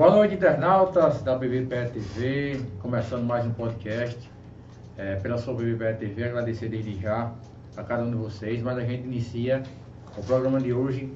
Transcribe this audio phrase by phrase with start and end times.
[0.00, 4.30] Boa noite, internautas da BBPE TV, começando mais um podcast.
[4.96, 7.30] É, pela sua BBPE TV, agradecer desde já
[7.76, 9.62] a cada um de vocês, mas a gente inicia
[10.16, 11.12] o programa de hoje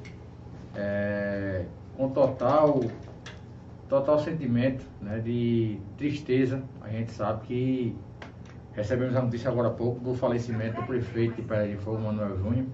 [0.76, 1.64] é,
[1.96, 2.82] com total,
[3.88, 6.62] total sentimento né, de tristeza.
[6.82, 7.96] A gente sabe que
[8.74, 12.36] recebemos a notícia agora há pouco do falecimento do prefeito de Pedra de Fogo, Manuel
[12.36, 12.66] Júnior.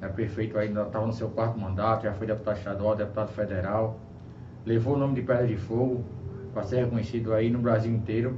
[0.00, 4.05] É, prefeito ainda estava no seu quarto mandato, já foi deputado estadual, deputado federal
[4.66, 6.04] levou o nome de Pedra de Fogo
[6.52, 8.36] para ser reconhecido aí no Brasil inteiro.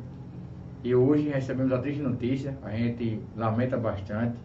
[0.84, 4.36] E hoje recebemos a triste notícia, a gente lamenta bastante.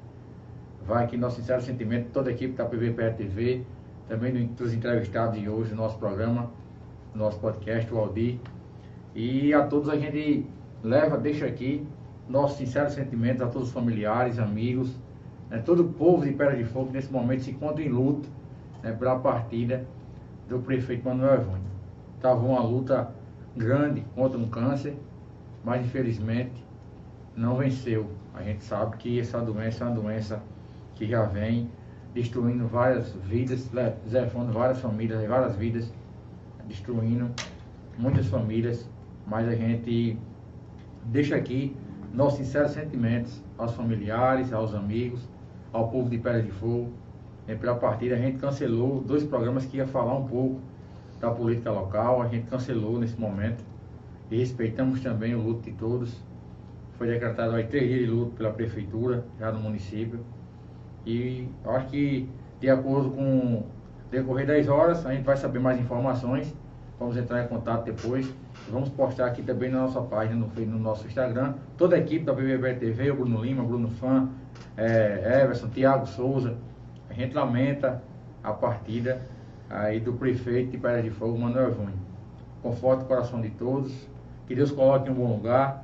[0.88, 3.64] Vai aqui nosso sincero sentimento, toda a equipe da PVPR TV,
[4.08, 6.50] também dos entrevistados de hoje, no nosso programa,
[7.14, 8.40] no nosso podcast, o Aldir.
[9.14, 10.48] E a todos a gente
[10.82, 11.86] leva, deixa aqui
[12.28, 14.98] nossos sinceros sentimentos a todos os familiares, amigos,
[15.50, 18.30] né, todo o povo de Pedra de Fogo nesse momento se encontra em luto
[18.82, 19.86] né, pela partida
[20.48, 21.73] do prefeito Manuel Evônio
[22.24, 23.12] estava uma luta
[23.54, 24.96] grande contra um câncer,
[25.62, 26.64] mas infelizmente
[27.36, 28.10] não venceu.
[28.34, 30.42] A gente sabe que essa doença é uma doença
[30.96, 31.70] que já vem
[32.14, 33.70] destruindo várias vidas,
[34.10, 35.94] levando várias famílias, várias vidas,
[36.66, 37.30] destruindo
[37.98, 38.90] muitas famílias,
[39.28, 40.18] mas a gente
[41.08, 41.76] deixa aqui
[42.14, 45.28] nossos sinceros sentimentos aos familiares, aos amigos,
[45.74, 46.90] ao povo de Pedra de Fogo.
[47.50, 50.62] E pela partida a gente cancelou dois programas que ia falar um pouco
[51.24, 53.64] da política local, a gente cancelou nesse momento
[54.30, 56.22] e respeitamos também o luto de todos.
[56.98, 60.20] Foi decretado aí três dias de luto pela prefeitura, já no município.
[61.06, 62.30] E acho que
[62.60, 63.64] de acordo com
[64.12, 66.54] decorrer das horas, a gente vai saber mais informações.
[67.00, 68.30] Vamos entrar em contato depois.
[68.70, 71.56] Vamos postar aqui também na nossa página, no, no nosso Instagram.
[71.78, 74.30] Toda a equipe da BBB TV, o Bruno Lima, Bruno Fã,
[74.76, 76.58] é, Everson, Tiago Souza.
[77.10, 78.04] A gente lamenta
[78.44, 79.22] a partida
[79.74, 81.94] aí do prefeito de Pedra de Fogo, Manuel Júnior.
[82.62, 83.92] Conforte o coração de todos,
[84.48, 85.84] que Deus coloque em um bom lugar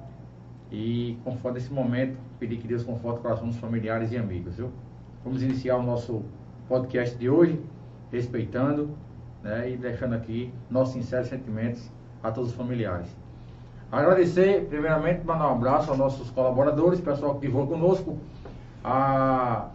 [0.72, 4.70] e conforte esse momento, pedir que Deus conforte o coração dos familiares e amigos, viu?
[5.23, 6.23] Vamos iniciar o nosso
[6.67, 7.60] podcast de hoje,
[8.11, 8.92] respeitando
[9.44, 11.89] né, e deixando aqui nossos sinceros sentimentos
[12.22, 13.08] a todos os familiares.
[13.92, 18.20] Agradecer, primeiramente, mandar um abraço aos nossos colaboradores, pessoal que divulga conosco,
[18.83, 19.70] a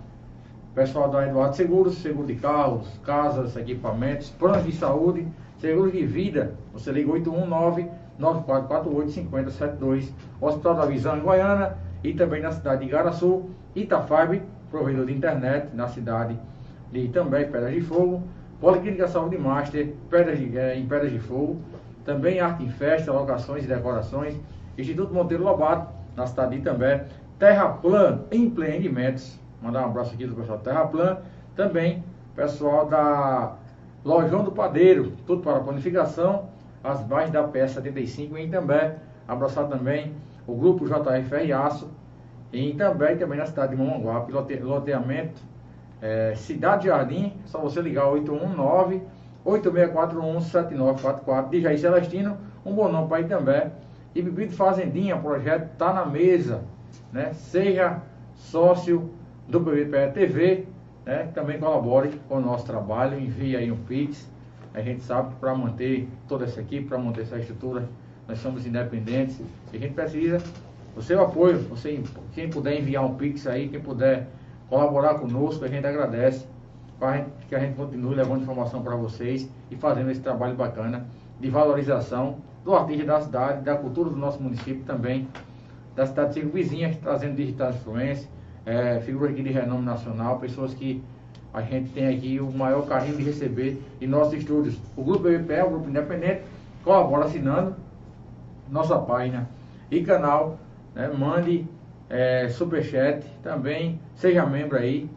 [0.75, 5.27] pessoal da Eduardo Seguros, seguro de carros, casas, equipamentos, planos de saúde,
[5.59, 6.55] seguro de vida.
[6.73, 12.89] Você liga 819 9448 5072, Hospital da Visão em Goiânia e também na cidade de
[12.89, 16.39] Igaraçu, Itafarbe, provedor de internet na cidade
[16.93, 18.23] de também Pedras de Fogo,
[18.61, 21.61] Policlínica Saúde Master, Pedras de, eh, em Pedras de Fogo,
[22.05, 24.35] também Arte em Festa, Locações e Decorações,
[24.77, 27.01] Instituto Monteiro Lobato, na cidade de também,
[27.39, 31.19] Terraplan Empreendimentos, Mandar um abraço aqui do pessoal da Terra Plan.
[31.57, 32.05] Também
[32.37, 33.55] pessoal da
[34.05, 36.51] Lojão do Padeiro, tudo para planificação,
[36.83, 38.93] as bases da PS75 em também.
[39.27, 40.13] Abraçar também
[40.47, 41.89] o grupo JFR Aço.
[42.53, 45.41] E também, também na cidade de Mamanguape, lote, loteamento
[46.03, 49.03] é, Cidade Jardim, só você ligar 819
[49.47, 52.37] 8641 7944 de Jair Celestino,
[52.67, 53.73] um bom nome para ir também.
[54.15, 56.63] E Bebido Fazendinha, projeto está na mesa,
[57.11, 57.33] né?
[57.33, 58.03] Seja
[58.35, 59.11] sócio
[59.49, 60.67] do BBPE TV,
[61.05, 64.29] né, também colabore com o nosso trabalho, envie aí um Pix.
[64.73, 67.89] A gente sabe que para manter toda essa equipe, para manter essa estrutura,
[68.27, 69.41] nós somos independentes
[69.73, 70.39] e a gente precisa
[70.95, 71.59] do seu apoio.
[71.69, 74.29] Você, quem puder enviar um Pix aí, quem puder
[74.69, 76.47] colaborar conosco, a gente agradece
[76.99, 81.07] para que a gente continue levando informação para vocês e fazendo esse trabalho bacana
[81.39, 85.29] de valorização do artista da cidade, da cultura do nosso município também,
[85.95, 88.29] da cidade vizinha, trazendo digital influência,
[88.67, 91.03] é, figuras aqui de renome nacional, pessoas que
[91.53, 94.77] a gente tem aqui o maior carinho de receber em nossos estúdios.
[94.97, 96.43] O Grupo BBPE, o Grupo Independente,
[96.83, 97.77] colabora assinando
[98.69, 99.49] nossa página
[99.91, 100.59] e canal.
[100.95, 101.67] Né, mande
[102.09, 105.09] é, superchat também, seja membro aí,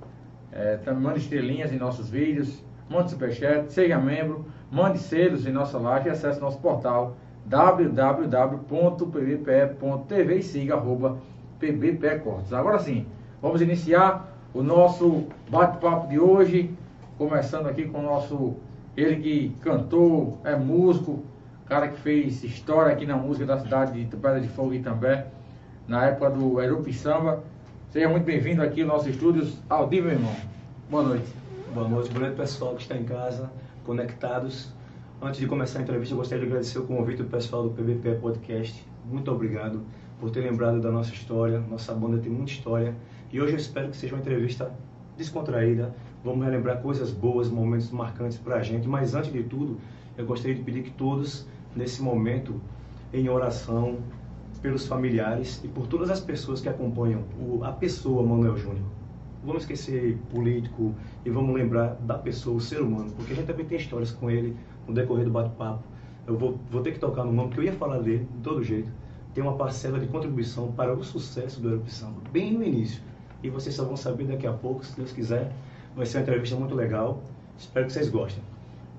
[0.52, 6.10] é, mande estrelinhas em nossos vídeos, mande superchat, seja membro, mande selos em nossa live
[6.10, 7.16] e acesse nosso portal
[7.46, 8.66] www.pbpe.tv
[10.36, 11.18] e siga arroba.
[12.52, 13.08] Agora sim,
[13.40, 16.72] Vamos iniciar o nosso bate-papo de hoje,
[17.20, 18.56] começando aqui com o nosso,
[18.96, 21.24] ele que cantou, é músico,
[21.68, 25.24] cara que fez história aqui na música da cidade de Pedra de Fogo e também,
[25.88, 27.44] na época do Erupi Samba.
[27.92, 29.60] Seja muito bem-vindo aqui aos nossos estúdios.
[29.70, 30.36] Aldir, meu irmão.
[30.90, 31.32] Boa noite.
[31.76, 33.52] Boa noite, boa noite pessoal que está em casa,
[33.86, 34.74] conectados.
[35.22, 38.16] Antes de começar a entrevista, eu gostaria de agradecer o convite do pessoal do PBP
[38.16, 38.84] Podcast.
[39.06, 39.84] Muito obrigado
[40.20, 41.60] por ter lembrado da nossa história.
[41.60, 42.96] Nossa banda tem muita história
[43.32, 44.72] e hoje eu espero que seja uma entrevista
[45.18, 45.94] descontraída.
[46.24, 48.88] Vamos relembrar coisas boas, momentos marcantes para a gente.
[48.88, 49.78] Mas antes de tudo,
[50.18, 51.46] eu gostaria de pedir que todos
[51.76, 52.62] nesse momento
[53.14, 54.00] em oração
[54.62, 58.86] pelos familiares e por todas as pessoas que acompanham o, a pessoa Manuel Júnior.
[59.46, 63.66] Vamos esquecer político e vamos lembrar da pessoa, o ser humano, porque a gente também
[63.66, 64.56] tem histórias com ele
[64.88, 65.84] no decorrer do bate-papo.
[66.26, 68.64] Eu vou, vou ter que tocar no nome, porque eu ia falar dele de todo
[68.64, 68.92] jeito.
[69.34, 73.02] Tem uma parcela de contribuição para o sucesso do Samba, bem no início.
[73.44, 75.52] E vocês só vão saber daqui a pouco, se Deus quiser.
[75.96, 77.22] Vai ser uma entrevista muito legal.
[77.58, 78.44] Espero que vocês gostem.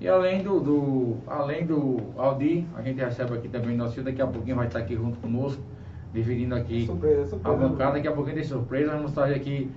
[0.01, 4.21] E além do, do, além do Aldi, a gente recebe aqui também nosso filho, daqui
[4.21, 5.61] a pouquinho vai estar aqui junto conosco,
[6.13, 7.57] dividindo aqui surpresa, surpresa.
[7.57, 9.69] a bancada, daqui a pouquinho tem surpresa, vamos trazer aqui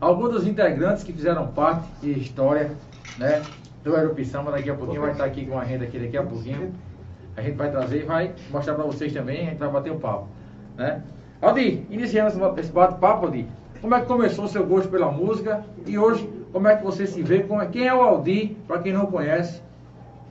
[0.00, 2.72] alguns dos integrantes que fizeram parte de história,
[3.18, 3.42] né,
[3.84, 6.72] do Aeropição, daqui a pouquinho vai estar aqui com a renda aqui daqui a pouquinho.
[7.36, 9.98] A gente vai trazer e vai mostrar para vocês também, a gente vai bater um
[10.00, 10.26] papo,
[10.76, 11.04] né.
[11.40, 13.46] Aldi, iniciando esse bate-papo, Aldi,
[13.80, 17.06] como é que começou o seu gosto pela música e hoje, como é que você
[17.06, 19.60] se vê, é, quem é o Aldi, para quem não conhece,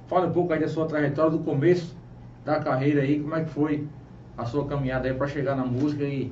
[0.08, 1.94] Fala um pouco aí da sua trajetória, do começo
[2.46, 3.86] da carreira aí, como é que foi
[4.38, 6.32] a sua caminhada aí para chegar na música e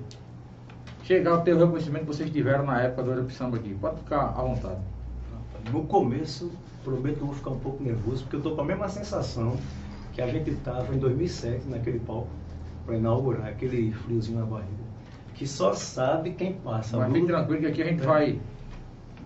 [1.03, 3.73] chegar ao teu reconhecimento que vocês tiveram na época do Aerope Samba aqui.
[3.73, 4.79] Pode ficar à vontade.
[5.73, 6.51] No começo,
[6.85, 9.57] prometo que eu vou ficar um pouco nervoso, porque eu tô com a mesma sensação
[10.13, 12.29] que a gente tava em 2007, naquele palco,
[12.85, 14.84] para inaugurar aquele friozinho na barriga.
[15.35, 16.97] Que só sabe quem passa.
[16.97, 18.05] Mas fique tranquilo que aqui a gente É.
[18.05, 18.39] vai.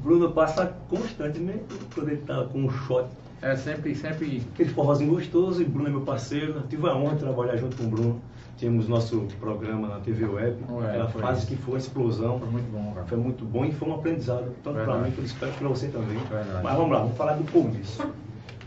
[0.04, 3.06] Bruno passa constantemente quando ele tá com um shot
[3.42, 4.44] É sempre, sempre.
[4.54, 6.54] Aquele forrozinho gostoso, e Bruno é meu parceiro.
[6.56, 8.22] Eu tive a honra de trabalhar junto com o Bruno.
[8.58, 12.38] Tínhamos nosso programa na TV Web, Ué, aquela foi fase que foi uma explosão.
[12.40, 13.06] Foi muito bom, cara.
[13.08, 15.88] Foi muito bom e foi um aprendizado, tanto para mim quanto espero que para você
[15.88, 16.18] também.
[16.30, 16.62] Verdade.
[16.62, 18.06] Mas vamos lá, vamos falar do começo.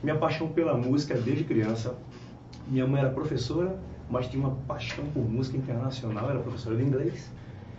[0.03, 1.94] Minha paixão pela música desde criança.
[2.67, 3.79] Minha mãe era professora,
[4.12, 7.32] mas tinha uma paixão por música internacional, era professora de inglês.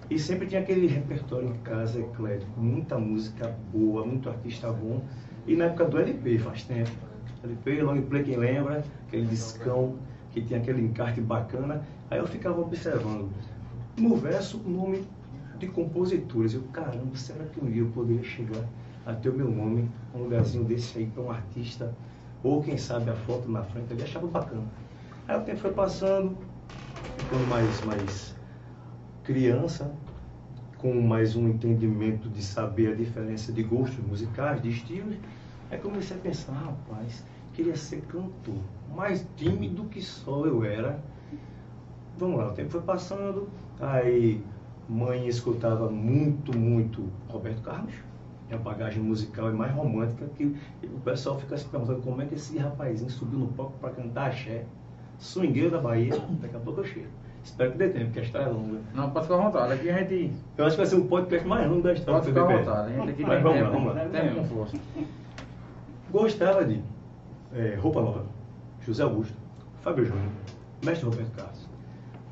[0.09, 5.03] E sempre tinha aquele repertório em casa eclético, muita música boa, muito artista bom.
[5.45, 6.89] E na época do LP, faz tempo.
[7.44, 9.95] LP, long play, quem lembra, aquele discão
[10.31, 11.83] que tinha aquele encarte bacana.
[12.09, 13.29] Aí eu ficava observando.
[14.00, 15.03] No verso, o nome
[15.59, 16.56] de compositores.
[16.56, 18.68] Eu, caramba, será que um dia eu poderia chegar
[19.06, 21.94] até o meu nome, um lugarzinho desse aí para um artista?
[22.44, 24.63] Ou quem sabe a foto na frente, eu achava bacana.
[25.27, 26.37] Aí o tempo foi passando,
[27.17, 28.35] ficando mais, mais
[29.23, 29.89] criança,
[30.77, 35.15] com mais um entendimento de saber a diferença de gostos musicais, de estilos.
[35.71, 37.23] Aí comecei a pensar, rapaz,
[37.53, 38.57] queria ser cantor,
[38.93, 41.01] mais tímido que só eu era.
[42.17, 43.47] Vamos lá, o tempo foi passando,
[43.79, 44.43] aí
[44.89, 47.93] mãe escutava muito, muito Roberto Carlos.
[48.47, 50.53] Minha bagagem musical é mais romântica que
[50.83, 54.29] o pessoal fica se perguntando como é que esse rapazinho subiu no palco para cantar
[54.29, 54.65] axé.
[55.23, 57.07] Swingueiro da Bahia, daqui a pouco eu chego.
[57.43, 58.79] Espero que dê tempo, porque a história é longa.
[58.93, 59.73] Não, pode ficar à vontade.
[59.73, 60.33] Aqui a gente.
[60.57, 62.93] Eu acho que vai ser o podcast mais longo da história Pode ficar à vontade.
[62.93, 64.05] A gente aqui Mas tem vamos lá, vamos lá.
[64.05, 64.77] Tem força.
[66.11, 66.81] Gostava de
[67.53, 68.25] eh, Roupa Nova,
[68.85, 69.35] José Augusto,
[69.81, 70.29] Fábio Júnior,
[70.83, 71.69] Mestre Roberto Carlos.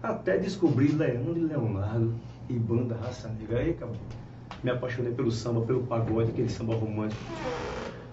[0.03, 2.13] Até descobri Leandro e Leonardo
[2.49, 3.59] e Banda Raça Negra.
[3.59, 3.95] Aí, acabou.
[4.63, 7.21] Me apaixonei pelo samba, pelo pagode, aquele samba romântico.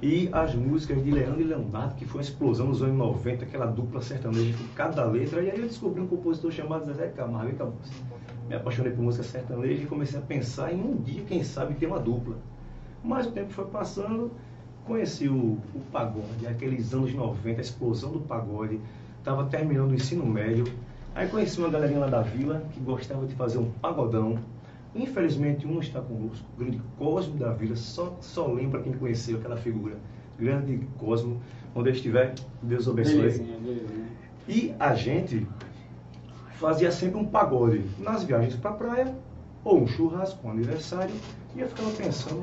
[0.00, 3.66] E as músicas de Leandro e Leonardo, que foi uma explosão nos anos 90, aquela
[3.66, 5.42] dupla sertaneja com cada letra.
[5.42, 7.74] E aí eu descobri um compositor chamado Zezé Camargo e acabou.
[8.48, 11.86] Me apaixonei por música sertaneja e comecei a pensar em um dia, quem sabe, ter
[11.86, 12.36] uma dupla.
[13.02, 14.30] Mas o tempo foi passando,
[14.84, 18.80] conheci o, o pagode, aqueles anos 90, a explosão do pagode.
[19.18, 20.64] Estava terminando o ensino médio.
[21.12, 24.38] Aí conheci uma galerinha lá da vila que gostava de fazer um pagodão.
[24.94, 29.38] Infelizmente, um não está conosco, o grande Cosmo da Vila, só, só lembra quem conheceu
[29.38, 29.96] aquela figura.
[30.38, 31.40] Grande Cosmo,
[31.74, 33.16] onde ele estiver, Deus abençoe.
[33.16, 34.06] Belezinha, belezinha.
[34.48, 35.46] E a gente
[36.52, 39.14] fazia sempre um pagode nas viagens para a praia,
[39.62, 41.14] ou um churrasco, um aniversário,
[41.54, 42.42] e eu ficava pensando,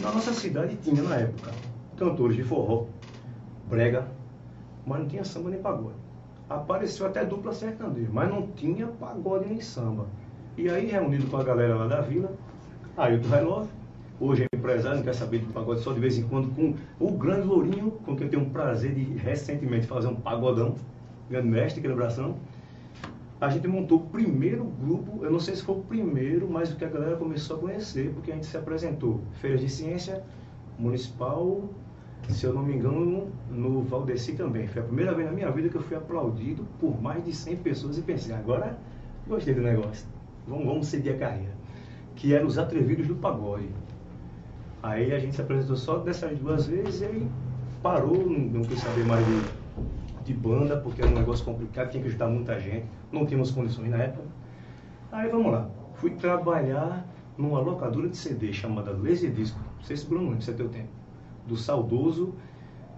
[0.00, 1.52] na nossa cidade tinha na época
[1.96, 2.86] cantores de forró,
[3.68, 4.08] brega,
[4.86, 5.96] mas não tinha samba nem pagode.
[6.48, 10.06] Apareceu até dupla sertaneja, mas não tinha pagode nem samba.
[10.56, 12.32] E aí, reunido com a galera lá da vila,
[12.96, 13.68] Ailton Relove,
[14.20, 17.10] hoje é empresário, não quer saber de pagode só de vez em quando, com o
[17.10, 20.76] grande Lourinho, com quem eu tenho um prazer de recentemente fazer um pagodão,
[21.28, 22.36] grande mestre, quebração.
[23.40, 26.76] A gente montou o primeiro grupo, eu não sei se foi o primeiro, mas o
[26.76, 29.22] que a galera começou a conhecer, porque a gente se apresentou.
[29.40, 30.22] Feiras de Ciência,
[30.78, 31.68] Municipal,
[32.28, 34.68] se eu não me engano, no Valdeci também.
[34.68, 37.56] Foi a primeira vez na minha vida que eu fui aplaudido por mais de 100
[37.56, 38.78] pessoas e pensei, agora
[39.26, 40.06] gostei do negócio,
[40.46, 41.54] vamos, vamos seguir a carreira.
[42.14, 43.68] Que eram os atrevidos do pagode.
[44.82, 47.28] Aí a gente se apresentou só dessas duas vezes e aí
[47.82, 49.42] parou, não, não quis saber mais de,
[50.24, 53.88] de banda, porque era um negócio complicado, tinha que ajudar muita gente, não tínhamos condições
[53.90, 54.24] na época.
[55.10, 60.06] Aí vamos lá, fui trabalhar numa locadora de CD chamada Laser Disco, não sei se
[60.06, 60.88] Bruno, lembra, você tem o tempo,
[61.46, 62.34] do saudoso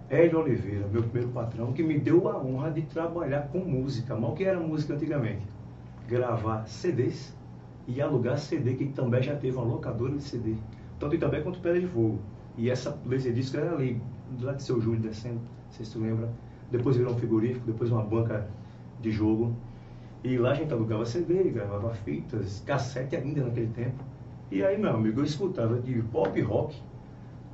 [0.09, 4.15] Hélio Oliveira, meu primeiro patrão, que me deu a honra de trabalhar com música.
[4.15, 5.45] Mal que era música antigamente?
[6.07, 7.35] Gravar CDs
[7.87, 10.55] e alugar CD, que também já teve uma locadora de CD.
[10.99, 12.19] Tanto em também quanto Pedra de Fogo.
[12.57, 14.01] E essa Laserdisc era ali,
[14.41, 16.29] lá de seu Júlio descendo, não sei se tu lembra.
[16.71, 18.47] Depois virou um frigorífico, depois uma banca
[18.99, 19.55] de jogo.
[20.23, 24.03] E lá a gente alugava CD, gravava fitas, cassete ainda naquele tempo.
[24.51, 26.75] E aí, meu amigo, eu escutava de pop rock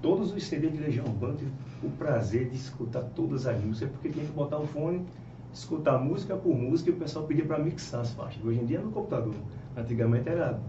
[0.03, 1.05] todos os CDs de Legião
[1.37, 5.05] tive o prazer de escutar todas as músicas, porque tinha que botar o fone,
[5.53, 8.43] escutar música por música e o pessoal pedia para mixar as faixas.
[8.43, 9.35] Hoje em dia é no computador.
[9.77, 10.59] Antigamente era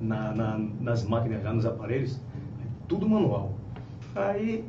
[0.00, 2.20] na, na, nas máquinas, já nos aparelhos,
[2.86, 3.54] tudo manual.
[4.14, 4.64] Aí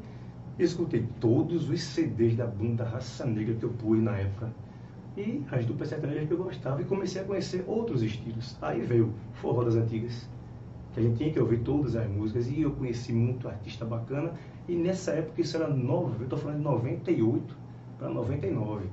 [0.57, 4.49] escutei todos os CDs da banda Raça Negra que eu pus na época.
[5.17, 8.55] E as duplas sertanejas que eu gostava e comecei a conhecer outros estilos.
[8.61, 10.29] Aí veio forró das antigas,
[10.93, 14.31] que a gente tinha que ouvir todas as músicas e eu conheci muito artista bacana
[14.67, 17.57] e nessa época isso era novo, eu estou falando de 98
[17.97, 18.87] para 99.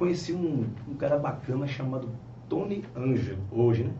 [0.00, 2.08] Conheci um, um cara bacana chamado
[2.48, 3.92] Tony Angelo, hoje, né?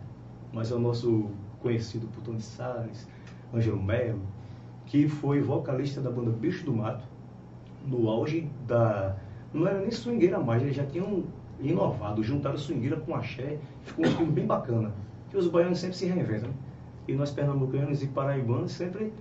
[0.51, 1.29] Mas é o nosso
[1.61, 3.07] conhecido por Tony Salles,
[3.53, 4.23] Ângelo Melo,
[4.87, 7.05] que foi vocalista da banda Bicho do Mato,
[7.87, 9.15] no auge da.
[9.53, 11.23] Não era nem swingueira mais, eles já tinham
[11.61, 14.95] inovado, juntaram swingueira com axé, ficou um filme bem bacana.
[15.29, 16.55] Que os baianos sempre se reinventam, né?
[17.09, 19.13] E nós pernambucanos e paraibanos sempre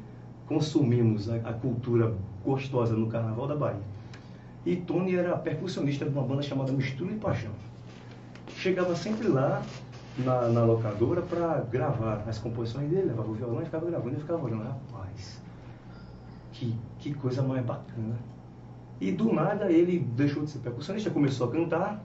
[0.48, 3.99] consumimos a, a, cultura gostosa no Carnaval da Bahia.
[4.66, 7.51] E Tony era percussionista de uma banda chamada Mistura e Paixão.
[8.56, 9.63] Chegava sempre lá
[10.18, 14.20] na, na locadora para gravar as composições dele, levava o violão e ficava gravando e
[14.20, 15.42] ficava olhando, rapaz,
[16.51, 18.18] que, que coisa mais bacana.
[19.00, 22.04] E do nada ele deixou de ser percussionista, começou a cantar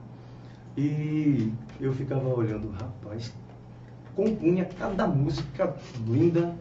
[0.77, 3.33] e eu ficava olhando, rapaz,
[4.15, 5.75] compunha cada música
[6.07, 6.55] linda,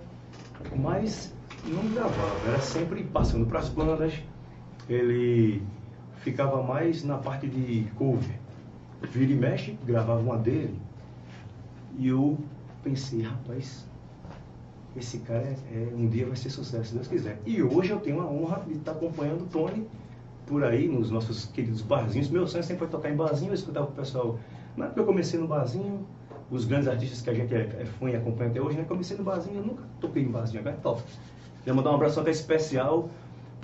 [0.74, 1.32] mas
[1.64, 4.12] não gravava, era sempre passando para as bandas.
[4.88, 5.62] Ele
[6.24, 8.40] ficava mais na parte de cover.
[9.02, 10.74] Vira e mexe, gravava uma dele.
[11.98, 12.38] E eu
[12.82, 13.86] pensei, rapaz,
[14.96, 17.38] esse cara é, é, um dia vai ser sucesso, se Deus quiser.
[17.44, 19.86] E hoje eu tenho a honra de estar acompanhando o Tony
[20.46, 22.30] por aí, nos nossos queridos barzinhos.
[22.30, 24.38] Meu sonho sempre foi tocar em barzinho, eu escutava o pessoal.
[24.74, 26.06] Na época eu comecei no barzinho,
[26.50, 28.84] os grandes artistas que a gente é, é fã e acompanha até hoje, né?
[28.84, 31.02] Comecei no barzinho, eu nunca toquei em barzinho, agora é top.
[31.58, 33.10] Queria mandar um abraço até especial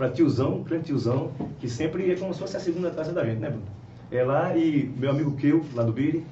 [0.00, 3.38] para tiozão, grande tiozão, que sempre é como se fosse a segunda casa da gente,
[3.38, 3.66] né, Bruno?
[4.10, 6.24] É lá e meu amigo Keu, lá do Biri,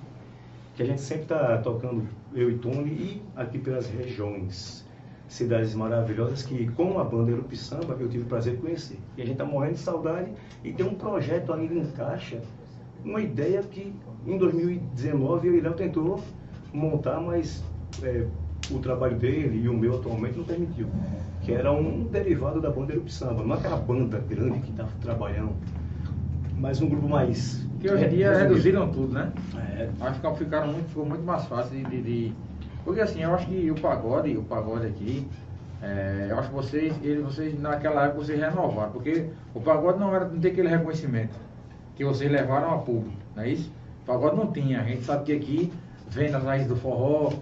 [0.75, 2.03] que a gente sempre está tocando,
[2.35, 4.87] eu e Tony, e aqui pelas regiões.
[5.29, 8.99] Cidades maravilhosas que, com a banda Erupi Samba, eu tive o prazer de conhecer.
[9.19, 10.31] E a gente está morrendo de saudade
[10.65, 12.41] e tem um projeto ainda em caixa,
[13.05, 13.93] uma ideia que
[14.27, 16.25] em 2019 o Léo tentou
[16.73, 17.63] montar, mas
[18.03, 18.27] é,
[18.71, 20.89] o trabalho dele e o meu atualmente não permitiu.
[21.49, 25.55] Que era um derivado da banda Erup Samba, não aquela banda grande que estava trabalhando,
[26.59, 27.67] mas um grupo mais.
[27.81, 29.33] Que hoje em dia reduziram tudo, né?
[29.57, 29.89] É.
[29.99, 32.33] Acho que ficaram muito, ficou muito mais fácil de, de, de,
[32.85, 35.27] Porque assim, eu acho que o pagode, o pagode aqui,
[35.83, 40.15] é, eu acho que vocês, ele, vocês naquela época vocês renovaram, porque o pagode não
[40.15, 41.35] era não tem aquele reconhecimento
[41.97, 43.73] que vocês levaram a público, não é isso?
[44.03, 45.73] O pagode não tinha, a gente sabe que aqui
[46.11, 47.33] vem nas raízes do forró,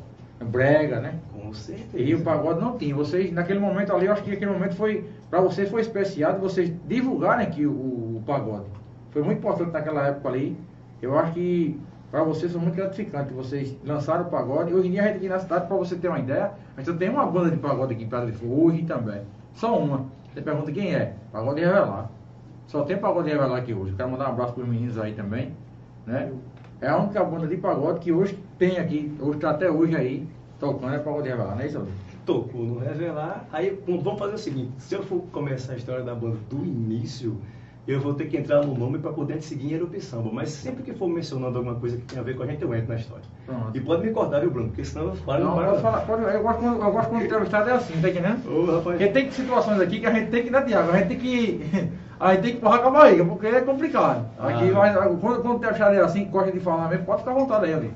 [0.44, 1.14] brega, né?
[1.54, 1.98] Certeza.
[1.98, 2.94] E o pagode não tinha.
[2.94, 6.40] Vocês, naquele momento ali, eu acho que aquele momento foi, para vocês foi especial de
[6.40, 8.66] vocês divulgarem aqui o, o, pagode.
[9.10, 10.56] Foi muito importante naquela época ali.
[11.00, 13.32] Eu acho que para vocês foi muito gratificante.
[13.32, 14.72] Vocês lançaram o pagode.
[14.72, 16.96] Hoje em dia a gente aqui na cidade, para você ter uma ideia, a gente
[16.98, 19.22] tem uma banda de pagode aqui em Pedra de Fogo, hoje também.
[19.54, 20.06] Só uma.
[20.32, 21.14] Você pergunta quem é?
[21.32, 22.10] Pagode Revelar.
[22.66, 23.94] Só tem pagode Revelar aqui hoje.
[23.94, 25.52] Quero mandar um abraço para os meninos aí também.
[26.06, 26.32] Né?
[26.80, 30.28] É a única banda de pagode que hoje tem aqui, hoje está até hoje aí,
[30.58, 31.86] tocando é pagode revelar, não é isso,
[32.24, 33.46] Tocou no Revelar.
[33.52, 37.40] Aí vamos fazer o seguinte, se eu for começar a história da banda do início,
[37.86, 40.28] eu vou ter que entrar no nome para poder seguir em erupção.
[40.32, 42.74] Mas sempre que for mencionando alguma coisa que tem a ver com a gente, eu
[42.74, 43.22] entro na história.
[43.46, 43.76] Pronto.
[43.76, 44.68] E pode me cortar, viu, Bruno?
[44.68, 45.44] Porque senão eu falo.
[45.44, 48.50] Não, pode falar, pode, eu, gosto, eu gosto quando o entrevistado é assim, tá entendendo?
[48.50, 48.82] Ô, rapaz.
[48.82, 51.90] Porque tem situações aqui que a gente tem que dar diálogo, a gente tem que.
[52.18, 54.26] Aí tem que porrar com a barriga, porque é complicado.
[54.38, 54.48] Ah.
[54.48, 57.34] Aqui, mas, quando, quando tem a chadeira assim, gosta de falar mesmo, pode ficar à
[57.34, 57.90] vontade aí ali.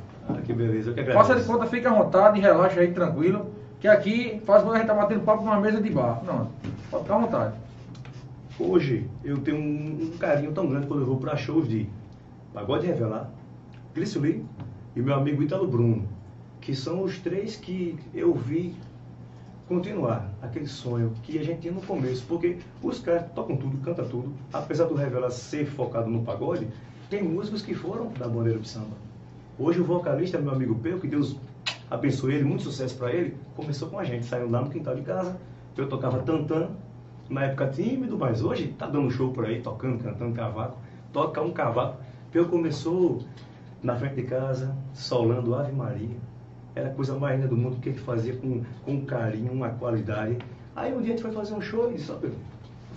[0.51, 0.93] Que beleza.
[1.13, 3.51] Faça de conta, fica à vontade, relaxa aí, tranquilo.
[3.79, 6.25] Que aqui faz quando a gente tá batendo papo numa mesa de bar.
[6.25, 6.49] Não,
[6.91, 7.55] pode ficar à vontade.
[8.59, 11.89] Hoje eu tenho um, um carinho tão grande quando eu vou para shows de
[12.53, 13.31] Pagode Revelar,
[13.95, 14.45] Lee
[14.97, 16.03] e meu amigo Italo Bruno,
[16.61, 18.75] que são os três que eu vi
[19.69, 24.09] continuar aquele sonho que a gente tinha no começo, porque os caras tocam tudo, cantam
[24.09, 26.67] tudo, apesar do Revela ser focado no pagode,
[27.09, 29.10] tem músicos que foram da bandeira de samba.
[29.63, 31.37] Hoje o vocalista, meu amigo Peu, que Deus
[31.91, 35.03] abençoe ele, muito sucesso para ele, começou com a gente, saiu lá no quintal de
[35.03, 35.39] casa,
[35.77, 36.71] eu tocava tantã,
[37.29, 40.79] na época tímido, mas hoje tá dando show por aí, tocando, cantando cavaco.
[41.13, 41.99] Toca um cavaco.
[42.33, 43.23] Eu começou
[43.83, 46.17] na frente de casa, solando Ave Maria.
[46.75, 50.39] Era a coisa mais linda do mundo que ele fazia com, com carinho, uma qualidade.
[50.75, 52.11] Aí um dia a gente foi fazer um show e disse,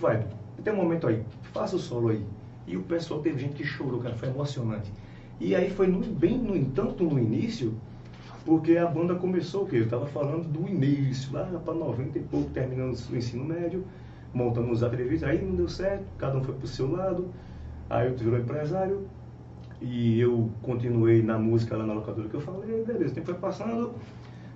[0.00, 0.26] vai,
[0.64, 2.24] tem um momento aí, faça o solo aí.
[2.66, 4.90] E o pessoal teve gente que chorou, cara, foi emocionante.
[5.40, 7.74] E aí foi no, bem, no entanto, no início,
[8.44, 9.76] porque a banda começou o quê?
[9.76, 13.84] Eu estava falando do início, lá para 90 e pouco, terminando o ensino médio,
[14.32, 17.28] montando os atrevidos, aí não deu certo, cada um foi para o seu lado,
[17.88, 19.06] aí eu virou empresário,
[19.80, 23.34] e eu continuei na música lá na locadora que eu falei, beleza, o tempo foi
[23.34, 23.94] passando,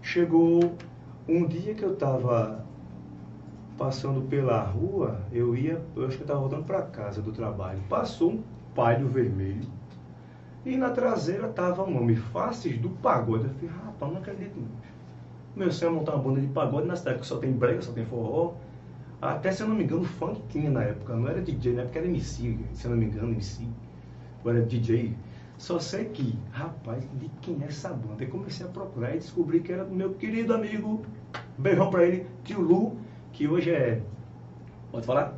[0.02, 0.74] chegou
[1.28, 2.64] um dia que eu estava
[3.76, 7.80] passando pela rua, eu ia, eu acho que eu estava voltando para casa do trabalho,
[7.88, 8.42] passou um
[8.74, 9.77] palho vermelho,
[10.64, 13.44] e na traseira tava o nome Faces do Pagode.
[13.44, 14.60] Eu falei, rapaz, não acredito.
[15.56, 17.92] Meu sonho é montar uma banda de pagode na cidade, que só tem brega, só
[17.92, 18.54] tem forró.
[19.20, 21.16] Até, se eu não me engano, funk tinha na época.
[21.16, 23.66] Não era DJ, na época era MC, se eu não me engano, MC.
[24.44, 25.16] Ou era DJ.
[25.56, 28.22] Só sei que, rapaz, de quem é essa banda?
[28.22, 31.02] Eu comecei a procurar e descobri que era do meu querido amigo,
[31.58, 32.96] beijão pra ele, tio Lu,
[33.32, 34.00] que hoje é.
[34.92, 35.34] Pode falar?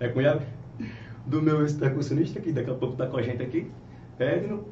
[0.00, 0.42] É cunhado?
[1.24, 3.70] Do meu ex-percussionista, que daqui a pouco tá com a gente aqui.
[4.18, 4.64] Edno,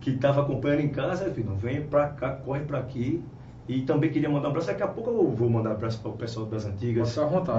[0.00, 3.22] que estava acompanhando em casa, Edno, vem para cá, corre para aqui.
[3.68, 6.12] E também queria mandar um abraço, daqui a pouco eu vou mandar um abraço para
[6.12, 7.16] o pessoal das antigas,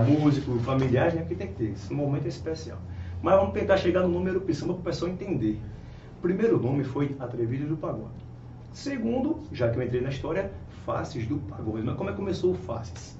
[0.08, 2.78] músicos, familiares, né, que tem que ter, esse momento é especial.
[3.22, 5.60] Mas vamos tentar chegar no número Pissamba para o pessoal entender.
[6.18, 8.26] O primeiro nome foi Atrevido do Pagode.
[8.72, 10.50] Segundo, já que eu entrei na história,
[10.86, 11.84] Faces do Pagode.
[11.84, 13.18] Mas como é que começou o Faces?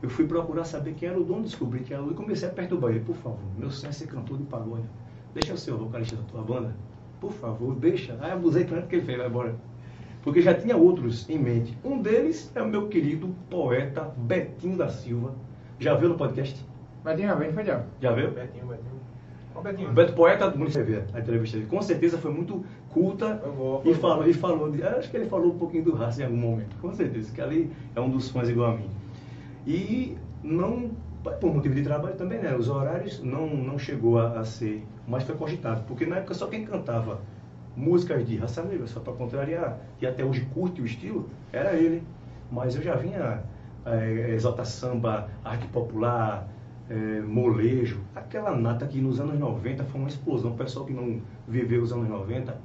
[0.00, 2.52] Eu fui procurar saber quem era o dono, descobri que era o e comecei a
[2.52, 3.00] perturbar ele.
[3.00, 4.84] Por favor, meu sonho é cantor de pagode.
[5.32, 6.76] Deixa eu ser o vocalista da tua banda
[7.20, 8.16] por favor, deixa.
[8.20, 9.54] Aí abusei tanto que ele fez, vai embora.
[10.22, 11.76] Porque já tinha outros em mente.
[11.84, 15.34] Um deles é o meu querido poeta Betinho da Silva.
[15.78, 16.64] Já viu no podcast?
[17.04, 17.84] Betinho já foi já.
[18.00, 18.30] Já viu?
[18.30, 19.04] Betinho, Betinho.
[19.54, 19.92] Qual Betinho?
[19.92, 21.70] Beto Poeta, muito você vê a entrevista dele.
[21.70, 25.52] Com certeza foi muito culta vou, e falou, e falou de, acho que ele falou
[25.52, 26.74] um pouquinho do raça em algum momento.
[26.80, 28.90] Com certeza, que ali é um dos fãs igual a mim.
[29.64, 30.90] E não
[31.40, 32.54] por motivo de trabalho também, né?
[32.54, 36.46] Os horários não, não chegou a, a ser, mas foi cogitado, porque na época só
[36.46, 37.20] quem cantava
[37.76, 42.02] músicas de raça negra, só para contrariar, e até hoje curte o estilo, era ele.
[42.50, 43.42] Mas eu já vinha
[43.84, 46.48] é, exaltar samba, arte popular,
[46.88, 50.52] é, molejo, aquela nata que nos anos 90 foi uma explosão.
[50.52, 52.56] O pessoal que não viveu os anos 90,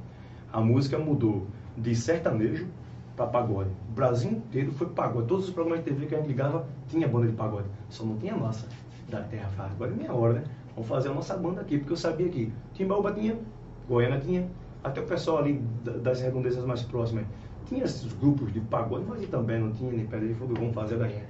[0.52, 1.47] a música mudou
[1.78, 2.67] de sertanejo
[3.15, 3.69] para pagode.
[3.89, 5.28] O Brasil inteiro foi pagode.
[5.28, 7.67] Todos os programas de TV que a gente ligava tinha banda de pagode.
[7.89, 8.67] Só não tinha nossa
[9.10, 9.49] da Terra.
[9.58, 10.43] Agora é minha hora, né?
[10.79, 13.37] Vamos fazer a nossa banda aqui, porque eu sabia que Timbaúba tinha,
[13.85, 14.49] Goiânia tinha,
[14.81, 17.25] até o pessoal ali das redondezas mais próximas
[17.65, 20.97] tinha esses grupos de pagode, mas também não tinha nem pedra de fogo, vamos fazer
[20.97, 21.21] daí.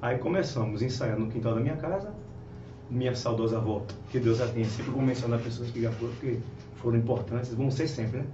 [0.00, 2.14] Aí começamos a ensaiar no quintal da minha casa,
[2.88, 6.38] minha saudosa avó, que Deus a tenha, sempre vou mencionar pessoas que já foram, porque
[6.76, 8.26] foram importantes, vão ser sempre, né?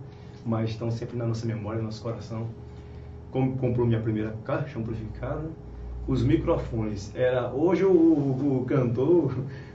[0.45, 2.47] Mas estão sempre na nossa memória, no nosso coração
[3.31, 5.49] comprou minha primeira caixa amplificada,
[6.07, 7.11] os microfones.
[7.15, 9.35] Era, hoje o, o, o cantor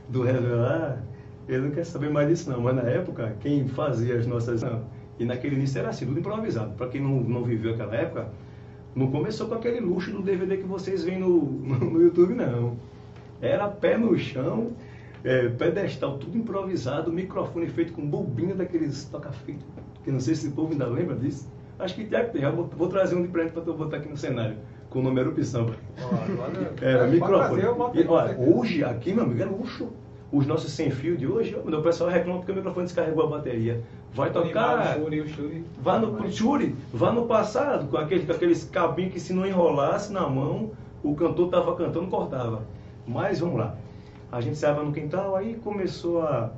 [0.09, 1.03] do Revelar,
[1.47, 4.63] ele não quer saber mais disso não, mas na época, quem fazia as nossas...
[5.19, 6.73] E naquele início era assim, tudo improvisado.
[6.75, 8.29] Para quem não, não viveu aquela época,
[8.97, 12.77] não começou com aquele luxo do DVD que vocês veem no, no, YouTube, não.
[13.41, 14.71] Era pé no chão,
[15.23, 19.65] é, pedestal, tudo improvisado, microfone feito com bobina daqueles toca-fita,
[20.03, 21.47] que não sei se o povo ainda lembra disso.
[21.77, 22.41] Acho que já tem.
[22.51, 24.57] Vou, vou, trazer um de presente para eu botar aqui no cenário.
[24.89, 25.69] Com o nome Erupção.
[26.81, 27.61] Era microfone.
[27.93, 29.89] E, olha, hoje, aqui, meu amigo, é luxo.
[30.31, 33.81] Os nossos sem fio de hoje, o pessoal reclama porque o microfone descarregou a bateria.
[34.13, 34.97] Vai tocar.
[35.81, 40.11] Vá no Shuri, vá no passado, com, aquele, com aqueles cabinhos que se não enrolasse
[40.11, 40.71] na mão,
[41.01, 42.63] o cantor estava cantando, cortava.
[43.07, 43.75] Mas vamos lá.
[44.29, 46.51] A gente estava no quintal, aí começou a.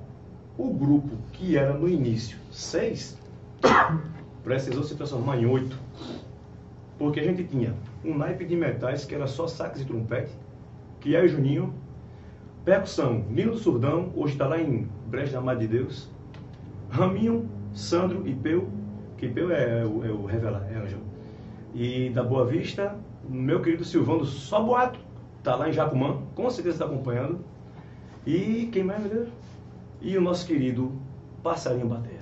[0.57, 3.17] O grupo, que era no início seis,
[4.43, 5.77] precisou se transformar em oito.
[6.99, 10.33] Porque a gente tinha um naipe de metais que era só sax e trompete,
[10.99, 11.73] que é o Juninho,
[12.65, 16.09] percussão, Nino do Surdão, hoje está lá em Brejo da Madre de Deus,
[16.89, 18.67] Raminho, Sandro e Peu,
[19.17, 21.03] que Peu é, o, é o Revela, é Ângelo,
[21.73, 22.93] e da Boa Vista,
[23.29, 24.99] meu querido Silvano Só Boato,
[25.37, 27.39] está lá em Jacumã, com certeza está acompanhando,
[28.27, 29.29] e quem mais, meu Deus?
[30.01, 30.91] E o nosso querido
[31.41, 32.18] Passarinho Bater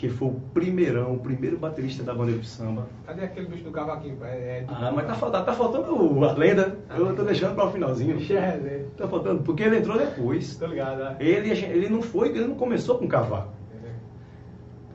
[0.00, 2.88] que foi o primeirão, o primeiro baterista da bandeira de samba.
[3.04, 4.16] Cadê aquele bicho do cavaquinho?
[4.24, 4.74] É, é do...
[4.74, 6.78] Ah, mas tá faltando, tá faltando a lenda.
[6.88, 8.16] Ah, eu tô deixando para o finalzinho.
[8.32, 10.56] É, tá faltando, porque ele entrou depois.
[10.56, 11.16] Tô ligado, é.
[11.20, 13.52] Ele, ele não foi, ele não começou com cavaco.
[13.74, 13.90] É.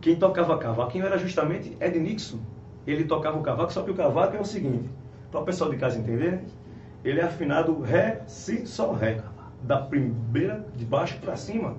[0.01, 2.39] Quem tocava cavaquinho era justamente Ed Nixon.
[2.87, 4.89] Ele tocava o cavaco, só que o cavaco é o seguinte,
[5.29, 6.41] para o pessoal de casa entender,
[7.03, 9.21] ele é afinado Ré, Si, Sol, Ré.
[9.61, 11.75] Da primeira, de baixo para cima.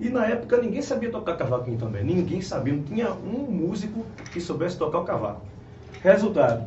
[0.00, 2.04] E na época ninguém sabia tocar cavaquinho também.
[2.04, 5.42] Ninguém sabia, não tinha um músico que soubesse tocar o cavaco.
[6.02, 6.66] Resultado,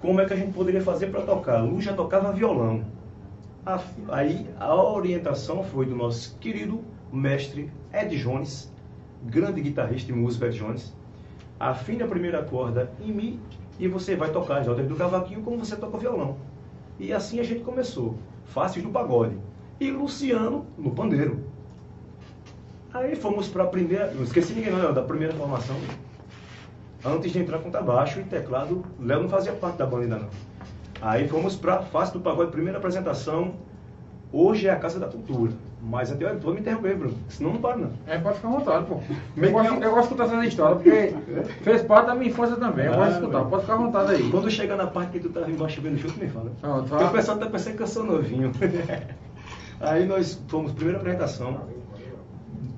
[0.00, 1.62] como é que a gente poderia fazer para tocar?
[1.62, 2.84] Lu já tocava violão.
[4.08, 8.72] Aí a orientação foi do nosso querido mestre Ed Jones,
[9.24, 10.94] grande guitarrista e músico Ed Jones.
[11.58, 13.40] Afine a primeira corda em Mi
[13.78, 16.36] e você vai tocar as notas do cavaquinho como você toca violão.
[16.98, 18.14] E assim a gente começou.
[18.44, 19.36] Fácil no pagode.
[19.78, 21.49] E Luciano no pandeiro.
[22.92, 24.10] Aí fomos para a primeira.
[24.12, 25.76] Não esqueci ninguém não, da primeira formação.
[27.04, 30.28] Antes de entrar com tabaixo e teclado, Léo não fazia parte da banda ainda não.
[31.00, 33.54] Aí fomos para Face do Pagode, primeira apresentação.
[34.32, 35.52] Hoje é a Casa da Cultura.
[35.82, 37.16] Mas até vou me interromper, Bruno.
[37.30, 37.90] Senão não para não.
[38.06, 39.00] É, pode ficar à vontade, pô.
[39.34, 41.14] Eu gosto, eu gosto de escutar essas histórias, porque
[41.62, 42.84] fez parte da minha infância também.
[42.84, 43.50] Eu Ah, gosto de escutar, velho.
[43.50, 44.30] pode ficar à vontade aí.
[44.30, 46.52] Quando chega na parte que tu tá embaixo vendo o show, tu me fala.
[46.60, 48.52] Pronto, Porque o pessoal tá pensando que eu sou novinho.
[49.80, 51.60] Aí nós fomos, primeira apresentação,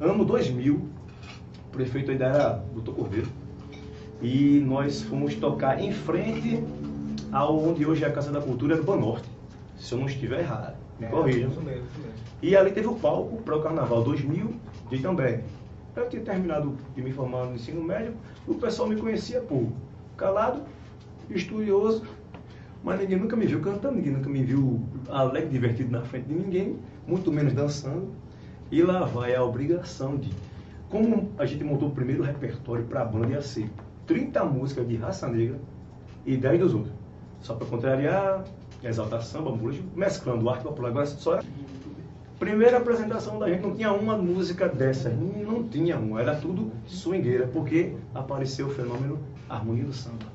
[0.03, 3.29] ano 2000, o prefeito ainda era Doutor Cordeiro,
[4.21, 6.63] e nós fomos tocar em frente
[7.31, 9.29] aonde hoje é a Casa da Cultura do Banorte,
[9.77, 11.47] se eu não estiver errado, me corrija.
[11.47, 11.87] Isso mesmo.
[12.43, 14.53] E ali teve o palco para o Carnaval 2000
[14.91, 15.41] de também.
[15.95, 18.15] Eu tinha terminado de me formar no ensino médio,
[18.47, 19.69] o pessoal me conhecia por
[20.17, 20.63] calado,
[21.31, 22.03] estudioso,
[22.83, 26.35] mas ninguém nunca me viu cantando, ninguém nunca me viu alegre, divertido na frente de
[26.35, 28.09] ninguém, muito menos dançando.
[28.73, 30.31] E lá vai a obrigação de.
[30.89, 33.71] Como a gente montou o primeiro repertório para a banda ia ser
[34.07, 35.61] 30 músicas de raça negra
[36.25, 36.95] e 10 dos outros.
[37.41, 38.43] Só para contrariar,
[38.83, 40.89] exaltar samba, música, mesclando arte popular.
[40.89, 41.45] Agora só era
[42.39, 47.47] Primeira apresentação da gente não tinha uma música dessa, não tinha uma, era tudo swingueira,
[47.47, 50.27] porque apareceu o fenômeno Harmonia do Samba.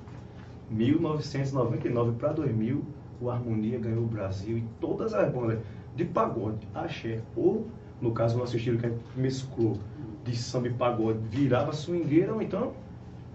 [0.69, 2.81] 1999 para 2000,
[3.19, 5.59] o Harmonia ganhou o Brasil e todas as bandas
[5.97, 7.67] de pagode, axé, ou
[8.01, 9.77] no caso o nosso estilo que mesclou
[10.23, 12.73] de samba e pagode, virava swingueira ou então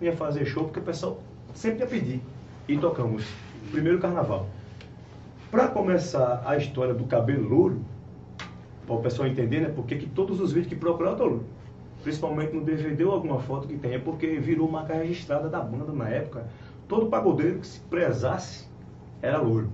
[0.00, 1.20] ia fazer show, porque o pessoal
[1.54, 2.20] sempre ia pedir.
[2.68, 3.24] E tocamos
[3.70, 4.46] primeiro carnaval.
[5.50, 7.80] Para começar a história do cabelo louro,
[8.86, 9.72] para o pessoal entender, né?
[9.74, 11.44] Porque que todos os vídeos que procuraram estão louro.
[12.02, 16.08] Principalmente no DVD ou alguma foto que tenha, porque virou marca registrada da banda na
[16.08, 16.46] época.
[16.88, 18.66] Todo pagodeiro que se prezasse
[19.20, 19.68] era louro.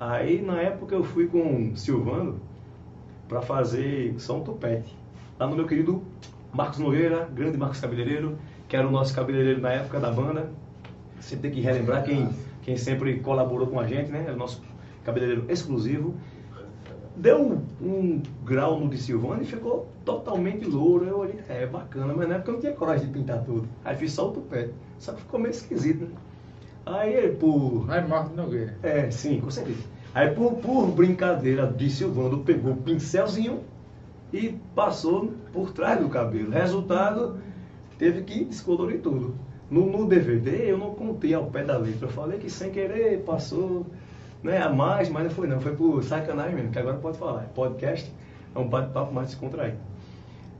[0.00, 2.40] Aí na época eu fui com o Silvano
[3.28, 4.96] para fazer só um topete.
[5.38, 6.02] Lá no meu querido
[6.52, 10.50] Marcos Nogueira, grande Marcos Cabeleireiro, que era o nosso cabeleireiro na época da banda.
[11.20, 12.28] Você tem que relembrar quem,
[12.62, 14.26] quem sempre colaborou com a gente, né?
[14.28, 14.62] É o nosso
[15.04, 16.14] cabeleireiro exclusivo.
[17.16, 21.06] Deu um grau no de Silvano e ficou totalmente louro.
[21.06, 23.68] Eu olhei, é bacana, mas na época eu não tinha coragem de pintar tudo.
[23.84, 24.74] Aí fiz só o tupete.
[24.98, 26.10] Só que ficou meio esquisito, né?
[26.86, 27.86] Aí, por.
[27.88, 28.76] Aí, Marcos Nogueira.
[28.82, 29.93] É, sim, com certeza.
[30.14, 33.60] Aí, por, por brincadeira de Silvano, pegou o pincelzinho
[34.32, 36.52] e passou por trás do cabelo.
[36.52, 37.38] Resultado,
[37.98, 39.34] teve que descolorir tudo.
[39.68, 42.06] No, no DVD, eu não contei ao pé da letra.
[42.06, 43.86] Eu falei que sem querer passou
[44.40, 45.60] né, a mais, mas não foi não.
[45.60, 47.42] Foi por sacanagem mesmo, que agora pode falar.
[47.42, 48.12] É podcast,
[48.54, 49.78] é um bate-papo mais descontraído.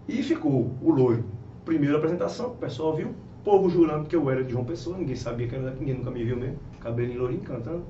[0.08, 1.24] E ficou o loiro.
[1.64, 5.14] Primeira apresentação, o pessoal viu, o povo jurando que eu era de João Pessoa, ninguém
[5.14, 7.84] sabia que era daqui, ninguém nunca me viu mesmo, cabelinho lourinho cantando.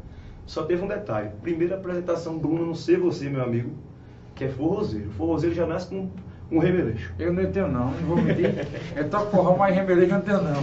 [0.46, 1.30] Só teve um detalhe.
[1.42, 3.70] Primeira apresentação, Bruno, não sei você, meu amigo,
[4.34, 5.10] que é forrozeiro.
[5.10, 6.08] Forrozeiro já nasce com
[6.50, 7.12] um remeleixo.
[7.18, 8.54] Eu não tenho não, não vou mentir.
[8.94, 10.62] Eu toco forró, mas rebeleza eu não tenho não.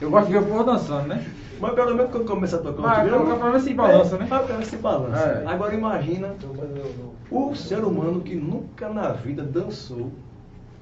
[0.00, 1.24] Eu gosto de ver o povo dançando, né?
[1.60, 4.26] Mas pelo menos quando começa a tocar o Ah, pra ver se balança, é, né?
[4.26, 5.16] Pra ver se balança.
[5.16, 5.46] É.
[5.46, 6.34] Agora imagina
[7.30, 10.10] o ser humano que nunca na vida dançou,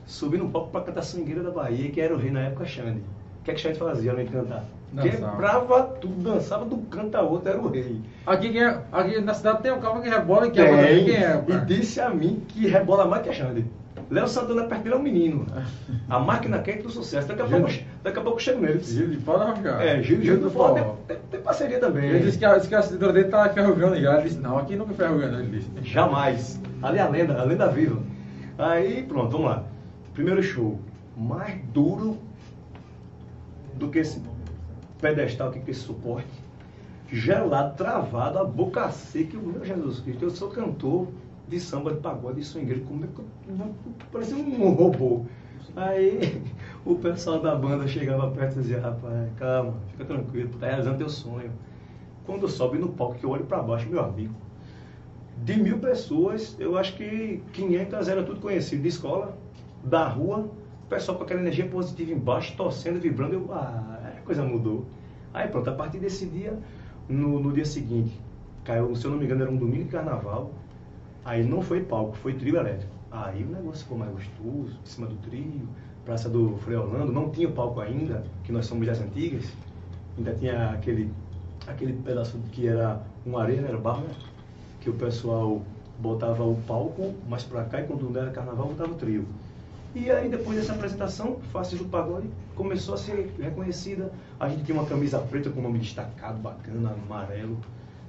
[0.06, 3.00] subir no palco pra cantar Swingueira da Bahia, que era o rei na época, Xande.
[3.40, 4.64] O que é que Xande fazia além de cantar?
[5.00, 8.00] Quebrava tudo, dançava do canto a outro, era o rei.
[8.26, 11.04] Aqui, quem é- aqui na cidade tem um cara que rebola e que é Tem,
[11.04, 13.64] quem é, e disse a mim que rebola mais que a Xande.
[14.10, 15.46] Léo Santana perto dele é um menino.
[16.08, 17.26] A máquina quente do sucesso.
[17.28, 17.70] Daqui a pouco,
[18.02, 18.78] daqui a pouco eu chego nele.
[18.80, 19.54] Gil de Fora.
[19.82, 19.96] É,
[20.36, 20.76] do Forró.
[20.76, 22.10] Forró tem, tem, parceria também.
[22.10, 24.14] Ele disse que a, disse que a dele tá ferrugando já.
[24.18, 25.70] Ele disse, não, aqui nunca ferrugando, ele disse.
[25.82, 26.60] Jamais.
[26.82, 27.98] Ali é a lenda, a lenda viva.
[28.58, 29.64] Aí, pronto, vamos lá.
[30.12, 30.78] Primeiro show.
[31.16, 32.18] Mais duro
[33.74, 34.20] do que esse
[35.02, 36.30] pedestal com esse suporte.
[37.10, 39.36] Gelado, travado, a boca seca.
[39.36, 41.08] Meu Jesus Cristo, eu sou cantor
[41.48, 42.80] de samba, de pagode, de swingueiro.
[42.82, 43.74] Como é que eu...
[44.10, 45.26] Parecia um robô.
[45.76, 46.42] Aí
[46.86, 51.08] o pessoal da banda chegava perto e dizia, rapaz, calma, fica tranquilo, tá realizando teu
[51.08, 51.50] sonho.
[52.24, 54.34] Quando sobe no palco, que eu olho para baixo, meu amigo,
[55.44, 59.36] de mil pessoas, eu acho que 500 era tudo conhecido de escola,
[59.82, 60.48] da rua,
[60.84, 64.86] o pessoal com aquela energia positiva embaixo, torcendo, vibrando, eu, ah, a coisa mudou.
[65.34, 66.58] Aí pronto, a partir desse dia,
[67.08, 68.18] no, no dia seguinte,
[68.64, 70.52] caiu, se eu não me engano, era um domingo de carnaval.
[71.24, 72.92] Aí não foi palco, foi trio elétrico.
[73.10, 75.68] Aí o negócio ficou mais gostoso, em cima do trio,
[76.04, 79.52] Praça do Frei Orlando, não tinha palco ainda, que nós somos das antigas.
[80.18, 81.12] Ainda tinha aquele,
[81.66, 84.14] aquele pedaço que era uma areia, era barro, né?
[84.80, 85.62] que o pessoal
[86.00, 89.24] botava o palco mais pra cá e quando não era carnaval botava o trio.
[89.94, 94.10] E aí depois dessa apresentação, Faces do Pagode começou a ser reconhecida.
[94.40, 97.58] A gente tinha uma camisa preta com nome destacado, bacana, amarelo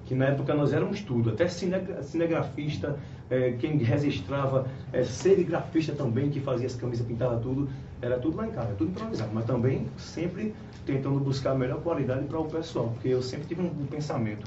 [0.05, 2.97] que na época nós éramos tudo, até cinegrafista,
[3.29, 7.69] é, quem registrava, é, serigrafista também, que fazia as camisas, pintava tudo,
[8.01, 10.53] era tudo lá em casa, tudo improvisado, mas também sempre
[10.85, 14.45] tentando buscar a melhor qualidade para o pessoal, porque eu sempre tive um, um, pensamento,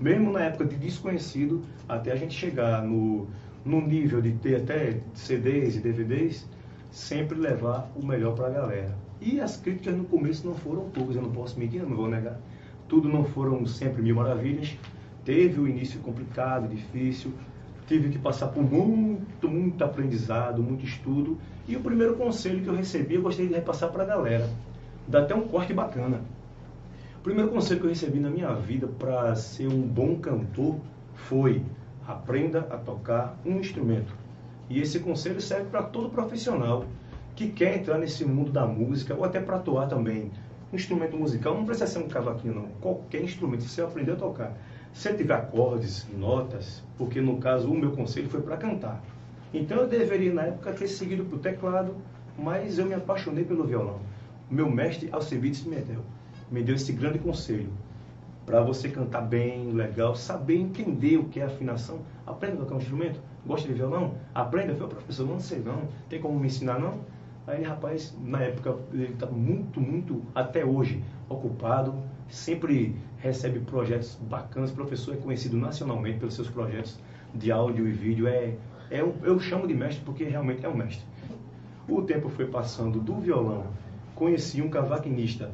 [0.00, 3.28] mesmo na época de desconhecido, até a gente chegar no,
[3.64, 6.46] no nível de ter até CDs e DVDs,
[6.96, 8.96] sempre levar o melhor para a galera.
[9.20, 12.40] E as críticas no começo não foram poucas, eu não posso mentir, não vou negar.
[12.88, 14.74] Tudo não foram sempre mil maravilhas,
[15.22, 17.34] teve o início complicado, difícil,
[17.86, 21.36] tive que passar por muito, muito aprendizado, muito estudo.
[21.68, 24.48] E o primeiro conselho que eu recebi, eu gostaria de repassar para a galera.
[25.06, 26.22] Dá até um corte bacana.
[27.18, 30.76] O primeiro conselho que eu recebi na minha vida para ser um bom cantor
[31.12, 31.62] foi
[32.08, 34.15] aprenda a tocar um instrumento.
[34.68, 36.84] E esse conselho serve para todo profissional
[37.34, 40.30] que quer entrar nesse mundo da música ou até para atuar também.
[40.72, 42.68] Um instrumento musical não precisa ser um cavaquinho, não.
[42.80, 44.52] Qualquer instrumento, se você aprender a tocar
[44.96, 49.04] se tiver acordes, notas, porque no caso o meu conselho foi para cantar.
[49.52, 51.94] Então eu deveria na época ter seguido para o teclado,
[52.38, 54.00] mas eu me apaixonei pelo violão.
[54.50, 56.00] Meu mestre Alcebiades Medel
[56.50, 57.70] me deu esse grande conselho.
[58.46, 62.78] Para você cantar bem, legal, saber entender o que é afinação, aprenda a tocar um
[62.78, 63.20] instrumento.
[63.46, 64.14] Gosta de violão?
[64.34, 64.72] Aprenda.
[64.72, 65.88] Eu falei, professor, não sei não.
[66.08, 67.00] Tem como me ensinar não?
[67.46, 71.94] Aí, rapaz, na época, ele estava muito, muito, até hoje, ocupado,
[72.28, 74.72] sempre recebe projetos bacanas.
[74.72, 76.98] O professor é conhecido nacionalmente pelos seus projetos
[77.32, 78.26] de áudio e vídeo.
[78.26, 78.56] É,
[78.90, 81.04] é um, eu chamo de mestre porque realmente é um mestre.
[81.88, 83.66] O tempo foi passando do violão.
[84.16, 85.52] Conheci um cavaquinista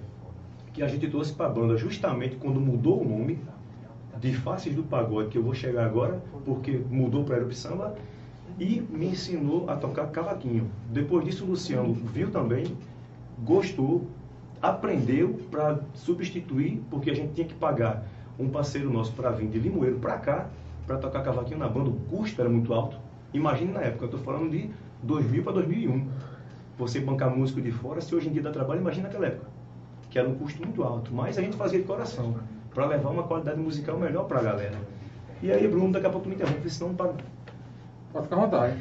[0.72, 3.38] que a gente trouxe para a banda justamente quando mudou o nome
[4.22, 7.96] de Faces do Pagode, que eu vou chegar agora, porque mudou para Aerope Samba,
[8.58, 10.70] e me ensinou a tocar cavaquinho.
[10.90, 12.64] Depois disso, o Luciano viu também,
[13.44, 14.06] gostou,
[14.62, 18.06] aprendeu para substituir, porque a gente tinha que pagar
[18.38, 20.48] um parceiro nosso para vir de Limoeiro para cá,
[20.86, 22.96] para tocar cavaquinho na banda, o custo era muito alto.
[23.34, 24.70] Imagine na época, eu estou falando de
[25.02, 26.08] 2000 para 2001.
[26.78, 29.48] Você bancar músico de fora, se hoje em dia dá trabalho, imagina naquela época,
[30.10, 31.12] que era um custo muito alto.
[31.12, 32.36] Mas a gente fazia de coração,
[32.74, 34.76] para levar uma qualidade musical melhor para a galera.
[35.42, 37.12] E aí, Bruno, daqui a pouco me interrompe, senão para...
[38.12, 38.76] Pode ficar à vontade.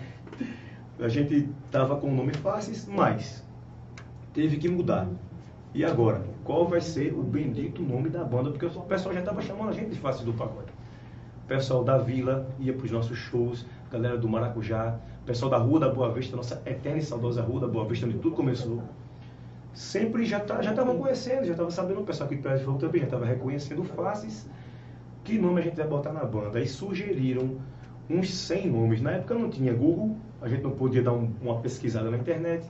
[0.99, 3.43] A gente estava com o nome fácil, mas
[4.33, 5.07] teve que mudar.
[5.73, 8.51] E agora, qual vai ser o bendito nome da banda?
[8.51, 10.71] Porque o pessoal já estava chamando a gente de Face do Pagode.
[11.43, 15.57] O pessoal da Vila ia para os nossos shows, galera do Maracujá, o pessoal da
[15.57, 18.81] Rua da Boa Vista, nossa eterna e saudosa Rua da Boa Vista, onde tudo começou.
[19.73, 23.01] Sempre já tá, já estavam conhecendo, já estavam sabendo, o pessoal Pé de Fogo também
[23.01, 24.49] já estava reconhecendo faces,
[25.23, 26.59] que nome a gente vai botar na banda.
[26.59, 27.57] Aí sugeriram
[28.09, 29.01] uns 100 nomes.
[29.01, 32.65] Na época não tinha Google, a gente não podia dar um, uma pesquisada na internet,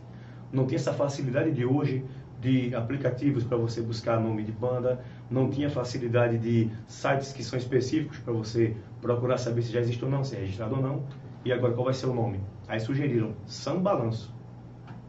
[0.52, 2.04] não tinha essa facilidade de hoje
[2.40, 7.58] de aplicativos para você buscar nome de banda, não tinha facilidade de sites que são
[7.58, 11.04] específicos para você procurar saber se já existe ou não, se é registrado ou não.
[11.46, 12.40] E agora qual vai ser o nome?
[12.68, 14.34] Aí sugeriram São Balanço.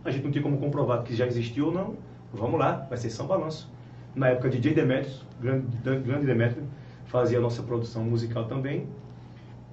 [0.05, 1.95] A gente não tinha como comprovar que já existiu ou não.
[2.33, 3.71] Vamos lá, vai ser São Balanço.
[4.15, 4.75] Na época de J.
[4.75, 6.67] Demetrius, grande, grande Demetrius,
[7.07, 8.87] fazia a nossa produção musical também.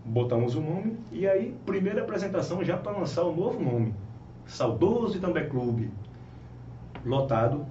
[0.05, 3.93] Botamos o nome e aí, primeira apresentação já para lançar o novo nome.
[4.45, 5.91] Saudoso Itambé Clube,
[7.05, 7.65] lotado,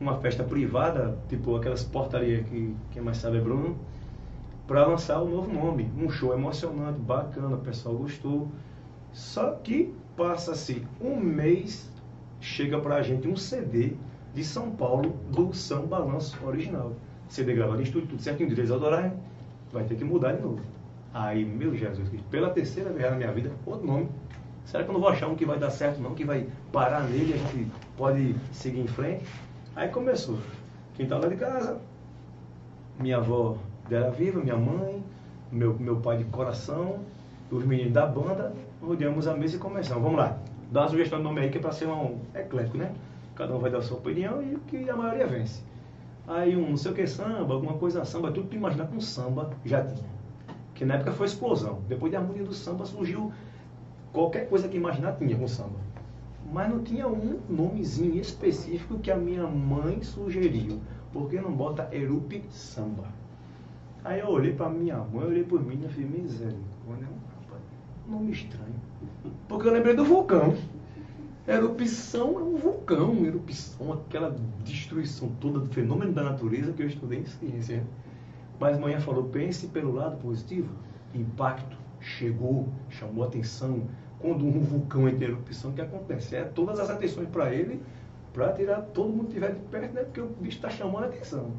[0.00, 3.76] uma festa privada, tipo aquelas portarias que quem mais sabe é Bruno,
[4.66, 5.90] para lançar o novo nome.
[5.96, 8.48] Um show emocionante, bacana, o pessoal gostou.
[9.12, 11.88] Só que passa-se um mês,
[12.44, 13.94] chega para a gente um CD
[14.34, 16.92] de São Paulo do São Balanço original.
[17.26, 19.10] CD gravado em estúdio, tudo certinho, direitos autorais,
[19.72, 20.60] vai ter que mudar de novo.
[21.12, 24.08] Aí, meu Jesus, pela terceira vez na minha vida, outro nome.
[24.66, 26.14] Será que eu não vou achar um que vai dar certo, não?
[26.14, 29.24] Que vai parar nele a gente pode seguir em frente?
[29.74, 30.38] Aí começou.
[30.94, 31.80] Quintal lá de casa,
[33.00, 33.56] minha avó
[33.90, 35.02] era viva, minha mãe,
[35.50, 37.00] meu, meu pai de coração,
[37.50, 38.52] os meninos da banda,
[38.82, 40.02] rodeamos a mesa e começamos.
[40.02, 40.38] Vamos lá,
[40.74, 42.92] dá uma sugestão de nome aí que é para ser um eclético, né?
[43.36, 45.62] Cada um vai dar a sua opinião e que a maioria vence.
[46.26, 49.50] Aí um não sei o que samba, alguma coisa samba, tudo que imaginar com samba
[49.64, 50.10] já tinha.
[50.74, 51.80] Que na época foi explosão.
[51.88, 53.32] Depois da harmonia do samba surgiu
[54.12, 55.78] Qualquer coisa que imaginar tinha com samba.
[56.52, 60.80] Mas não tinha um nomezinho específico que a minha mãe sugeriu.
[61.12, 63.08] Por que não bota Erupe Samba?
[64.04, 67.08] Aí eu olhei pra minha mãe, olhei por mim e falei, misericórdia,
[67.40, 67.62] rapaz,
[68.06, 68.83] nome estranho.
[69.48, 70.56] Porque eu lembrei do vulcão.
[71.46, 74.34] Erupção é um vulcão, erupção, aquela
[74.64, 77.84] destruição toda do fenômeno da natureza que eu estudei em ciência.
[78.58, 80.70] Mas manhã falou, pense pelo lado positivo.
[81.14, 83.82] Impacto, chegou, chamou atenção.
[84.18, 86.34] Quando um vulcão entra em erupção, o que acontece?
[86.34, 87.82] É todas as atenções para ele,
[88.32, 90.02] para tirar todo mundo que estiver de perto, né?
[90.04, 91.52] Porque o bicho está chamando atenção.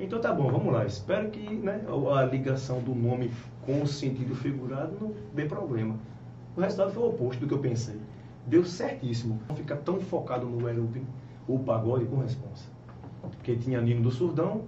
[0.00, 0.86] Então tá bom, vamos lá.
[0.86, 1.82] Espero que né,
[2.16, 3.30] a ligação do nome
[3.66, 5.96] com o sentido figurado não dê problema.
[6.58, 7.94] O resultado foi o oposto do que eu pensei.
[8.44, 9.40] Deu certíssimo.
[9.48, 11.06] Não fica tão focado no aeróbico,
[11.46, 12.68] o pagode com responsa.
[13.22, 14.64] Porque tinha Nino do Surdão,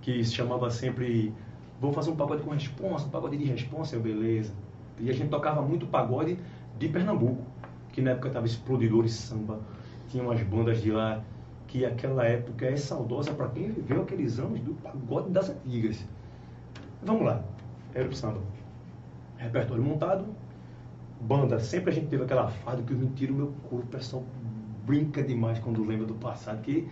[0.00, 1.34] que se chamava sempre
[1.80, 4.52] vou fazer um pagode com responsa, um pagode de responsa, beleza.
[4.96, 6.38] E a gente tocava muito pagode
[6.78, 7.42] de Pernambuco,
[7.92, 9.58] que na época estava Explodidores Samba,
[10.06, 11.20] tinha umas bandas de lá,
[11.66, 15.98] que aquela época é saudosa para quem viveu aqueles anos do pagode das antigas.
[17.02, 17.42] Vamos lá,
[17.92, 18.40] era o samba.
[19.36, 20.24] Repertório montado,
[21.20, 24.24] banda, sempre a gente teve aquela farda que eu me tiro meu corpo, o pessoal
[24.86, 26.88] brinca demais quando lembra do passado, que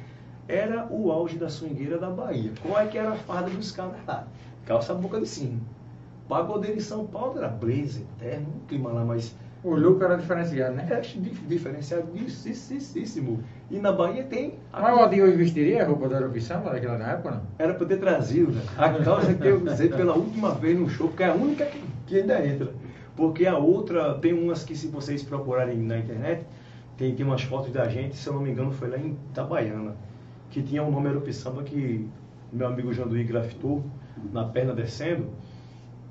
[0.48, 2.52] era o auge da swingueira da Bahia.
[2.62, 4.26] Qual é que era a farda dos caras lá?
[4.64, 5.58] Calça boca de cima.
[6.28, 9.34] Pagodeiro em São Paulo era blazer, terno, um clima lá mais...
[9.64, 10.86] O look era diferenciado, né?
[10.90, 11.00] É
[11.48, 13.42] diferenciadíssimo.
[13.70, 14.54] E na Bahia tem...
[14.72, 17.42] a- Mas o Odinho hoje vestiria a roupa da erupção daquela na época, não?
[17.58, 18.52] Era para ter trazido.
[18.52, 18.62] né?
[18.76, 21.82] A calça que eu usei pela última vez no show, porque é a única que,
[22.06, 22.72] que ainda entra.
[23.16, 26.44] Porque a outra, tem umas que se vocês procurarem na internet,
[26.96, 29.96] tem, tem umas fotos da gente, se eu não me engano foi lá em Itabaiana,
[30.50, 32.08] que tinha o nome Aeropi Samba que
[32.52, 33.84] meu amigo Janduí grafitou
[34.32, 35.28] na perna descendo.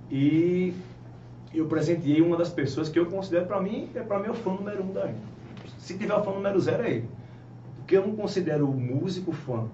[0.10, 0.74] E
[1.54, 4.52] eu presenteei uma das pessoas que eu considero para mim, é para mim o fã
[4.52, 5.12] número um da.
[5.78, 7.10] Se tiver o fã número zero é ele.
[7.78, 9.68] Porque eu não considero o músico fã.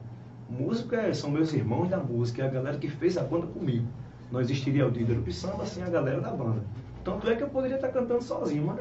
[0.49, 3.87] Músico é, são meus irmãos da música, é a galera que fez a banda comigo.
[4.31, 6.61] Não existiria o Dídero Samba sem a galera da banda.
[7.03, 8.79] Tanto é que eu poderia estar cantando sozinho, mas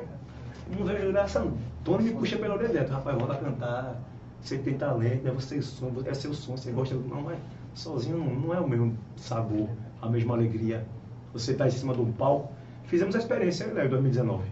[0.76, 1.56] não vejo graça não.
[1.84, 4.00] Tony me puxa pela orelha rapaz, volta a cantar.
[4.40, 6.94] Você tem talento, é você som, é seu som, você gosta.
[6.94, 7.38] Não, mas
[7.74, 9.68] sozinho não, não é o mesmo sabor,
[10.00, 10.86] a mesma alegria.
[11.32, 12.52] Você está em cima de um palco.
[12.84, 14.44] Fizemos a experiência né, em 2019.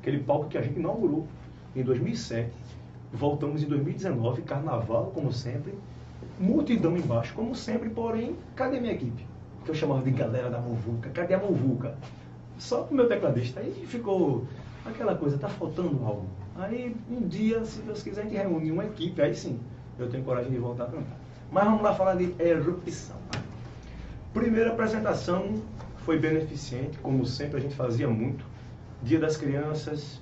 [0.00, 1.26] Aquele palco que a gente inaugurou
[1.74, 2.50] em 2007.
[3.12, 5.74] Voltamos em 2019, carnaval, como sempre.
[6.38, 9.26] Multidão embaixo, como sempre, porém, cadê minha equipe?
[9.64, 11.10] Que eu chamava de galera da Movuca.
[11.10, 11.94] Cadê a Movuca?
[12.62, 13.58] Só com o meu tecladista.
[13.58, 14.46] Aí ficou
[14.86, 16.26] aquela coisa, tá faltando algo.
[16.56, 19.58] Aí um dia, se Deus quiser, a gente reúne uma equipe, aí sim,
[19.98, 21.16] eu tenho coragem de voltar a cantar.
[21.50, 23.16] Mas vamos lá falar de erupção.
[24.32, 25.54] Primeira apresentação
[25.98, 28.44] foi beneficente, como sempre a gente fazia muito.
[29.02, 30.20] Dia das Crianças,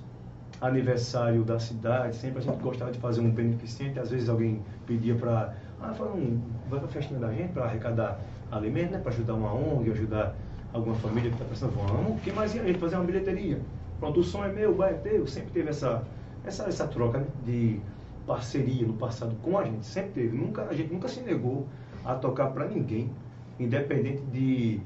[0.59, 3.99] aniversário da cidade, sempre a gente gostava de fazer um beneficente.
[3.99, 7.65] Às vezes alguém pedia para, ah, fala um, vai para a festinha da gente para
[7.65, 8.19] arrecadar
[8.51, 10.35] alimento, né, para ajudar uma ONG, ajudar
[10.73, 11.73] alguma família que está precisando.
[11.75, 13.59] Vamos, que mais a gente fazer uma bilheteria?
[13.99, 15.27] Pronto, o som é meu, o bar é teu.
[15.27, 16.03] Sempre teve essa,
[16.45, 17.79] essa, essa troca né, de
[18.25, 20.37] parceria no passado com a gente, sempre teve.
[20.37, 21.67] Nunca, a gente nunca se negou
[22.05, 23.11] a tocar para ninguém,
[23.59, 24.79] independente de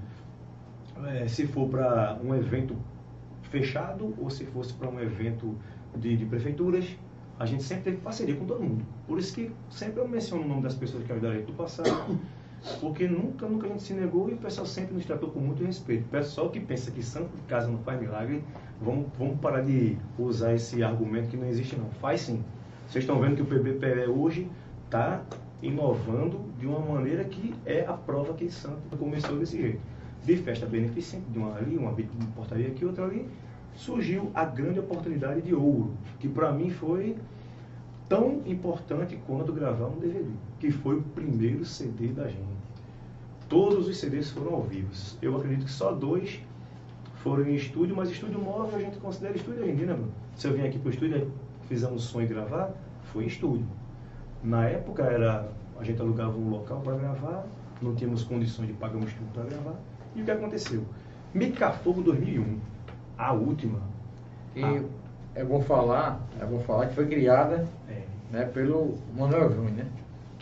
[1.05, 2.75] eh, se for para um evento
[3.43, 5.55] fechado ou se fosse para um evento
[5.95, 6.85] de, de prefeituras,
[7.39, 8.85] a gente sempre teve parceria com todo mundo.
[9.07, 11.53] Por isso que sempre eu menciono o nome das pessoas que ajudaram a gente do
[11.53, 12.17] passado,
[12.79, 15.63] porque nunca, nunca a gente se negou e o pessoal sempre nos tratou com muito
[15.63, 16.05] respeito.
[16.05, 18.43] O pessoal que pensa que santo de casa não faz milagre,
[18.81, 21.89] vamos, vamos parar de usar esse argumento que não existe não.
[22.01, 22.43] Faz sim.
[22.87, 24.49] Vocês estão vendo que o PBPE hoje
[24.85, 25.21] está
[25.61, 29.81] inovando de uma maneira que é a prova que Santo começou desse jeito.
[30.23, 31.93] De festa beneficente, de uma ali, uma
[32.35, 33.27] portaria aqui, outra ali,
[33.75, 37.15] surgiu a grande oportunidade de ouro, que para mim foi
[38.07, 42.54] tão importante quanto gravar um DVD, que foi o primeiro CD da gente.
[43.49, 44.89] Todos os CDs foram ao vivo.
[45.21, 46.39] Eu acredito que só dois
[47.17, 50.11] foram em estúdio, mas estúdio móvel a gente considera estúdio ainda, né, mano?
[50.35, 51.31] Se eu vim aqui pro estúdio,
[51.67, 52.71] fizemos som e gravar,
[53.05, 53.65] foi em estúdio.
[54.43, 57.45] Na época era a gente alugava um local para gravar,
[57.81, 59.75] não tínhamos condições de pagar um estúdio para gravar.
[60.15, 60.83] E o que aconteceu?
[61.33, 62.59] Mica Fogo 2001,
[63.17, 63.79] a última.
[64.55, 64.83] E Ah.
[65.35, 69.85] é bom falar, é bom falar que foi criada É, né, pelo Manuel Júnior, né?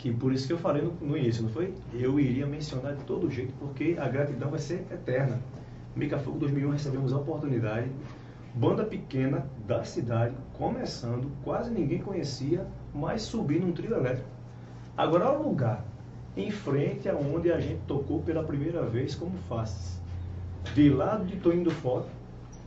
[0.04, 1.72] Que por isso que eu falei no, no início, não foi?
[1.94, 5.40] Eu iria mencionar de todo jeito, porque a gratidão vai ser eterna.
[5.96, 7.90] Mica Fogo 2001 recebemos a oportunidade,
[8.54, 14.28] banda pequena da cidade, começando, quase ninguém conhecia, mas subindo um trio elétrico.
[14.94, 15.82] Agora olha o lugar,
[16.36, 19.98] em frente aonde a gente tocou pela primeira vez como faces.
[20.74, 22.08] De lado de Toninho do Foto,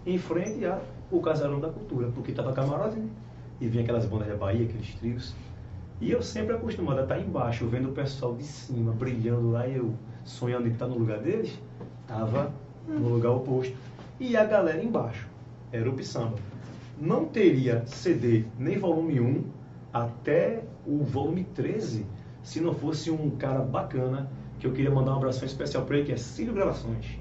[0.08, 0.82] em frente ao
[1.22, 3.08] Casarão da Cultura, porque estava camarote, né?
[3.62, 5.36] E vinha aquelas bandas da Bahia, aqueles trios.
[6.00, 9.78] E eu sempre acostumado a estar embaixo, vendo o pessoal de cima brilhando lá e
[9.78, 11.58] eu sonhando em estar no lugar deles,
[12.02, 12.54] estava
[12.88, 13.76] no lugar oposto.
[14.20, 15.28] E a galera embaixo,
[15.72, 16.38] era o samba.
[17.00, 19.44] Não teria CD nem volume 1
[19.92, 22.06] até o volume 13
[22.44, 24.30] se não fosse um cara bacana
[24.60, 27.20] que eu queria mandar um abraço especial para ele, que é Cílio Gravações.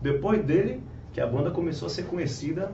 [0.00, 2.70] Depois dele, que a banda começou a ser conhecida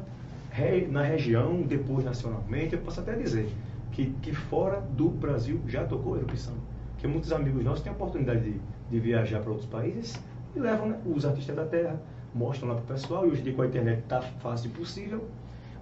[0.90, 3.48] na região, depois nacionalmente, eu posso até dizer
[3.96, 6.52] que, que fora do Brasil já tocou erupção.
[6.98, 10.22] Que muitos amigos nossos têm a oportunidade de, de viajar para outros países
[10.54, 11.98] e levam né, os artistas da terra,
[12.34, 15.24] mostram lá para o pessoal, e hoje em dia com a internet está fácil possível,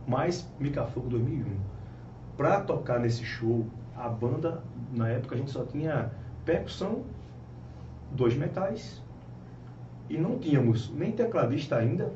[0.06, 1.56] mas Mica Fogo 2001.
[2.36, 4.62] Para tocar nesse show, a banda,
[4.92, 6.12] na época, a gente só tinha
[6.44, 7.02] percussão,
[8.12, 9.02] dois metais,
[10.08, 12.12] e não tínhamos nem tecladista ainda,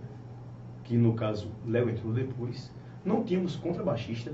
[0.84, 2.72] que no caso Léo entrou depois,
[3.04, 4.32] não tínhamos contrabaixista,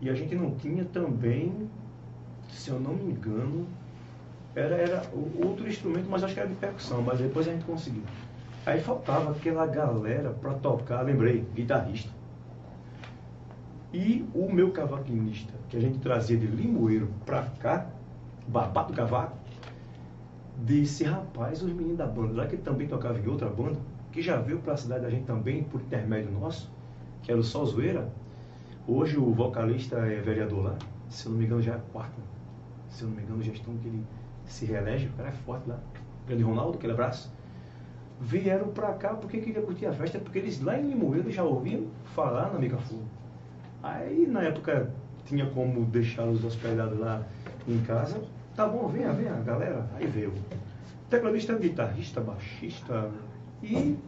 [0.00, 1.68] e a gente não tinha também,
[2.50, 3.66] se eu não me engano,
[4.54, 5.02] era, era
[5.44, 8.02] outro instrumento, mas acho que era de percussão, mas depois a gente conseguiu.
[8.64, 12.10] Aí faltava aquela galera para tocar, lembrei, guitarrista.
[13.92, 17.86] E o meu cavaquinista, que a gente trazia de Limoeiro para cá,
[18.46, 19.36] Barbato Cavaco,
[20.64, 23.78] disse, rapaz, os meninos da banda lá, que também tocavam em outra banda,
[24.12, 26.70] que já veio para a cidade da gente também, por intermédio nosso,
[27.22, 28.08] que era o Sol Zoeira,
[28.90, 30.78] Hoje o vocalista é vereador lá,
[31.10, 32.18] se eu não me engano já é quarto,
[32.88, 34.02] se eu não me engano, gestão que ele
[34.46, 35.78] se reelege, o cara é forte lá.
[36.26, 37.30] Grande Ronaldo, aquele abraço.
[38.18, 41.88] Vieram pra cá porque queria curtir a festa, porque eles lá em Limoeiro já ouviam
[42.14, 43.04] falar na Mica Fogo.
[43.82, 44.90] Aí na época
[45.26, 47.22] tinha como deixá-los hospedados lá
[47.68, 48.18] em casa.
[48.56, 49.86] Tá bom, venha, venha, galera.
[49.96, 50.32] Aí veio.
[51.10, 53.10] Tecladista, guitarrista, baixista.
[53.62, 53.98] E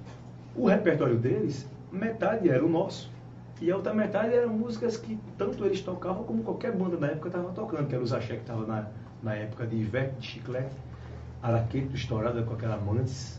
[0.57, 3.19] o repertório deles, metade era o nosso.
[3.61, 7.28] E a outra metade eram músicas que tanto eles tocavam como qualquer banda na época
[7.28, 8.88] estava tocando, que era os axé que estava na,
[9.22, 10.74] na época de Ivete, de Chiclete,
[11.42, 13.38] Araqueto estourada com aquela Mantes,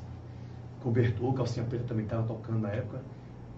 [0.83, 3.01] Cobertor, Calcinha Preta também estava tocando na época.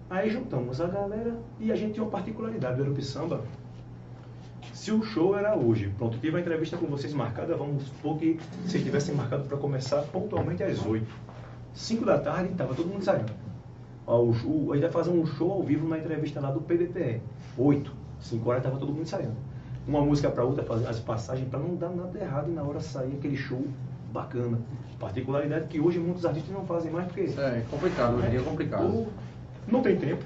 [0.08, 3.42] Aí juntamos a galera e a gente tinha uma particularidade do Erupi Samba.
[4.72, 8.38] Se o show era hoje, pronto, tive uma entrevista com vocês marcada, vamos supor que
[8.64, 11.06] vocês tivessem marcado para começar pontualmente às 8.
[11.74, 13.43] 5 da tarde, estava todo mundo ensaiando.
[14.06, 16.60] Ó, o, o, a gente vai fazer um show ao vivo na entrevista lá do
[16.60, 17.20] PDTE.
[17.56, 19.36] Oito, cinco horas estava todo mundo ensaiando.
[19.86, 22.80] Uma música para outra, fazer as passagens para não dar nada errado e na hora
[22.80, 23.62] sair aquele show
[24.12, 24.58] bacana.
[24.98, 27.22] Particularidade que hoje muitos artistas não fazem mais porque.
[27.38, 28.84] É complicado, hoje em dia é complicado.
[28.84, 29.08] Ou
[29.66, 30.24] não tem tempo.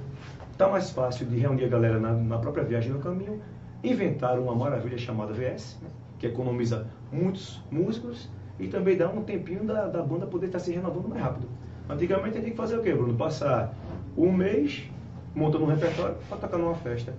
[0.56, 3.40] Tá mais fácil de reunir a galera na, na própria viagem no caminho.
[3.82, 9.64] Inventaram uma maravilha chamada VS, né, que economiza muitos músicos e também dá um tempinho
[9.64, 11.48] da, da banda poder estar se renovando mais rápido.
[11.88, 13.16] Antigamente a tinha que fazer o quê, Bruno?
[13.16, 13.74] Passar
[14.16, 14.88] um mês
[15.34, 17.14] montando um repertório para tocar numa festa.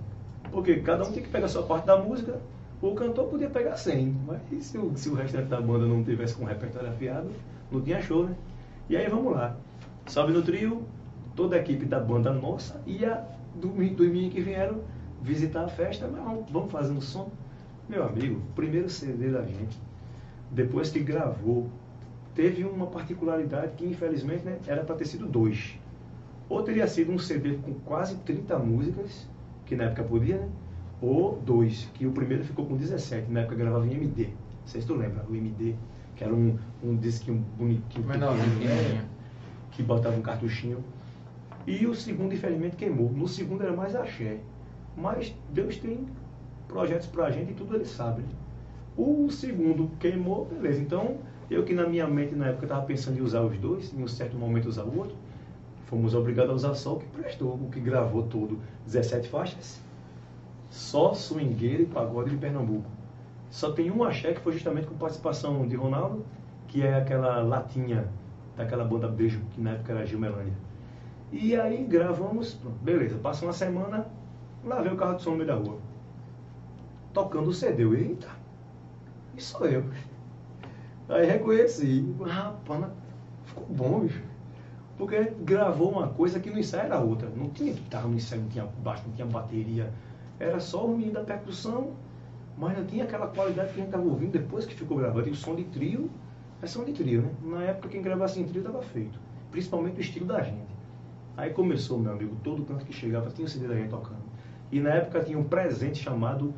[0.52, 2.40] Porque cada um tinha que pegar a sua parte da música,
[2.80, 6.34] o cantor podia pegar 100, mas se o, se o restante da banda não tivesse
[6.34, 7.30] com o repertório afiado,
[7.70, 8.34] não tinha show, né?
[8.88, 9.56] E aí vamos lá.
[10.06, 10.84] Sobe no trio,
[11.34, 14.80] toda a equipe da banda nossa ia domingo, domingo que vieram
[15.22, 17.30] visitar a festa, mas vamos, vamos fazendo som.
[17.88, 19.78] Meu amigo, primeiro CD da gente,
[20.50, 21.68] depois que gravou
[22.40, 25.78] teve uma particularidade que, infelizmente, né, era para ter sido dois.
[26.48, 29.28] Ou teria sido um CD com quase 30 músicas,
[29.66, 30.48] que na época podia, né?
[31.02, 34.28] Ou dois, que o primeiro ficou com 17, na época gravava em MD.
[34.28, 34.32] Não
[34.64, 35.74] sei se tu lembra, o MD,
[36.16, 39.06] que era um, um disquinho bonitinho, pequeno, né,
[39.72, 40.82] que botava um cartuchinho.
[41.66, 43.12] E o segundo, infelizmente, queimou.
[43.12, 44.38] No segundo era mais axé.
[44.96, 46.06] Mas Deus tem
[46.66, 48.22] projetos pra gente e tudo ele sabe.
[48.22, 48.28] Né?
[48.96, 50.80] O segundo queimou, beleza.
[50.80, 51.18] Então,
[51.50, 54.08] eu que na minha mente na época estava pensando em usar os dois, em um
[54.08, 55.16] certo momento usar o outro,
[55.86, 59.82] fomos obrigados a usar só o que prestou, o que gravou todo 17 faixas,
[60.70, 62.88] só swingueiro e pagode de Pernambuco.
[63.50, 66.24] Só tem um axé que foi justamente com participação de Ronaldo,
[66.68, 68.08] que é aquela latinha
[68.56, 70.54] daquela banda Beijo, que na época era Gil Melania.
[71.32, 74.06] E aí gravamos, beleza, passa uma semana,
[74.64, 75.78] lá vem o carro de som no meio da rua.
[77.12, 78.28] Tocando o CD, eu, eita,
[79.36, 79.84] isso sou eu.
[81.10, 82.14] Aí reconheci.
[82.24, 82.86] Rapaz,
[83.44, 84.22] ficou bom, bicho.
[84.96, 87.28] Porque gravou uma coisa que no ensaio era outra.
[87.34, 89.92] Não tinha guitarra no ensaio, não tinha baixo, não tinha bateria.
[90.38, 91.94] Era só o menino da percussão,
[92.56, 95.26] mas não tinha aquela qualidade que a gente estava ouvindo depois que ficou gravado.
[95.26, 96.08] E o som de trio
[96.62, 97.30] é som de trio, né?
[97.42, 99.18] Na época quem gravasse em trio estava feito.
[99.50, 100.70] Principalmente o estilo da gente.
[101.36, 104.22] Aí começou, meu amigo, todo canto que chegava tinha o CD da gente tocando.
[104.70, 106.54] E na época tinha um presente chamado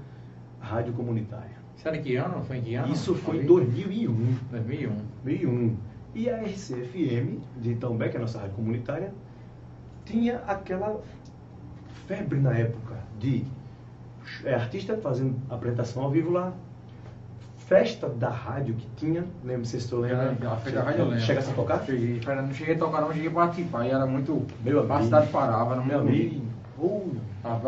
[0.61, 1.62] Rádio Comunitária.
[1.77, 2.43] Isso era que ano?
[2.45, 2.93] Foi em que ano?
[2.93, 4.37] Isso foi em 2001.
[4.51, 4.97] 2001.
[5.25, 5.77] 2001.
[6.15, 9.13] E a RCFM, de Itambé, que é a nossa rádio comunitária,
[10.05, 11.01] tinha aquela
[12.07, 13.45] febre na época de
[14.45, 16.53] é, artista fazendo apresentação ao vivo lá,
[17.57, 20.53] festa da rádio que tinha, lembra se vocês lembram?
[20.53, 21.25] A festa da rádio eu lembro.
[21.25, 21.85] Chegasse a tocar?
[21.85, 23.87] Cheguei, não cheguei a tocar, não cheguei a participar.
[23.87, 24.47] E era muito.
[24.63, 25.05] Meu a amigo.
[25.05, 26.47] cidade parava, não Meu me amigo,
[26.79, 27.03] oh,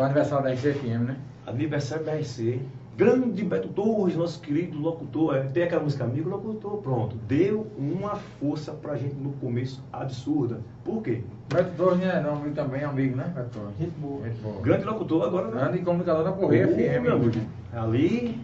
[0.01, 1.17] aniversário da RCFM, né?
[1.47, 2.61] aniversário da RC,
[2.95, 8.15] grande Beto Torres, nosso querido locutor, é, tem aquela música Amigo Locutor, pronto, deu uma
[8.39, 10.59] força pra gente no começo absurda.
[10.83, 11.21] Por quê?
[11.53, 12.21] Beto Torres, né?
[12.21, 13.31] Não, amigo também, amigo, né?
[13.35, 13.77] Beto Torres.
[13.77, 14.27] Gente boa.
[14.27, 14.61] Gente boa.
[14.61, 15.61] Grande locutor agora, né?
[15.61, 17.03] Grande comunicador da Correia FM.
[17.03, 17.39] meu amigo.
[17.73, 18.39] Ali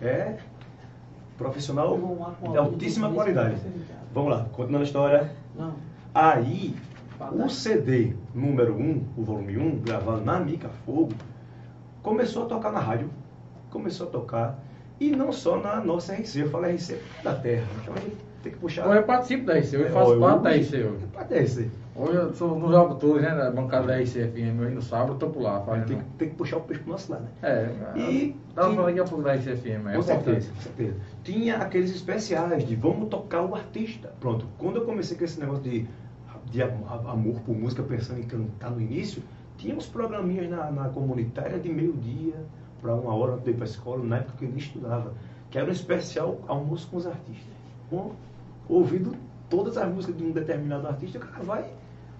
[0.00, 0.36] é
[1.38, 1.98] profissional
[2.50, 3.56] de altíssima qualidade.
[4.12, 5.32] Vamos lá, continuando a história.
[5.56, 5.74] Não.
[6.14, 6.76] Aí,
[7.32, 11.12] o CD número 1, o volume 1, gravado na Mica Fogo,
[12.02, 13.10] começou a tocar na rádio.
[13.74, 14.58] Começou a tocar.
[15.00, 17.66] E não só na nossa RC, eu falo RC da Terra.
[17.82, 18.86] Então a gente tem que puxar.
[18.94, 21.06] Eu participo da RC, eu É, faço parte da hoje- RC hoje.
[21.12, 21.70] Parte da RC.
[21.96, 23.34] Hoje eu sou nos locutores, né?
[23.34, 25.86] Da bancada da RCFM, no sábado eu tô por lá, Tem, fazendo.
[25.98, 27.28] que- tem que puxar o peixe pro nosso lado, né?
[27.42, 30.96] É, E- dá e- falar a pouco da RCFM, é Com certeza, com certeza.
[31.24, 34.12] Tinha aqueles especiais de vamos tocar o artista.
[34.20, 35.84] Pronto, quando eu comecei com esse negócio de,
[36.50, 39.20] de am- amor por música, pensando em cantar no início,
[39.56, 42.34] tinha uns programinhas na, na comunitária de meio-dia
[42.84, 45.14] para uma hora antes de ir para a escola, na época que nem estudava,
[45.50, 47.54] que era um especial almoço com os artistas.
[47.90, 48.14] Bom,
[48.68, 49.16] ouvindo
[49.48, 51.70] todas as músicas de um determinado artista, o cara vai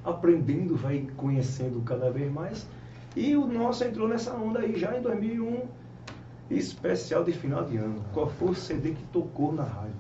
[0.03, 2.67] aprendendo, vai conhecendo cada vez mais.
[3.15, 5.65] E o nosso entrou nessa onda aí já em 2001
[6.51, 8.03] especial de final de ano.
[8.15, 9.93] Qual foi o CD que tocou na rádio?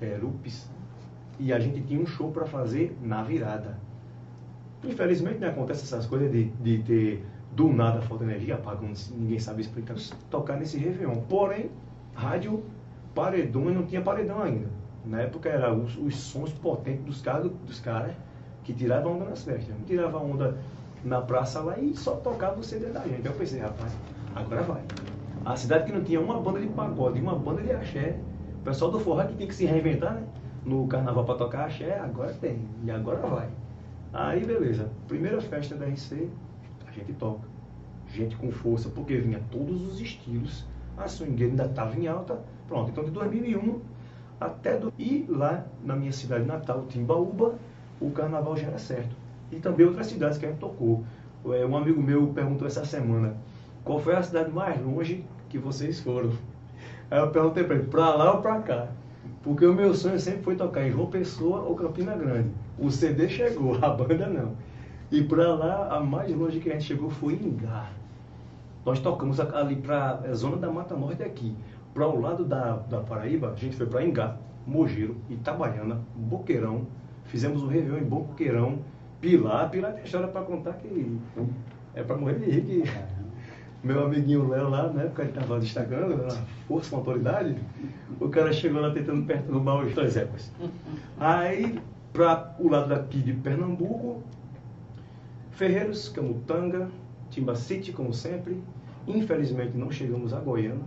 [0.00, 0.34] Era o.
[1.38, 3.78] E a gente tinha um show para fazer na virada.
[4.82, 9.60] Infelizmente, né, acontece essas coisas de, de ter do nada falta energia, apagão, ninguém sabe
[9.60, 9.96] explicar,
[10.30, 11.20] tocar nesse Réveillon.
[11.28, 11.70] Porém,
[12.14, 12.62] rádio,
[13.14, 14.68] paredão, e não tinha paredão ainda.
[15.04, 18.14] Na época era os, os sons potentes dos caras dos caras
[18.64, 19.74] que tiravam onda nas festas.
[19.86, 20.56] Tirava onda
[21.04, 23.20] na praça lá e só tocava o CD da gente.
[23.20, 23.92] Então eu pensei, rapaz,
[24.34, 24.82] agora vai.
[25.44, 28.16] A cidade que não tinha uma banda de pagode, uma banda de axé.
[28.60, 30.22] O pessoal do forró que tinha que se reinventar, né?
[30.64, 32.60] No carnaval para tocar axé, agora tem.
[32.84, 33.48] E agora vai.
[34.12, 34.88] Aí beleza.
[35.08, 36.30] Primeira festa da RC,
[37.00, 37.48] a gente toca.
[38.08, 40.66] Gente com força, porque vinha todos os estilos.
[40.96, 42.40] A swingueira ainda estava em alta.
[42.68, 43.80] Pronto, então de 2001
[44.40, 44.92] até do...
[44.98, 47.54] E lá na minha cidade natal, Timbaúba,
[48.00, 49.14] o carnaval já era certo.
[49.50, 51.04] E também outras cidades que a gente tocou.
[51.46, 53.36] É, Um amigo meu perguntou essa semana,
[53.84, 56.32] qual foi a cidade mais longe que vocês foram?
[57.10, 58.88] Aí eu perguntei para ele, pra lá ou pra cá?
[59.42, 62.50] Porque o meu sonho sempre foi tocar em João Pessoa ou Campina Grande.
[62.78, 64.52] O CD chegou, a banda não.
[65.12, 67.90] E pra lá, a mais longe que a gente chegou foi Ingá.
[68.82, 71.54] Nós tocamos ali para a zona da Mata Norte aqui.
[71.92, 76.86] Para o lado da, da Paraíba, a gente foi para Ingá, Mogeiro, Itabaiana, Boqueirão.
[77.26, 78.78] Fizemos o Réveillon em Boqueirão,
[79.20, 79.68] Pilar.
[79.68, 81.18] Pilar tem história para contar que
[81.94, 82.62] é para morrer de rir.
[82.62, 82.90] Que
[83.84, 86.30] meu amiguinho Léo lá, na época ele estava destacando, na
[86.66, 87.54] força com autoridade,
[88.18, 90.50] o cara chegou lá tentando perturbar os dois épocas.
[91.20, 91.78] Aí,
[92.14, 94.22] para o lado daqui de Pernambuco,
[95.52, 96.88] Ferreiros, Camutanga,
[97.30, 98.62] Timbacite, como sempre.
[99.06, 100.84] Infelizmente não chegamos a Goiânia,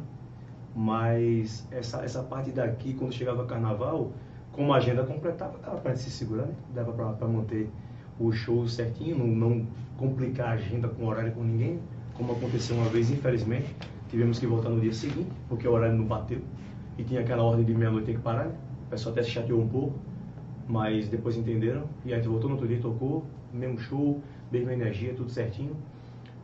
[0.75, 4.11] mas essa, essa parte daqui, quando chegava carnaval,
[4.51, 6.55] como a agenda completava, dava para se segurar, né?
[6.73, 7.69] dava para manter
[8.19, 11.79] o show certinho, não, não complicar a agenda com horário com ninguém,
[12.13, 13.75] como aconteceu uma vez, infelizmente.
[14.09, 16.39] Tivemos que voltar no dia seguinte, porque o horário não bateu.
[16.97, 18.55] E tinha aquela ordem de meia-noite tem que parar, né?
[18.87, 19.99] O pessoal até se chateou um pouco,
[20.67, 21.83] mas depois entenderam.
[22.05, 24.21] E a gente voltou no outro dia, tocou, mesmo show,
[24.59, 25.75] mesma energia, tudo certinho.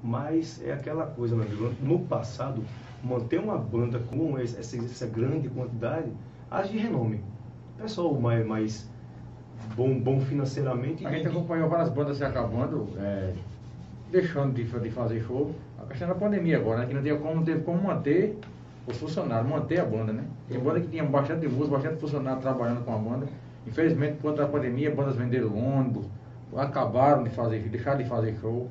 [0.03, 1.71] Mas é aquela coisa, meu amigo.
[1.81, 2.63] No passado,
[3.03, 6.11] manter uma banda com essa, essa grande quantidade,
[6.49, 7.21] as de renome.
[7.77, 8.89] Pessoal mais, mais
[9.75, 11.05] bom, bom financeiramente.
[11.05, 13.33] A gente acompanhou várias bandas se acabando, é,
[14.11, 15.53] deixando de, de fazer show.
[15.79, 16.85] A questão da pandemia agora, né?
[16.87, 18.37] Que não teve como, teve como manter
[18.87, 20.23] os funcionários, manter a banda, né?
[20.47, 23.27] Tem banda que tinha bastante música, bastante funcionário trabalhando com a banda.
[23.67, 26.05] Infelizmente, por conta da pandemia, bandas venderam ônibus,
[26.57, 28.69] acabaram de fazer, deixaram de fazer show.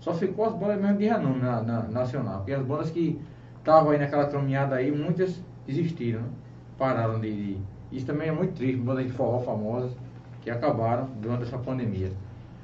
[0.00, 2.38] Só ficou as bandas mesmo de renome na, na- nacional.
[2.38, 3.20] Porque as bandas que
[3.58, 6.28] estavam aí naquela caminhada aí, muitas desistiram, né?
[6.78, 7.58] Pararam de, de.
[7.90, 9.90] Isso também é muito triste, bandas de forró famosas
[10.42, 12.12] que acabaram durante essa pandemia.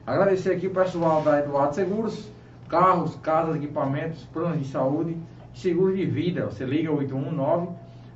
[0.06, 2.30] Agradecer aqui o pessoal da Eduardo Seguros,
[2.68, 5.16] carros, casas, equipamentos, planos de saúde,
[5.54, 6.46] seguro de vida.
[6.46, 7.68] Você liga 819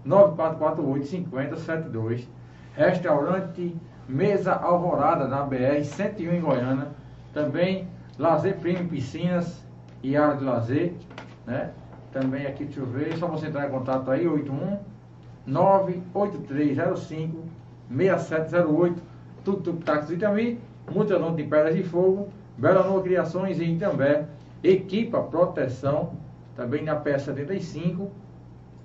[0.04, 2.28] 9448 5072.
[2.76, 3.74] Restaurante
[4.08, 6.88] Mesa Alvorada na BR 101 em Goiânia.
[7.34, 7.86] Também
[8.18, 9.62] Lazer Prêmio Piscinas
[10.02, 10.94] e área de lazer,
[11.46, 11.70] né?
[12.12, 14.78] Também aqui, deixa eu ver, só você entrar em contato aí, 81
[15.46, 17.44] 98305
[17.94, 19.02] 6708,
[19.44, 20.58] Tuk Tuk Táxi Itami,
[20.90, 24.24] Multidão de Pedras de Fogo, Bela Nova Criações e Itambé,
[24.62, 26.14] Equipa Proteção,
[26.56, 28.08] também na PS75,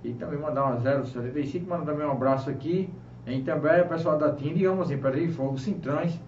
[0.04, 2.90] E também mandar uma 075, mandar também um abraço aqui
[3.26, 6.20] em também o pessoal da TIM, digamos em Pedra de Fogo, Sintrãs,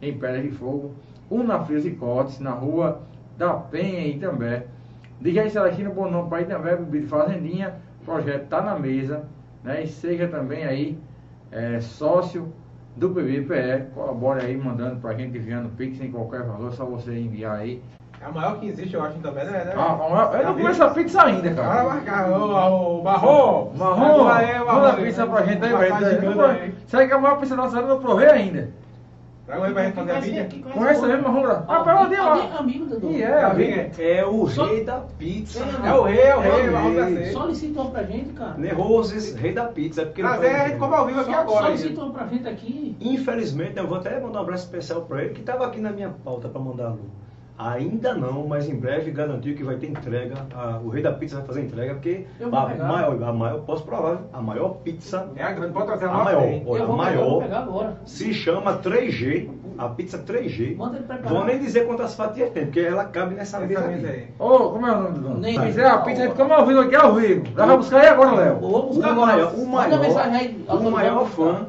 [0.00, 0.92] em Pedra de Fogo,
[1.30, 3.00] na Frios e Cotes, na rua
[3.38, 4.66] da Penha em Itambé.
[5.20, 9.24] DJ Celestino Bonon para Itambé, Bebida Fazendinha, o projeto está na mesa,
[9.62, 9.84] né?
[9.84, 10.98] E seja também aí
[11.50, 12.52] é, sócio
[12.96, 17.16] do PBPE, colabore aí mandando para a gente enviando Pix em qualquer valor, só você
[17.16, 17.82] enviar aí.
[18.22, 19.50] É a maior que existe, eu acho, também, né?
[19.64, 19.72] né?
[19.76, 19.98] Ah,
[20.32, 21.84] ah, eu não conheço a pizza ainda, Bora cara.
[21.84, 23.72] marcar, ô, ô, Marrom!
[23.76, 26.74] Marrom, é, manda a pizza pra gente aí, velho.
[26.86, 28.70] Será que a maior pizza da nossa eu não provei ainda?
[29.44, 30.48] Traga aí pra gente fazer a mídia.
[30.72, 31.64] Conhece mesmo, Marrom?
[31.66, 32.58] Ah, pra onde Alguém lá?
[32.60, 34.18] amigo do E É, é, amigo, é.
[34.18, 35.64] É o Só- rei da pizza.
[35.84, 37.32] É o rei, é o rei, É o Marrom da.
[37.32, 38.54] Solicita uma pra gente, cara.
[38.56, 40.02] Neroses, rei da pizza.
[40.02, 41.64] é Prazer, faz- a gente come ao vivo aqui Só- agora.
[41.66, 42.96] Solicita uma pra gente aqui.
[43.00, 46.14] Infelizmente, eu vou até mandar um abraço especial para ele, que estava aqui na minha
[46.24, 46.98] pauta para mandar alô.
[47.64, 50.34] Ainda não, mas em breve garantiu que vai ter entrega.
[50.54, 54.18] a- o rei da pizza vai fazer entrega, porque a maior, a maior, posso provar,
[54.32, 56.42] a maior pizza É a grande, pode trazer A uma maior.
[56.42, 56.62] aí.
[56.66, 57.42] Olha, a maior.
[57.42, 57.96] pegar agora.
[58.04, 59.48] se chama 3G,
[59.78, 60.74] a pizza 3G.
[60.76, 61.32] Manda ele preparar.
[61.32, 64.26] Vou nem dizer quantas fatias tem, porque ela cabe nessa mesa aí.
[64.38, 65.38] Ô, como é o nome do dono?
[65.38, 67.44] Nem- Se quiser a pizza, a ao vivo aqui ao vivo.
[67.56, 68.58] Já vai buscar aí agora, Léo.
[68.58, 69.32] Vou O buscar agora.
[69.32, 70.00] maior, o maior,
[70.32, 70.64] aí.
[70.68, 71.66] o maior fã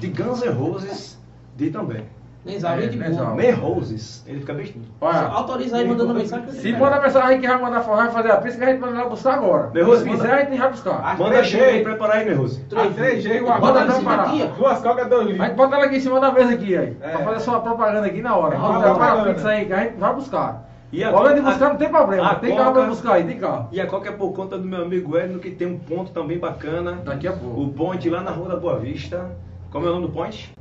[0.00, 1.18] de Guns N' Roses
[1.56, 2.02] de também.
[2.44, 3.26] Nenzal, É, gente Nenzal.
[3.26, 3.36] boa.
[3.36, 4.84] Neroses, ele fica bestinho.
[4.98, 6.48] Olha, Autoriza aí mandando mensagem.
[6.52, 9.02] se manda mensagem aí que vai mandar forrar e fazer a que a gente manda
[9.02, 9.70] lá buscar agora.
[9.74, 11.18] Nervoso, Se quiser, a gente vai buscar.
[11.18, 11.44] Manda 3G.
[11.44, 12.64] cheio aí, prepara aí, Nerose.
[12.74, 14.00] A 3G, uma Manda Bota não
[14.42, 14.46] ó.
[14.56, 15.56] Duas cocas, dois A gente litros.
[15.56, 16.96] bota ela aqui em cima da mesa aqui, aí.
[17.02, 17.08] É.
[17.10, 18.54] Pra fazer sua propaganda aqui na hora.
[18.56, 20.70] É, levar a pizza aí que a gente vai buscar.
[20.92, 22.34] E a- de a- buscar, não tem problema.
[22.36, 23.68] Tem carro Coca- pra buscar aí, tem carro.
[23.70, 26.38] E a Coca é por conta do meu amigo Edno, que tem um ponto também
[26.38, 26.98] bacana.
[27.04, 27.60] Daqui a pouco.
[27.60, 29.30] O Point lá na Rua da Boa Vista.
[29.70, 30.52] Como é o nome do Point?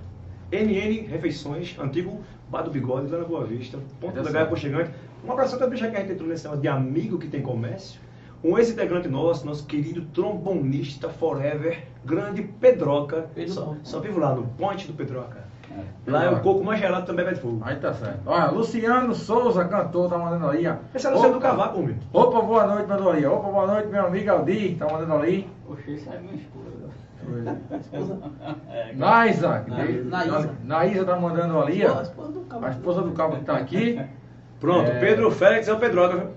[0.52, 2.20] NN Refeições, antigo
[2.50, 3.78] Bar do Bigode, lá na Boa Vista.
[4.00, 4.42] Ponto Já legal, sei.
[4.42, 4.92] aconchegante.
[5.26, 8.00] Um abraço também, já que a gente entrou nesse de amigo que tem comércio.
[8.44, 13.30] Um ex-integrante nosso, nosso querido trombonista forever, grande Pedroca.
[13.36, 15.50] Pedro só, só vivo lá no Point do Pedroca.
[16.08, 17.62] Lá é o coco mais gelado também vai de fogo.
[17.64, 18.22] Aí tá certo.
[18.26, 20.66] Olha, Luciano Souza, cantor, tá mandando aí.
[20.96, 21.40] Esse é o Luciano do.
[21.40, 21.96] Cavaco, meu.
[22.12, 23.26] Opa, boa noite, mandou ali.
[23.26, 25.48] Opa, boa noite, meu amigo Aldi, tá mandando ali.
[25.68, 26.69] Poxa, isso é minha esposa.
[28.70, 30.56] É, Naisa, Naísa.
[30.64, 32.00] Naísa tá mandando ali, ó.
[32.00, 33.36] a esposa do cabo.
[33.38, 34.00] Que tá aqui.
[34.60, 35.00] Pronto, É.
[35.00, 36.28] Pedro Félix é o Pedroca, viu?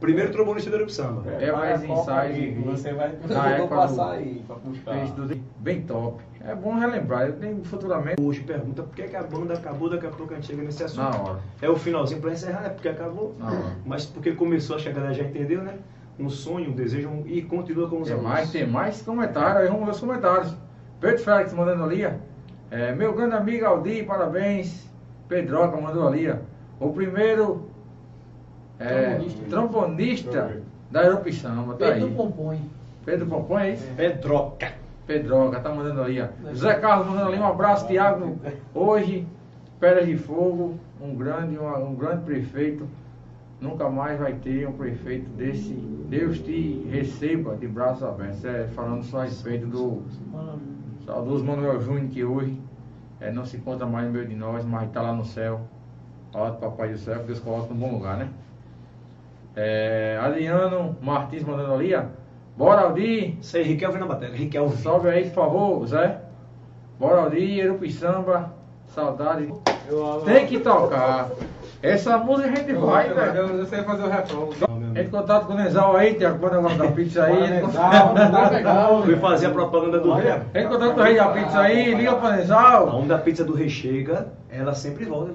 [0.00, 1.22] Primeiro trombonista do Samba.
[1.30, 4.56] É mais aí, de- Você vai eu passar do- aí pra
[5.14, 6.20] tudo bem top.
[6.44, 10.06] É bom relembrar, eu tenho futuramente Hoje pergunta por que, que a banda acabou, daqui
[10.06, 11.08] a pouco a gente chega nesse assunto.
[11.08, 11.38] na hora.
[11.60, 12.70] É o finalzinho pra encerrar, né?
[12.70, 13.32] Porque acabou.
[13.38, 13.76] Na hora.
[13.86, 15.74] Mas porque começou, acho que a galera já entendeu, né?
[16.18, 18.30] Um sonho, um desejo um- e continua com os Tem alunos.
[18.32, 20.54] mais, tem mais comentários, aí vamos ver os comentários.
[21.00, 22.10] Pedro Félix mandando ali, ó.
[22.70, 24.88] É, meu grande amigo Aldi, parabéns.
[25.28, 26.36] Pedroca mandou ali, ó.
[26.78, 27.68] O primeiro
[28.78, 29.44] é, Trombonista.
[29.48, 30.60] trombonista
[30.90, 32.00] da Europissamba, tá Pedro aí.
[33.04, 33.86] Pedro Pompom, é isso?
[33.96, 34.72] Pedroca.
[35.06, 36.26] Pedroca, tá mandando ali, ó.
[36.50, 38.36] José Carlos mandando ali, um abraço, Tiago.
[38.74, 39.26] Hoje,
[39.80, 42.86] Pedras de Fogo, um grande, uma- um grande prefeito.
[43.62, 45.72] Nunca mais vai ter um prefeito desse.
[46.08, 48.44] Deus te receba de braços abertos.
[48.44, 50.02] É, falando só a respeito do
[51.06, 52.60] saudoso Manuel Júnior, que hoje
[53.20, 55.60] é, não se encontra mais no meio de nós, mas está lá no céu.
[56.34, 58.30] Ó, Papai do céu, que Deus coloca no bom lugar, né?
[59.54, 62.02] É, Adriano Martins mandando ali, ó.
[62.56, 63.38] Bora, Aldi.
[63.40, 64.36] Isso aí, Riquelme na bateria.
[64.36, 64.76] Riquelme.
[64.78, 66.20] Salve aí, por favor, Zé.
[66.98, 68.52] Bora ali, Erupiçamba.
[68.88, 69.54] Saudade.
[69.88, 70.24] Eu amo.
[70.24, 71.30] Tem que tocar.
[71.82, 73.36] Essa música a gente vai, eu, velho.
[73.36, 74.48] eu, eu sei fazer o refrão.
[74.90, 77.50] Entre em contato com o Nezal aí, quando eu gosto da pizza aí.
[77.50, 79.02] Nezal.
[79.04, 80.30] Fui fazer a propaganda do rei.
[80.30, 82.88] Entre em contato com o rei da pizza aí, liga pra A Nezal.
[82.88, 85.32] onda da pizza do rei chega, ela sempre volta.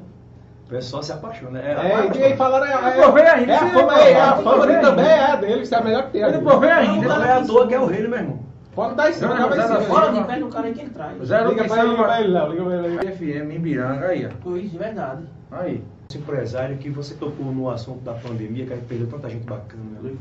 [0.65, 1.59] O pessoal se apaixona.
[1.59, 4.67] É, É, e aí falaram, é, não provei ainda, é a fama, é, a fama
[4.67, 6.21] dele também é dele, isso é a melhor que tem.
[6.21, 7.07] Eu não provei Não, ainda.
[7.07, 8.39] não é à toa que é o rei, meu irmão.
[8.75, 9.79] Pode dar em cima, vai em cima.
[9.79, 10.21] Bora não.
[10.21, 11.13] de pé no cara aí que ele traz.
[11.19, 12.07] Liga pra ele, Erupiçamba.
[12.17, 13.11] Léo, liga pra ele.
[13.11, 14.29] FM em Biranga aí, ó.
[14.43, 15.23] Pois, de verdade.
[15.51, 15.83] Aí.
[16.15, 19.99] Empresário que você tocou no assunto da pandemia, que aí perdeu tanta gente bacana.
[20.01, 20.15] Né?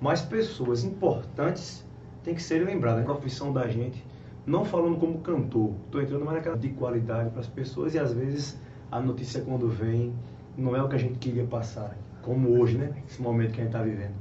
[0.00, 1.84] Mas pessoas importantes
[2.22, 3.02] têm que serem lembradas.
[3.02, 4.04] A profissão da gente,
[4.44, 8.12] não falando como cantor, estou entrando mais naquela de qualidade para as pessoas e às
[8.12, 8.58] vezes
[8.90, 10.12] a notícia quando vem
[10.56, 12.92] não é o que a gente queria passar, como hoje, né?
[13.08, 14.14] Esse momento que a gente está vivendo.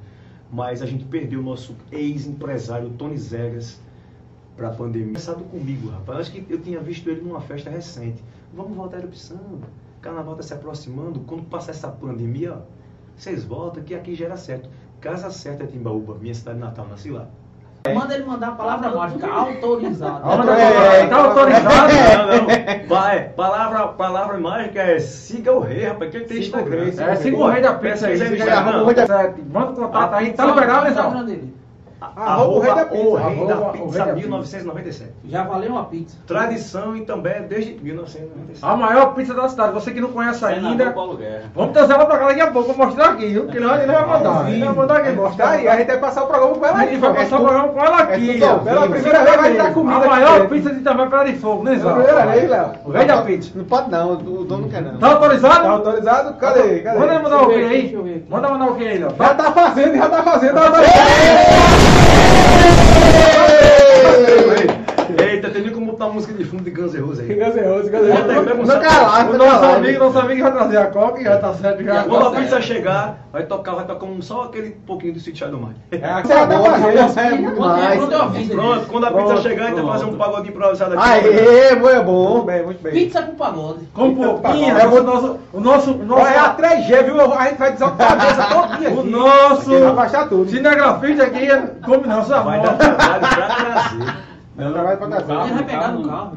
[0.49, 3.81] Mas a gente perdeu o nosso ex-empresário Tony Zegas
[4.55, 5.07] para a pandemia.
[5.07, 6.19] Conversado comigo, rapaz.
[6.19, 8.23] Acho que eu tinha visto ele numa festa recente.
[8.53, 9.59] Vamos voltar a erupção.
[10.01, 11.19] O carnaval está se aproximando.
[11.27, 12.57] Quando passar essa pandemia, ó,
[13.15, 14.67] vocês voltam que aqui já era certo.
[14.99, 17.27] Casa certa é Timbaúba, minha cidade natal, nasci lá.
[17.93, 20.25] Manda ele mandar a palavra mágica autorizada.
[20.25, 21.93] Manda É, tá autorizado.
[21.93, 22.27] Não,
[22.81, 22.87] não.
[22.87, 26.09] Vai, palavra, palavra mágica é siga o rei, rapaz.
[26.11, 27.11] Quem tem Siga o Instagram?
[27.11, 28.41] É, siga o rei da pizza aí.
[28.49, 30.33] Arroba o rei da- Manda contato aí.
[30.33, 31.39] Tá liberado, Instagram
[32.01, 32.11] Dele.
[32.15, 33.03] Arroba o Rei da Pizza.
[33.07, 34.27] o Rei da Arroba o Pizza Rei da Pizza.
[34.27, 35.11] 1997.
[35.25, 36.17] Já valeu uma pizza.
[36.25, 38.59] Tradição e também desde 1997.
[38.65, 39.73] A maior pizza da cidade.
[39.73, 40.91] Você que não conhece Senador ainda.
[40.91, 41.43] Paulo Guerra.
[41.53, 43.43] Vamos trazer ela pra cá daqui a pouco, vou mostrar aqui, viu?
[43.43, 44.49] Porque ele vai, ele vai mandar.
[44.49, 46.75] Ele vai mandar aqui, Tá mostrar aí, a gente vai passar o programa com ela
[46.77, 46.89] A aí.
[46.89, 48.31] gente vai É passar o programa com ela aqui.
[48.31, 48.39] é.
[48.39, 51.63] Pela primeira vez vai dar comida A aqui maior pizza de também pela de fogo,
[51.63, 51.93] né, Zé?
[51.93, 52.71] Primeira vez, Léo.
[52.85, 53.51] O rei da pizza.
[53.55, 54.97] Não pode não, o dono não quer não.
[54.97, 55.63] Tá autorizado?
[55.63, 56.33] Tá autorizado?
[56.37, 56.79] Cadê?
[56.79, 56.99] Cadê?
[56.99, 57.81] Manda mandar o que aqui, aí?
[57.83, 58.25] deixa eu ver aqui.
[58.29, 59.15] Manda mandar o que aí, Léo?
[59.17, 60.55] Já tá fazendo, já tá fazendo.
[65.17, 65.61] Eita, tem
[66.01, 67.35] botar música de fundo de Guns N' Roses aí.
[67.35, 68.67] Guns N' Roses, Guns N' Roses.
[68.67, 71.53] Não calar, O não nosso amigo, nosso amigo vai trazer a coca e já tá
[71.53, 71.83] certo.
[71.83, 75.19] Já Quando a tá pizza chegar, vai tocar, vai tocar um, só aquele pouquinho do
[75.19, 75.75] Sweet Child Mine.
[75.91, 77.21] É, já tá.
[77.21, 78.47] É muito é, mais.
[78.49, 81.09] Pronto, quando a pizza chegar, a gente vai fazer um pagodinho improvisado aqui.
[81.09, 82.41] Aê, muito Muito bom.
[82.45, 82.93] bem, muito bem.
[82.93, 83.85] Pizza com pagode.
[83.93, 87.03] Com um pouquinho, É é o nosso, o nosso, o nosso, Olha, é a 3G,
[87.03, 87.21] viu?
[87.21, 88.97] A gente vai desocupar a mesa todinha aqui.
[88.99, 90.49] o nosso Vai baixar tudo.
[90.49, 91.47] cinegrafista aqui,
[91.85, 94.30] come não, só Vai dar trabalho pra trazer.
[94.65, 95.07] Não, trabalho pra.
[95.45, 96.31] Ele vai pegar no carro.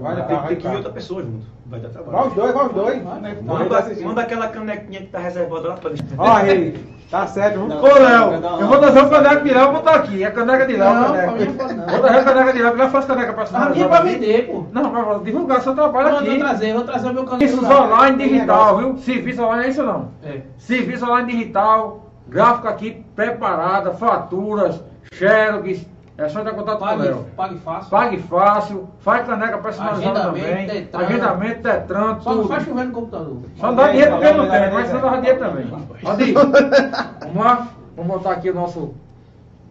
[0.00, 1.44] Vai dar Tem, tem que ir vai outra pessoa junto.
[1.66, 2.28] Vai dar Vai trabalho.
[2.28, 3.02] os dois, vai os dois.
[3.02, 6.92] Manda, manda aquela canequinha que tá reservada lá pra Ó, rei.
[7.10, 7.76] Tá certo, viu?
[7.76, 10.24] Ô, Léo, eu vou trazer um caneco de Léo, vou botar aqui.
[10.24, 11.26] É caneca de Léo, Não, pra.
[11.26, 13.70] Vou trazer a caneca de Léo, porque Léo faz caneca Mas personalizada.
[13.70, 14.64] aqui é pra vender, pô.
[14.72, 16.38] Não, pra divulgar seu trabalho Não, vou aqui.
[16.38, 17.38] trazer, vou trazer o meu canal.
[17.40, 18.96] Serviços online digital, viu?
[18.98, 20.08] Serviço online é isso não.
[20.24, 20.40] É.
[20.56, 24.82] Serviço online digital, gráfico aqui preparada, faturas,
[25.12, 25.86] xerox.
[26.22, 27.26] É só dar contato com o Pague, Léo.
[27.36, 27.90] pague fácil.
[27.90, 30.66] Pague fácil, faz caneca personalizada Agendamento, também.
[30.68, 31.00] Tetran.
[31.00, 32.48] Agendamento, Tetran, Só não tudo.
[32.48, 33.36] faz chover no computador.
[33.56, 35.66] Só não dá dinheiro porque não tem, mas só dá dinheiro também.
[36.06, 36.32] Adi,
[37.22, 38.94] vamos lá, vamos botar aqui o nosso.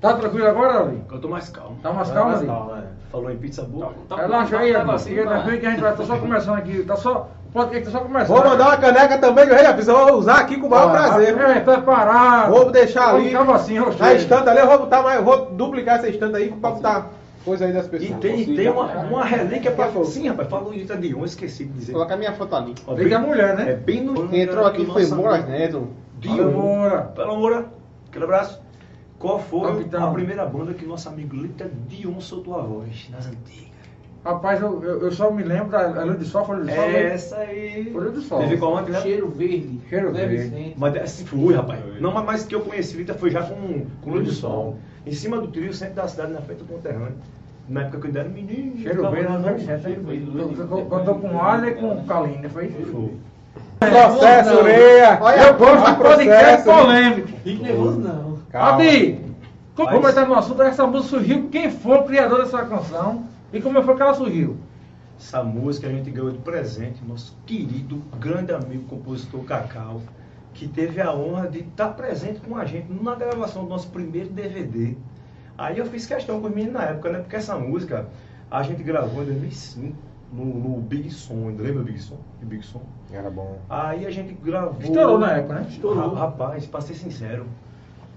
[0.01, 1.01] Tá tranquilo agora, Adi?
[1.09, 1.77] Eu tô mais calmo.
[1.81, 2.47] Tá mais calmo, Adi?
[3.11, 3.93] Falou em pizza boa.
[4.13, 5.03] Relaxa aí, Adi.
[5.03, 6.83] Fica tranquilo que a gente vai, tá só começando aqui.
[6.83, 7.29] Tá só.
[7.53, 8.27] Pode que tá só começando.
[8.27, 9.93] Vou mandar uma caneca também do Rei da Pizza.
[9.93, 11.35] Vou usar aqui com o maior prazer.
[11.35, 11.47] viu?
[11.47, 12.49] É, preparado.
[12.51, 13.25] Vou deixar ali.
[13.25, 14.15] Ficava assim, rocheiro.
[14.15, 17.09] estante ali, eu vou botar mais, eu vou duplicar essa estante aí pra botar
[17.43, 18.19] coisa aí das E pessoas.
[18.21, 19.89] tem, e tem uma, uma relíquia pra.
[20.05, 21.91] Sim, rapaz, falou de Dion, esqueci de dizer.
[21.91, 22.73] Colocar minha foto ali.
[22.87, 23.73] Ó, Tem que a mulher, É né?
[23.73, 24.33] bem no.
[24.33, 25.89] Entrou aqui foi Moras Neto.
[26.19, 26.51] Dion.
[26.51, 27.01] Moura.
[27.15, 27.65] Pela Moura,
[28.09, 28.61] aquele abraço.
[29.19, 30.09] Qual foi Capitão.
[30.09, 33.07] a primeira banda que nosso amigo Lita Dion soltou a voz?
[33.11, 33.70] Nas antigas.
[34.23, 36.85] Rapaz, eu, eu, eu só me lembro da a Luz de Sol, Folha de Sol.
[36.87, 37.03] né?
[37.13, 37.89] Essa aí.
[37.91, 38.39] Folha do Sol.
[38.39, 39.01] Teve qual ontem, né?
[39.01, 39.79] Cheiro verde.
[39.89, 40.43] Cheiro Zé verde.
[40.49, 40.75] Vicente.
[40.77, 41.79] Mas assim foi, rapaz.
[41.99, 44.77] Não, mas mais que eu conheci Lita foi já com, com Luz do Sol.
[45.07, 47.15] Em cima do trio, centro da cidade, na frente do conterrâneo.
[47.67, 48.77] Na época que eu ainda era menino.
[48.77, 49.81] Cheiro verde, não Vicente.
[49.83, 50.31] cheiro verde.
[50.87, 52.69] Contou com Alha e com Kaline, foi?
[52.69, 53.11] Foi.
[53.79, 54.59] Processo.
[54.59, 55.19] Ureia.
[55.47, 56.63] Eu gosto de podcast processo.
[56.65, 57.27] polêmico.
[57.43, 58.37] Fique nervoso, não.
[58.51, 58.83] Calma.
[59.75, 63.61] Como Mas- comentar no assunto, essa música surgiu, quem foi o criador dessa canção e
[63.61, 64.57] como foi que ela surgiu?
[65.17, 70.01] Essa música a gente ganhou de presente, nosso querido, grande amigo, compositor Cacau,
[70.53, 74.29] que teve a honra de estar presente com a gente na gravação do nosso primeiro
[74.29, 74.95] DVD.
[75.57, 77.19] Aí eu fiz questão com os meninos na época, né?
[77.19, 78.07] Porque essa música
[78.49, 79.95] a gente gravou em 2005
[80.33, 82.17] no, no Big Som, ainda lembra o Big Som?
[82.41, 82.81] O Big Som?
[83.11, 83.59] Era bom.
[83.69, 84.81] Aí a gente gravou.
[84.81, 85.67] Estourou na época, né?
[85.69, 86.13] Estourou.
[86.13, 87.45] Rapaz, pra ser sincero,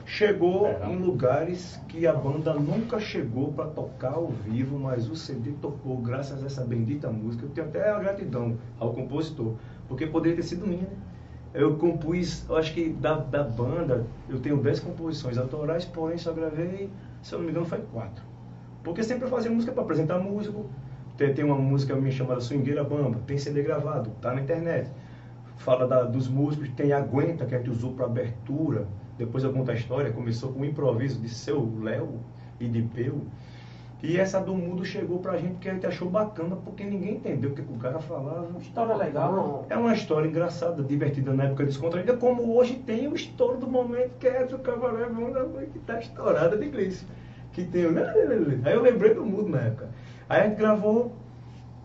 [0.04, 5.52] chegou em lugares que a banda nunca chegou pra tocar ao vivo, mas o CD
[5.60, 7.44] tocou graças a essa bendita música.
[7.46, 9.54] Eu tenho até a gratidão ao compositor,
[9.88, 10.96] porque poderia ter sido minha, né?
[11.54, 16.32] Eu compus, eu acho que da, da banda, eu tenho 10 composições autorais, porém só
[16.32, 16.90] gravei,
[17.22, 18.24] se eu não me engano, foi quatro.
[18.82, 20.66] Porque sempre eu fazia música para apresentar músico.
[21.16, 24.90] Tem, tem uma música minha chamada Swingueira Bamba, tem CD gravado, tá na internet.
[25.56, 28.86] Fala da- dos músicos, tem Aguenta, que a gente usou para abertura.
[29.16, 32.20] Depois eu conto a história, começou com o improviso de seu Léo
[32.58, 33.22] e de Peu.
[34.02, 37.50] E essa do mundo chegou pra gente que a gente achou bacana, porque ninguém entendeu
[37.50, 38.58] o que, o cara falava.
[38.60, 39.64] História legal.
[39.70, 44.10] É uma história engraçada, divertida na época descontraída, como hoje tem o estouro do momento,
[44.20, 47.06] que é do Cavalé Banda que tá estourada de inglês.
[47.52, 47.84] Que tem.
[48.64, 49.88] Aí eu lembrei do mundo na época.
[50.28, 51.12] Aí a gente gravou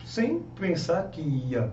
[0.04, 1.72] sem pensar que ia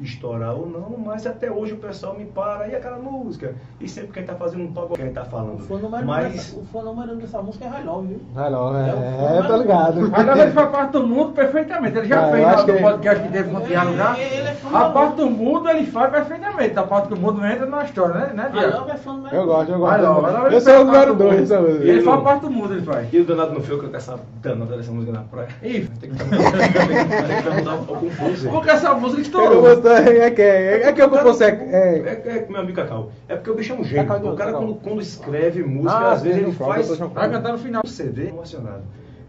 [0.00, 3.54] estourar ou não, mas até hoje o pessoal me para, e aquela música?
[3.80, 5.58] E sempre que a gente tá fazendo um pagode, que a gente tá O falando.
[5.60, 8.20] fã número, um Mas dessa, o fã número um dessa música é High Love, viu?
[8.34, 10.10] Vai logo, É, é, tô ligado.
[10.12, 11.98] Agora ele faz parte do mundo perfeitamente.
[11.98, 14.18] Ele já Ah, eu fez do que- podcast que teve com o Thiago já.
[14.18, 16.78] Ele- ele é A parte do mundo ele faz perfeitamente.
[16.78, 18.66] A parte do mundo não entra na história, né, né?
[18.76, 19.90] Love é fã número Eu gosto, eu gosto.
[19.96, 21.40] Vai lá, ele Eu sou o número do 2 mundo.
[21.48, 21.84] dessa música.
[21.84, 23.08] Ele faz parte do mundo, ele faz.
[23.12, 25.48] E o danado não foi eu com essa danada dessa música na praia.
[25.62, 28.50] Ih, Tem que que perguntar ao composer.
[28.50, 29.62] porque essa música estourou.
[29.94, 31.62] Gostei, é que é, é que eu consigo.
[31.62, 33.10] É, É, é meu amigo Cacau.
[33.28, 34.06] É porque o bicho é um gênio.
[34.06, 34.66] Cacau o cara, Cacau.
[34.68, 36.98] quando, quando escreve música, Ah, às vezes ele Flávio, faz.
[36.98, 37.82] Vai cantar no final.
[37.84, 38.82] O CD emocionado.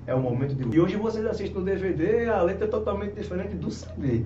[0.06, 0.76] É o momento de.
[0.76, 4.22] E hoje vocês assistem no DVD, a letra é totalmente diferente do CD.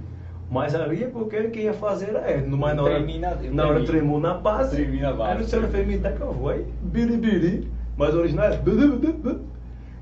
[0.49, 2.45] Mas ali é porque quem ia fazer era ele.
[2.55, 4.75] Mas na hora, Tremi na- hora tremou na base.
[4.75, 5.31] Tremi na base.
[5.31, 6.49] Aí no seu fez me dá que eu vou.
[6.49, 7.71] Aí, biribiri.
[7.97, 8.59] Mas o original é.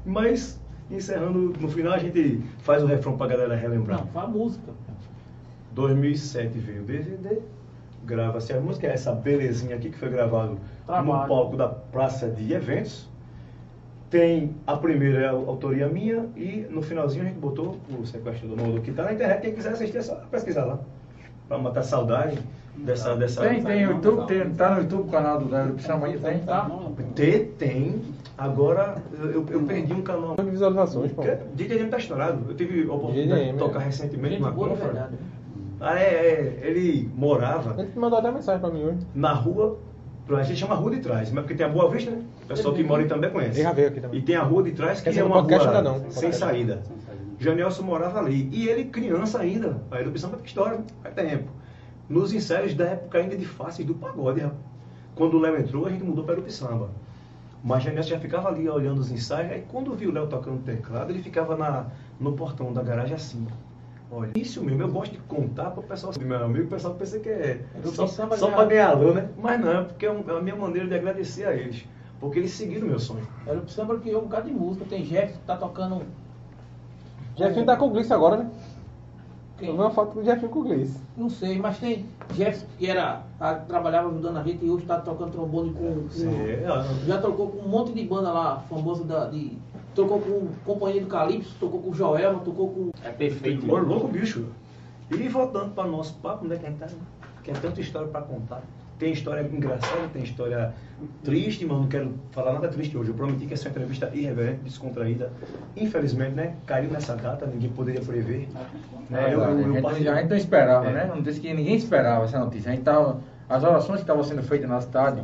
[0.06, 0.60] Mas,
[0.90, 4.00] encerrando, no final a gente faz o refrão pra galera relembrar.
[4.00, 4.72] Não, faz música.
[5.80, 7.40] 2007 veio o DVD,
[8.04, 11.28] grava-se a música, é essa belezinha aqui que foi gravado no Trabalho.
[11.28, 13.08] palco da Praça de Eventos.
[14.10, 18.82] Tem a primeira é autoria minha e no finalzinho a gente botou o sequestrador Maluco
[18.82, 19.42] que tá na internet.
[19.42, 20.80] Quem quiser assistir é só pesquisar lá.
[21.48, 22.40] Pra matar saudade
[22.76, 23.16] dessa.
[23.16, 23.42] dessa...
[23.42, 26.40] Tem, tem YouTube, tem, tá no YouTube o canal do da Erupção aí, tem.
[26.40, 26.70] Tá?
[27.16, 28.02] Tem, tem.
[28.38, 30.36] Agora eu, eu perdi um canal.
[30.36, 31.22] de visualizações, pô.
[31.54, 32.50] DJM tá estourado.
[32.50, 33.86] Eu tive a oportunidade DJM, de tocar é.
[33.86, 34.54] recentemente Gente numa
[35.80, 35.88] né?
[35.88, 38.98] Ah, é, é, ele morava Ele mandou até mensagem pra mim hoje.
[39.16, 39.80] na rua,
[40.30, 42.24] a gente chama Rua de Trás, mas porque tem a Boa Vista, né?
[42.44, 43.58] O pessoal que mora aí também conhece.
[43.58, 44.20] Ele já veio aqui também.
[44.20, 46.12] E tem a Rua de Trás, que Quer é uma rua ainda não.
[46.12, 46.84] sem saída.
[47.40, 48.50] Janelson morava ali.
[48.52, 49.82] E ele criança ainda.
[49.90, 51.50] A erupção foi história, faz tempo.
[52.10, 54.60] Nos ensaios da época ainda de faces do pagode, rapaz.
[55.16, 56.90] Quando o Léo entrou, a gente mudou para Erupsamba.
[57.64, 59.52] Mas Janelson já ficava ali olhando os ensaios.
[59.52, 61.88] Aí quando viu o Léo tocando teclado, ele ficava na,
[62.20, 63.46] no portão da garagem assim.
[64.12, 66.12] Olha, isso mesmo, eu gosto de contar para o pessoal.
[66.20, 68.08] Meu amigo, o pessoal pensa que é só,
[68.40, 69.30] só para ganhar alô, né?
[69.38, 71.86] Mas não, é porque é um- é a minha maneira de agradecer a eles.
[72.20, 73.26] Porque eles seguiram o meu sonho.
[73.46, 74.84] Era o samba criou um bocado de música.
[74.90, 76.02] Tem Jeff que tá tocando.
[77.38, 78.50] Jefinho tá com o Gliss agora, né?
[79.58, 79.70] Quem?
[79.70, 81.00] Eu vi uma foto do Jefinho com o Gliss.
[81.16, 84.98] Não sei, mas tem Jeff que era, a- trabalhava ajudando a gente e hoje tá
[85.00, 85.80] tocando trombone com.
[85.80, 86.10] com-
[86.44, 89.58] É, já trocou com um monte de banda lá, famosa da, de.
[89.96, 92.90] Tocou com Companhia do Calypso, tocou com o Joelma, tocou com.
[93.04, 93.70] É perfeito.
[93.72, 94.46] Ô, louco, bicho.
[95.12, 96.88] E voltando para nosso papo, né, que a gente tá,
[97.44, 98.62] que é tanta história para contar.
[99.00, 100.74] Tem história engraçada, tem história
[101.24, 103.10] triste, mas não quero falar nada triste hoje.
[103.10, 105.32] Eu prometi que essa é uma entrevista irreverente, descontraída.
[105.76, 108.50] Infelizmente, né, caiu nessa data, ninguém poderia prever.
[109.10, 110.94] Né, eu- a, eu- eu passei- a gente não esperava, É.
[110.94, 111.06] né?
[111.16, 112.72] Não disse que ninguém esperava essa notícia.
[112.72, 115.24] A gente tava, as orações que estavam sendo feitas na cidade,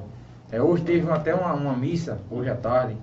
[0.52, 2.96] é, hoje teve até uma, uma missa, hoje à tarde,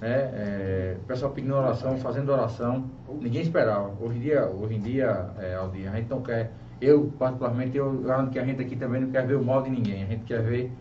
[0.00, 0.30] né?
[0.34, 2.90] É, o pessoal pedindo oração, fazendo oração.
[3.20, 3.92] Ninguém esperava.
[4.00, 7.92] Hoje em dia, hoje em dia, é, Aldir, a gente não quer, eu particularmente, eu
[8.02, 10.02] garanto que a gente aqui também não quer ver o mal de ninguém.
[10.02, 10.72] A gente quer ver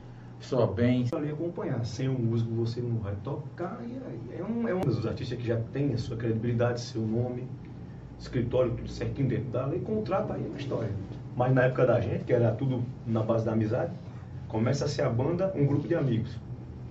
[0.44, 1.06] pessoa bem.
[1.14, 1.84] ali acompanhar.
[1.86, 3.80] Sem o músico você não vai tocar.
[3.86, 7.48] E é um, é um dos artistas que já tem a sua credibilidade, seu nome,
[8.20, 10.92] escritório, tudo certinho dentro da lei, contrata aí uma história.
[11.36, 13.92] Mas na época da gente, que era tudo na base da amizade,
[14.48, 16.36] começa a ser a banda um grupo de amigos.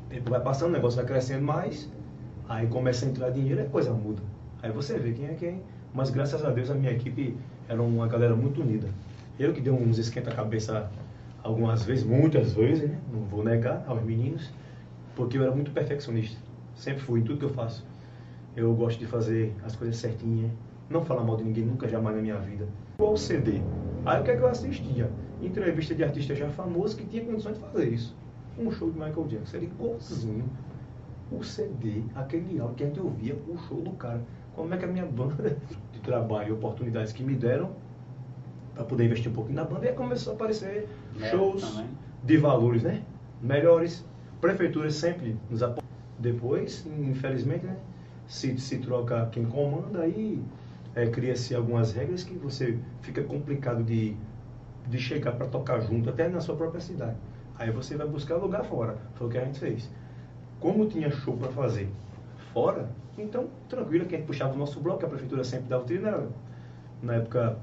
[0.06, 1.90] O tempo vai passando, o negócio vai crescendo mais,
[2.48, 4.22] aí começa a entrar dinheiro e a coisa muda.
[4.62, 5.62] Aí você vê quem é quem.
[5.94, 7.36] Mas graças a Deus a minha equipe
[7.68, 8.88] era uma galera muito unida.
[9.38, 10.90] Eu que dei uns esquenta-cabeça
[11.42, 12.98] algumas vezes, muitas vezes, né?
[13.12, 14.50] Não vou negar aos meninos,
[15.14, 16.38] porque eu era muito perfeccionista.
[16.74, 17.84] Sempre fui em tudo que eu faço.
[18.56, 20.50] Eu gosto de fazer as coisas certinhas,
[20.88, 22.66] não falar mal de ninguém nunca jamais na minha vida.
[22.98, 23.60] Igual o CD.
[24.04, 25.10] Aí o que é que eu assistia?
[25.42, 28.14] Entrevista de artista já famoso que tinha condições de fazer isso.
[28.58, 30.44] Um show de Michael Jackson, era igualzinho
[31.38, 34.20] o CD, aquele áudio que a gente ouvia, o show do cara.
[34.54, 35.56] Como é que a minha banda
[35.92, 37.70] de trabalho e oportunidades que me deram
[38.74, 40.88] para poder investir um pouquinho na banda, e começou a aparecer
[41.20, 41.86] É, shows também.
[42.24, 43.02] de valores, né?
[43.42, 44.04] Melhores.
[44.40, 45.82] Prefeituras sempre nos apoiam.
[46.18, 47.76] Depois, infelizmente, né?
[48.26, 50.42] Se, se troca quem comanda, aí
[50.94, 54.16] é, cria-se algumas regras que você fica complicado de,
[54.88, 57.16] de chegar para tocar junto, até na sua própria cidade.
[57.58, 58.96] Aí você vai buscar lugar fora.
[59.14, 59.90] Foi o que a gente fez.
[60.62, 61.88] Como tinha show para fazer
[62.52, 62.88] fora,
[63.18, 66.02] então tranquilo que a gente puxava o nosso bloco, a prefeitura sempre dava o tiro,
[66.02, 66.28] né?
[67.02, 67.58] na época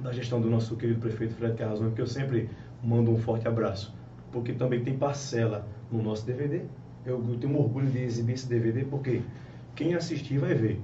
[0.00, 2.50] da gestão do nosso querido prefeito Fred Carrazão, que eu sempre
[2.82, 3.94] mando um forte abraço,
[4.32, 6.62] porque também tem parcela no nosso DVD.
[7.06, 9.22] Eu tenho orgulho de exibir esse DVD, porque
[9.76, 10.80] quem assistir vai ver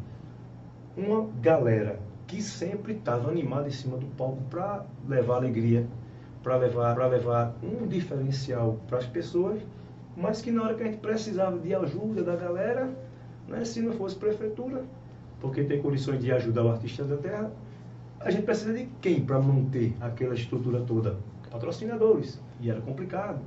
[0.97, 1.99] uma galera
[2.29, 5.85] que sempre estava animada em cima do palco para levar alegria,
[6.45, 9.61] para levar, para levar um diferencial para as pessoas,
[10.17, 12.91] mas que na hora que a gente precisava de ajuda da galera,
[13.49, 14.83] né, se não fosse prefeitura,
[15.41, 17.51] porque tem condições de ajudar o artista da terra,
[18.21, 21.17] a gente precisa de quem para manter aquela estrutura toda?
[21.51, 22.41] Patrocinadores.
[22.61, 23.41] E era complicado.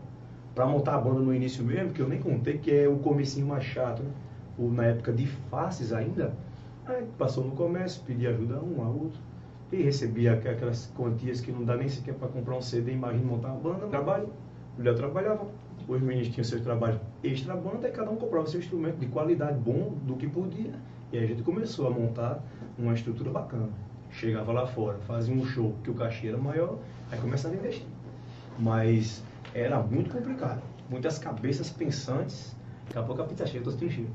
[0.55, 3.47] Para montar a banda no início mesmo, que eu nem contei, que é o comecinho
[3.47, 4.11] mais chato, né?
[4.57, 6.33] Ou na época de faces ainda,
[6.85, 9.19] aí passou no comércio, pedia ajuda a um a outro.
[9.71, 13.23] E recebia aqu- aquelas quantias que não dá nem sequer para comprar um CD, imagina
[13.25, 13.87] montar uma banda.
[13.87, 14.29] Trabalho,
[14.77, 15.45] Léo trabalhava,
[15.89, 19.57] os meninos tinham seu trabalho extra banda e cada um comprava seu instrumento de qualidade
[19.57, 20.71] bom do que podia.
[21.11, 22.39] E aí a gente começou a montar
[22.77, 23.67] uma estrutura bacana.
[24.11, 26.77] Chegava lá fora, fazia um show que o cachê era maior,
[27.11, 27.85] aí começava a investir.
[28.57, 29.23] Mas
[29.53, 30.61] era muito complicado.
[30.89, 32.55] Muitas cabeças pensantes.
[32.87, 34.09] Daqui a pouco a pizza chega, eu tô sentindo.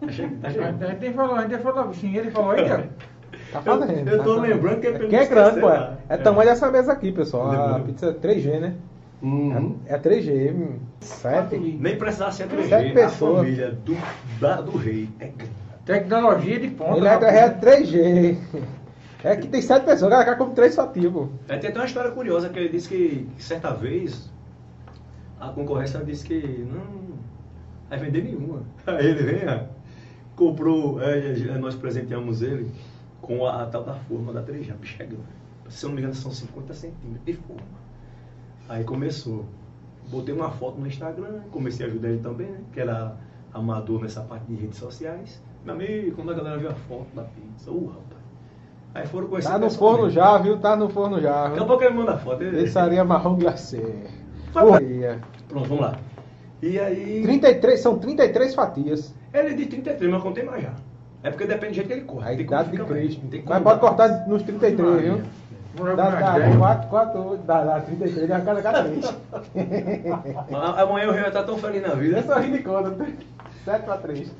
[0.00, 0.86] Tá chegando, tá A chegando.
[0.86, 2.88] gente nem falou, nem falou, sim, ele falou aí, Tiago.
[3.52, 4.08] Tá fazendo.
[4.08, 4.54] Eu- eu tá tô fazendo.
[4.54, 5.70] lembrando que é pra Que não é grande, pô.
[5.70, 6.16] É É.
[6.18, 7.50] tamanho dessa mesa aqui, pessoal.
[7.76, 8.74] A pizza é 3G, né?
[9.22, 9.78] Uhum.
[9.86, 11.56] É 3G, hum, sete.
[11.58, 12.68] Nem precisava ser 3G.
[12.68, 13.38] Sete A pessoas.
[13.38, 13.96] família do,
[14.40, 15.32] da- do rei é.
[15.84, 16.98] Tecnologia de ponta.
[16.98, 17.34] Ele é, rapaz.
[17.34, 18.38] é 3G.
[19.24, 21.30] É que tem sete pessoas, o cara quer como três só tipo.
[21.48, 24.30] É, tem até uma história curiosa que ele disse que, que certa vez
[25.40, 26.38] a concorrência disse que
[26.72, 27.16] não
[27.90, 28.62] vai vender nenhuma.
[28.86, 29.64] Aí ele vem, ó,
[30.36, 32.70] comprou, é, é, nós presenteamos ele
[33.20, 35.22] com a, a tal da forma da 3G, a bicha é grande.
[35.68, 37.87] Se eu não me engano, são 50 centímetros de forma.
[38.68, 39.44] Aí começou.
[40.10, 42.60] Botei uma foto no Instagram, comecei a ajudar ele também, né?
[42.72, 43.16] Que era
[43.52, 45.42] amador nessa parte de redes sociais.
[45.64, 48.18] Meu amigo, quando a galera viu a foto da pizza, uh, rapaz.
[48.94, 50.58] Aí foram conhecer Tá no forno já, viu?
[50.58, 51.48] Tá no forno já.
[51.48, 52.38] Daqui a pouco ele manda a foto.
[52.38, 53.94] Pizzaria marrom glacê.
[54.52, 55.20] Vai, Porria.
[55.46, 55.98] Pronto, vamos lá.
[56.62, 57.22] E aí.
[57.22, 59.14] 33, são 33 fatias.
[59.32, 60.74] Ele é de 33, mas eu contei mais já.
[61.22, 62.28] É porque depende do jeito que ele corre.
[62.28, 62.84] A idade de.
[62.84, 63.22] Cristo.
[63.44, 65.22] Mas pode cortar nos 33, viu?
[65.78, 66.56] Umas dez.
[66.56, 69.04] 4, 4, 8, dá, dá 33, dá cada cada vez.
[70.76, 72.18] Amanhã o Rio vai estar tão feliz na vida.
[72.18, 72.94] Eu só ri de conta.
[73.64, 74.30] 7 para 3.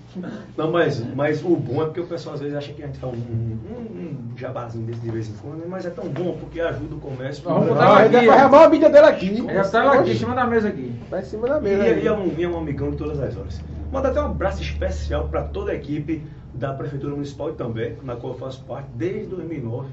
[0.57, 2.99] Não, mas, mas o bom é porque o pessoal às vezes acha que a gente
[2.99, 5.67] faz um, um, um jabazinho desse de vez em quando, né?
[5.69, 7.45] mas é tão bom porque ajuda o comércio.
[7.45, 9.47] Vamos botar ela aqui, vai arrumar a mídia dele aqui.
[9.53, 10.99] Já tá lá aqui, em cima da mesa aqui.
[11.11, 11.83] Vai em cima da E, mesa.
[11.83, 12.07] e aí.
[12.07, 13.61] é, um, e é um amigão de todas as horas.
[13.93, 16.23] Manda até um abraço especial para toda a equipe
[16.55, 19.89] da Prefeitura Municipal de També, na qual eu faço parte desde 2009.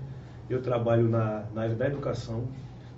[0.49, 2.47] Eu trabalho na, na área da educação.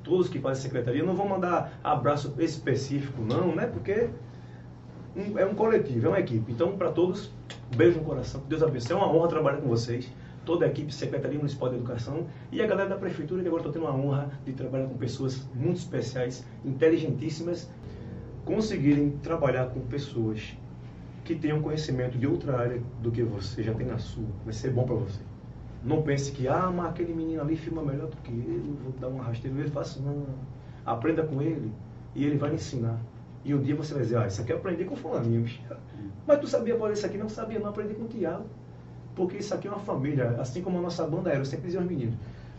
[0.03, 1.03] Todos que fazem secretaria.
[1.03, 3.67] Não vou mandar abraço específico, não, né?
[3.67, 4.09] Porque
[5.15, 6.51] um- é um coletivo, é uma equipe.
[6.51, 7.31] Então, para todos,
[7.75, 8.41] beijo no coração.
[8.47, 8.93] Deus abençoe.
[8.93, 10.11] É uma honra trabalhar com vocês.
[10.45, 13.73] Toda a equipe, Secretaria Municipal de Educação e a galera da Prefeitura, que agora estou
[13.73, 17.69] tendo a honra de trabalhar com pessoas muito especiais, inteligentíssimas
[18.45, 20.57] conseguirem trabalhar com pessoas
[21.25, 24.71] que tenham conhecimento de outra área do que você já tem na sua, vai ser
[24.71, 25.19] bom para você.
[25.87, 29.07] Não pense que, ah, mas aquele menino ali filma melhor do que ele, vou dar
[29.07, 30.25] uma rasteira nele, faça não.
[30.85, 31.71] Aprenda com ele
[32.13, 32.99] e ele vai lhe ensinar.
[33.45, 35.43] E um dia você vai dizer, ah, isso aqui eu aprendi com fulaninho.
[35.43, 35.61] bicho.
[36.27, 37.17] Mas tu sabia fazer isso aqui?
[37.17, 38.45] Não sabia, não aprendi com o Tiago.
[39.15, 41.79] Porque isso aqui é uma família, assim como a nossa banda era, eu sempre dizia
[41.79, 42.15] aos meninos,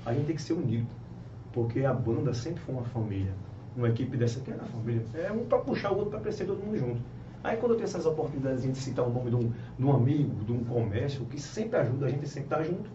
[0.07, 0.87] a gente tem que ser unido.
[1.53, 3.35] Porque a banda sempre foi uma família.
[3.77, 5.03] Uma equipe dessa aqui é uma família.
[5.15, 7.03] É um para puxar o outro para crescer todo mundo junto.
[7.45, 10.45] Aí quando eu tenho essas oportunidades de citar o nome de um, de um amigo,
[10.47, 12.91] de um comércio, que sempre ajuda a gente a sempre estar junto,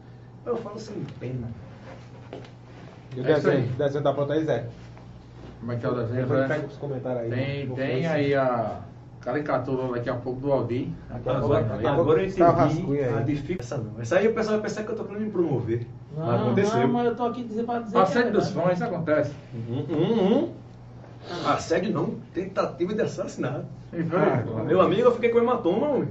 [0.46, 1.48] eu falo sem pena.
[3.16, 4.66] E o É desenho, o desenho tá pronto aí, Zé?
[5.60, 6.22] Como é que é o desenho?
[6.24, 7.30] Depois pega os comentários aí.
[7.30, 8.80] Tem, Vou tem aí a
[9.22, 10.90] caricatura daqui a pouco do Aldir.
[11.10, 13.04] Daqui a Agora, pouco- agora eu Tá entendi aí.
[13.06, 13.58] a dificuldade.
[13.62, 14.02] Essa não.
[14.02, 15.88] Essa aí o pessoal vai pensar que eu tô querendo me promover.
[16.18, 16.80] Não, Mas aconteceu.
[16.80, 17.98] não, mas eu tô aqui dizer pra dizer.
[17.98, 19.34] é Assédio dos fãs, isso acontece.
[19.56, 20.52] Hum, hum, hum.
[21.48, 23.66] Assédio não, tentativa de assassinato.
[24.12, 26.10] Ah, meu amigo, eu fiquei com hematoma, homem.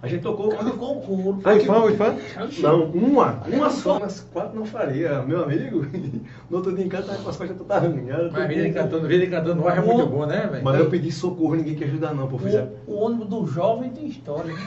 [0.00, 0.48] A gente tocou.
[0.52, 1.40] O couro.
[1.42, 2.14] Foi fã, foi fã?
[2.60, 5.22] Não, uma, uma só, mas quatro não faria.
[5.22, 5.84] Meu amigo,
[6.48, 8.30] no outro dia em casa com as costas todas arranhadas.
[8.32, 8.72] Mas vida bem.
[8.72, 10.64] cantando, vida cantando no ar é muito bom, né, velho?
[10.64, 12.38] Mas eu pedi socorro, ninguém quer ajudar não, pô.
[12.38, 12.68] Fizeram.
[12.86, 14.60] O, o ônibus do jovem tem história, né?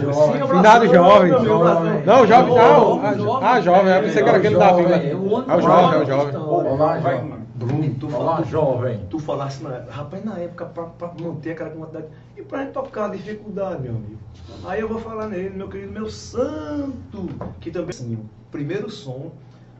[0.00, 0.46] jovem.
[0.48, 1.30] Finado jovem.
[1.32, 2.02] Jovem.
[2.06, 2.74] Não, o jovem tá.
[2.74, 3.94] Jovem, o- Ah, jovem.
[3.94, 4.96] Eu pensei que era aquele da Jovem, vila.
[4.96, 6.26] é, o ônibus É o jovem, é o jovem.
[6.28, 7.41] história.
[7.64, 9.06] Bruno, tu, Olá, fala- jovem.
[9.08, 12.06] tu falasse na rapaz, na época, pra manter aquela quantidade.
[12.36, 14.18] E gente tocar a dificuldade, meu amigo.
[14.64, 17.28] Aí eu vou falar nele, meu querido, meu santo,
[17.60, 17.92] que também.
[17.92, 19.30] Sim, o primeiro som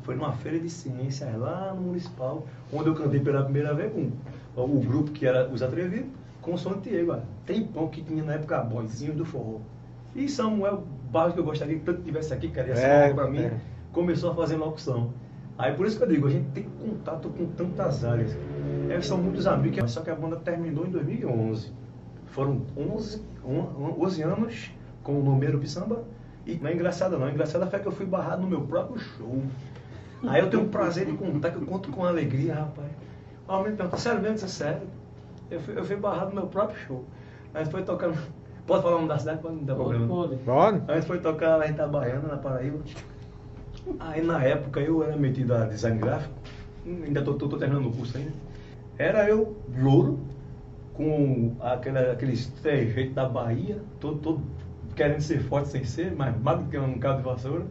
[0.02, 4.10] foi numa feira de ciências lá no Municipal, onde eu cantei pela primeira vez com
[4.56, 6.06] o grupo que era Os Atrevidos,
[6.40, 7.16] com o som Diego.
[7.46, 9.58] Tem pão que tinha na época boizinho do forró.
[10.14, 13.14] E Samuel Barros, que eu gostaria que tanto tivesse aqui, cara, ia ser É, uma
[13.14, 13.52] pra mim, é.
[13.92, 15.10] começou a fazer locução.
[15.58, 18.36] Aí por isso que eu digo, a gente tem contato com tantas áreas.
[18.90, 21.70] É, são muitos amigos, mas só que a banda terminou em 2011.
[22.26, 24.70] Foram 11, on- 11 anos
[25.02, 26.02] com o número Pissamba.
[26.46, 29.42] E não é engraçado não, engraçado foi que eu fui barrado no meu próprio show.
[30.26, 32.88] Aí eu tenho o prazer de contar, que eu conto com alegria, rapaz.
[33.46, 34.82] Ó, me pergunta, sério mesmo, isso é sério?
[35.50, 37.04] Eu fui, eu fui barrado no meu próprio show.
[37.54, 38.16] Aí foi tocando.
[38.66, 39.40] Pode falar o nome da cidade?
[39.42, 40.06] Pode, não dá Pode, problema.
[40.08, 40.36] pode.
[40.42, 40.82] Pode?
[40.90, 42.78] Aí foi tocar lá em Itabaiana, na Paraíba.
[43.98, 46.34] Aí na época eu era metido a design gráfico,
[46.86, 48.32] ainda tô terminando o curso ainda.
[48.98, 50.20] Era eu, louro,
[50.94, 54.42] com aquela, aqueles trejeitos da Bahia, todo, todo
[54.94, 57.66] querendo ser forte sem ser, mas magro que um cabo de vassoura.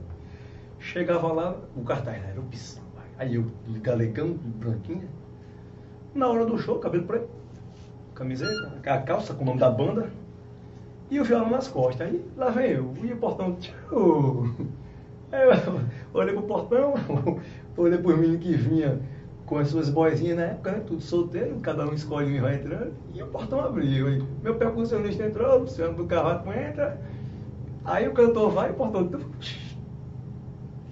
[0.80, 2.84] Chegava lá, o cartaz era o Pissão.
[3.18, 3.45] Aí eu,
[3.82, 5.07] galegão, branquinha.
[6.14, 7.30] Na hora do show, cabelo preto,
[8.16, 10.12] camiseta, a calça com o nome da banda
[11.09, 12.07] e o violão nas costas.
[12.07, 14.49] Aí lá vem eu, e o portão, tchau.
[15.32, 15.79] Aí eu
[16.13, 16.93] olhei pro portão,
[17.77, 18.99] olhei pros meninos que vinha
[19.45, 20.84] com as suas boizinhas na época, né?
[20.86, 24.07] Tudo solteiro, cada um escolhe um e vai entrando, e o portão abriu.
[24.07, 26.99] Aí, meu percussionista entrou, o Luciano do Cavaco entra,
[27.84, 29.09] aí o cantor vai e o portão.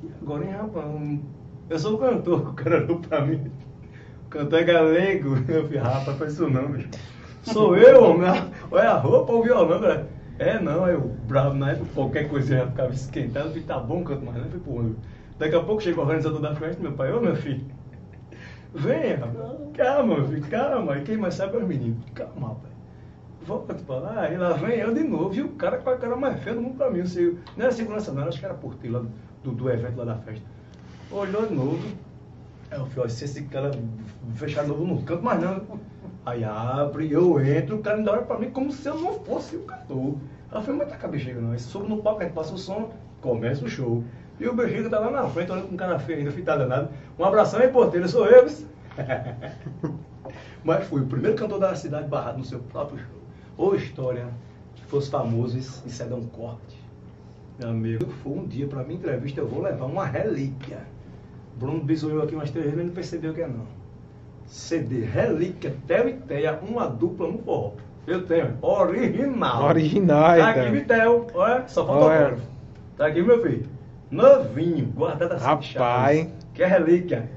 [0.03, 0.85] E agora, hein, rapaz?
[1.69, 3.51] Eu sou o cantor, o cara olhou pra mim.
[4.29, 5.37] Cantor é galego.
[5.47, 6.89] Eu falei, rapaz, faz isso não, bicho.
[7.43, 8.29] Sou eu, homem.
[8.69, 10.07] Olha a roupa ou o violão, cara.
[10.39, 14.03] É, não, eu bravo na época, qualquer coisa já ficava esquentado, eu falei, tá bom,
[14.05, 14.95] canto mais, não, eu falei, pô,
[15.37, 17.65] Daqui a pouco chega o organizador da festa, meu pai, ô meu filho,
[18.73, 19.19] venha,
[19.75, 22.73] calma, meu filho, calma, e quem mais sabe é os meninos, calma, rapaz.
[23.45, 26.15] Volta pra lá, e lá vem eu de novo, e o cara com a cara
[26.15, 28.97] mais feia do mundo pra mim, assim, não era segurança não, acho que era porteiro
[28.97, 29.05] lá
[29.43, 30.45] do, do evento lá da festa.
[31.11, 31.85] Olhou de novo,
[32.71, 33.71] eu falei, ó, se esse cara
[34.35, 35.79] fechar novo, eu não canto mais não.
[36.25, 39.55] Aí abre, eu entro, o cara ainda olha pra mim como se eu não fosse
[39.55, 40.15] o cantor.
[40.51, 41.51] Ela falei, mas tá bexiga não.
[41.51, 42.91] Aí soube no palco, a gente passa o som,
[43.21, 44.03] começa o show.
[44.39, 46.91] E o bexiga tá lá na frente, olhando com cara feio ainda, fitada nada.
[47.17, 48.47] Um abração aí, porteiro, sou eu.
[50.63, 53.19] mas fui o primeiro cantor da cidade barrado no seu próprio show.
[53.57, 54.27] Ou história,
[54.75, 56.79] que fosse famoso, isso, é dar um corte.
[57.59, 60.79] Meu amigo, foi um dia pra minha entrevista, eu vou levar uma relíquia.
[61.57, 63.78] Bruno bisoiou aqui umas três vezes, mas não percebeu que é não.
[64.49, 67.73] CD, relíquia, Theo e Teia, uma dupla no forró.
[68.07, 69.65] Eu tenho, original.
[69.65, 72.37] Original, Tá aqui, Vitel, olha, só falta Olha.
[72.97, 73.65] Tá aqui, meu filho.
[74.09, 76.27] Novinho, guardado assim, Rapaz.
[76.55, 77.29] Que é relíquia.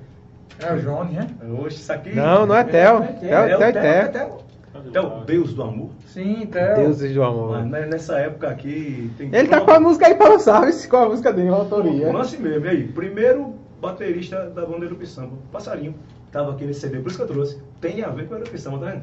[0.58, 1.28] É o Johnny, né?
[1.62, 2.14] Oxe, isso aqui...
[2.14, 3.02] Não, não é Theo.
[3.02, 4.12] É Theo, Theo, Theo, Theo, Theo.
[4.12, 4.92] Theo.
[4.92, 5.90] Theo, Deus do amor.
[6.06, 6.76] Sim, Theo.
[6.76, 7.66] Deuses do amor.
[7.66, 9.10] Mas nessa época aqui...
[9.18, 11.54] Tem Ele tá com a música aí para o Salve, com a música dele, a
[11.54, 12.10] autoria.
[12.10, 12.88] Lance mesmo, e aí?
[12.88, 15.94] Primeiro baterista da banda Erupção, Passarinho.
[16.32, 17.58] Tava aqui nesse CD, por isso que eu trouxe.
[17.78, 19.02] Tem a ver com a Erupção, tá vendo?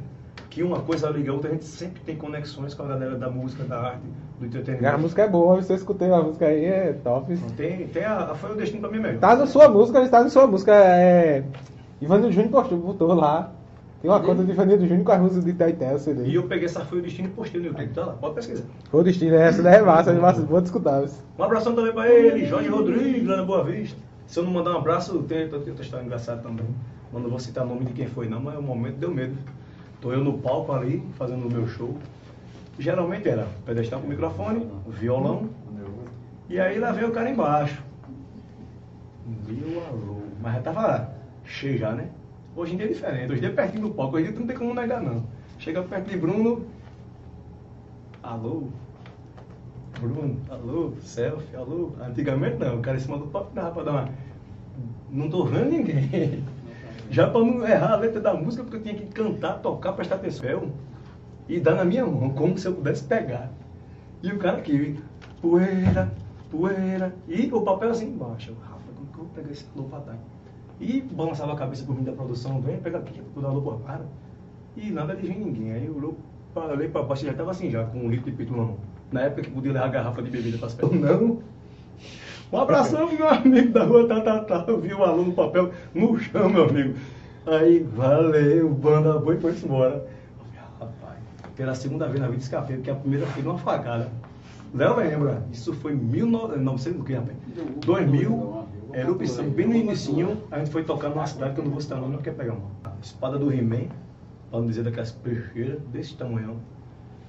[0.49, 3.29] Que uma coisa liga a outra, a gente sempre tem conexões com a galera da
[3.29, 4.01] música, da arte,
[4.39, 4.95] do entretenimento.
[4.95, 7.37] A música é boa, você escutei a música aí, é top.
[7.55, 9.19] Tem, tem a, Foi o Destino pra mim melhor.
[9.19, 10.73] Tá na sua música, ele tá na sua música.
[10.73, 11.43] É...
[12.01, 13.51] Ivanildo Júnior postou, botou lá.
[14.01, 16.23] Tem uma conta de Ivanildo Júnior com as músicas de Taité, o CD.
[16.23, 18.63] E eu peguei essa Foi o Destino e postei no YouTube, tá lá, pode pesquisar.
[18.89, 21.03] Foi o destino, essa daí é massa, é massa, vou escutar.
[21.03, 21.23] isso.
[21.37, 23.97] Um abração também pra ele, Jorge Rodrigues, lá na Boa Vista.
[24.25, 26.65] Se eu não mandar um abraço, tem outra história engraçada também.
[27.11, 29.35] Eu não vou citar o nome de quem foi não, mas o momento deu medo.
[30.01, 31.97] Tô eu no palco ali, fazendo o meu show.
[32.77, 35.49] Geralmente era pedestal com microfone, violão,
[36.49, 37.83] e aí lá veio o cara embaixo.
[39.47, 40.21] Meu alô.
[40.41, 42.09] Mas já tava cheio já, né?
[42.55, 44.39] Hoje em dia é diferente, hoje em dia é pertinho do palco, hoje em dia
[44.39, 45.23] não tem como negar não.
[45.59, 46.65] Chega perto de Bruno.
[48.23, 48.63] Alô?
[49.99, 51.91] Bruno, alô, selfie, alô.
[52.01, 54.09] Antigamente não, o cara em cima do palco dava pra dar uma.
[55.11, 56.43] Não tô vendo ninguém.
[57.09, 60.15] Já pra não errar a letra da música, porque eu tinha que cantar, tocar, prestar
[60.15, 60.71] atenção.
[61.47, 63.49] E dar na minha mão, como se eu pudesse pegar.
[64.21, 64.99] E o cara aqui,
[65.41, 66.11] poeira,
[66.51, 67.15] poeira.
[67.27, 68.55] E o papel assim embaixo.
[68.61, 70.17] Rafa, como que eu vou pegar esse pra dar?
[70.79, 74.05] E balançava a cabeça por mim da produção, vem, pega aqui, tu dá por cara.
[74.77, 75.73] E nada de vir ninguém.
[75.73, 76.17] Aí eu olhou,
[76.53, 78.77] parei pra baixo, já tava assim já, com um litro de pito na mão.
[79.11, 80.99] Na época que podia levar garrafa de bebida pras pessoas.
[80.99, 81.39] Não.
[82.51, 84.65] Um abração, meu amigo da rua, tá, tá, tá.
[84.67, 86.95] Eu vi o aluno no papel no chão, meu amigo.
[87.45, 90.07] Aí, valeu, banda boa e foi embora.
[90.79, 91.17] Rapaz,
[91.55, 94.09] pela segunda vez na vida escapei, porque a primeira foi uma facada.
[94.73, 97.37] Léo lembra, isso foi 1900, o que, rapaz?
[97.85, 101.71] 2000, era opção bem no inicinho, a gente foi tocar numa cidade que eu não
[101.71, 102.71] vou citar o nome, não quer pegar mal.
[103.01, 103.87] Espada do He-Man,
[104.49, 106.59] pra não dizer daquelas peixeiras desse tamanho.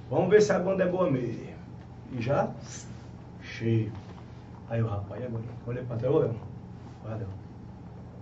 [0.09, 1.45] Vamos ver se a banda é boa mesmo.
[2.13, 2.49] E já,
[3.41, 3.91] cheio.
[4.71, 5.43] Aí o rapaz, agora?
[5.67, 6.35] Olha pra trás, Léo.
[7.03, 7.27] Valeu.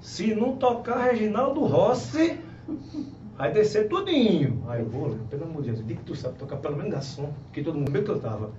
[0.02, 2.40] Se não tocar Reginaldo Rossi,
[3.38, 4.64] vai descer tudinho.
[4.68, 7.32] Aí eu vou, pelo amor de Deus, diga que tu sabe tocar pelo menos garçom,
[7.54, 8.50] que todo mundo eu tava.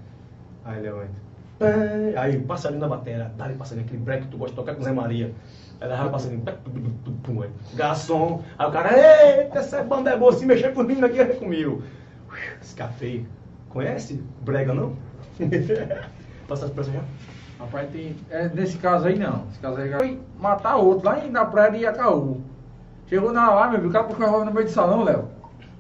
[0.65, 2.21] Aí Léo entra.
[2.21, 4.93] Aí passarinho na bateria, dá-lhe passarinho, aquele break que tu gosta de tocar com Zé
[4.93, 5.35] Maria.
[5.81, 6.45] Aí leva passarinho,
[7.25, 7.51] pum, aí.
[7.75, 8.45] garçom.
[8.57, 11.83] Aí o cara, eita, essa banda é boa, se mexer por mim aqui é comigo.
[12.63, 13.27] Escapei.
[13.69, 14.23] Conhece?
[14.43, 14.95] Brega não?
[16.47, 17.03] Passa as pressas já?
[17.61, 18.17] Rapaz, tem.
[18.31, 19.45] É, nesse caso aí não.
[19.47, 22.41] Nesse caso aí foi matar outro lá em- na praia de Iacaú.
[23.09, 25.25] Chegou na lá, meu filho, o cara puxou o revólver no meio do salão, Léo.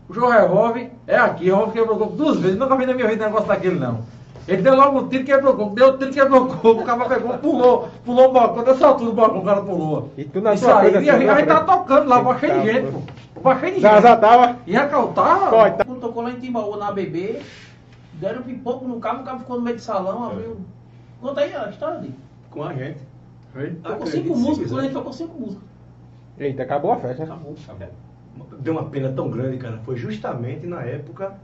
[0.06, 2.58] Puxou o revólver, é aqui, o revólver quebrou o coco duas vezes.
[2.58, 4.00] Nunca vi na minha vida um negócio daquele, não.
[4.48, 6.84] Ele deu logo um tiro, quebrou o coco, deu outro tiro, quebrou o coco, o
[6.84, 10.10] cara pegou, pulou, pulou o balcão, dessa altura do balcão, o cara pulou.
[10.18, 12.60] E tu na Isso aí, e a assim, gente aí tá tocando lá, pra cheio
[12.60, 13.00] de Eita, gente, pô.
[13.34, 13.40] pô.
[13.42, 14.02] Pra cheio de gente.
[14.02, 14.56] já tava.
[14.66, 14.72] E
[15.14, 15.50] tava.
[15.50, 15.84] Pode, tá.
[15.84, 17.40] Quando tocou lá em Timbaúba na BB,
[18.14, 20.56] deram pipoco no carro, o carro ficou no meio do salão, abriu.
[21.20, 22.18] Conta aí a história dele.
[22.50, 22.98] Com a gente.
[23.52, 23.70] Foi?
[23.70, 25.68] Tocou cinco músicas, quando a gente tocou cinco músicas.
[26.38, 27.26] Eita, acabou a festa.
[27.26, 27.32] né?
[27.32, 27.54] Acabou.
[28.60, 29.78] Deu uma pena tão grande, cara.
[29.84, 31.34] Foi justamente na época.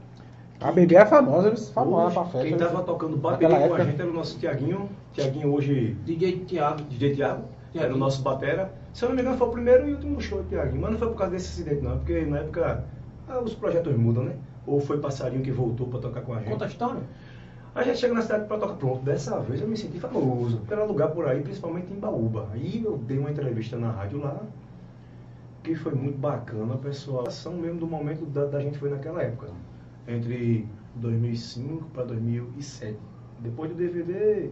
[0.59, 2.47] A bebê é famosa, eles famosa pra festa.
[2.47, 2.57] Quem né?
[2.57, 4.89] tava tocando bateria com a gente era o nosso Tiaguinho.
[5.13, 6.83] Tiaguinho hoje, DJ Thiago.
[6.83, 7.43] DJ Tiago.
[7.75, 8.73] Era o nosso batera.
[8.91, 10.81] Se eu não me engano, foi o primeiro e último show do Tiaguinho.
[10.81, 11.97] Mas não foi por causa desse acidente, não.
[11.97, 12.83] Porque na época
[13.29, 14.35] ah, os projetos mudam, né?
[14.65, 16.49] Ou foi Passarinho que voltou pra tocar com a gente.
[16.49, 17.01] Conta a história.
[17.77, 19.03] A gente chega na cidade pra tocar pronto.
[19.03, 20.59] Dessa vez eu me senti famoso.
[20.67, 22.49] Era lugar por aí, principalmente em Baúba.
[22.51, 24.41] Aí eu dei uma entrevista na rádio lá.
[25.61, 27.25] que foi muito bacana, pessoal.
[27.25, 29.49] A ação mesmo do momento da, da gente foi naquela época,
[30.07, 32.97] entre 2005 para 2007.
[33.41, 34.49] Depois do DVD,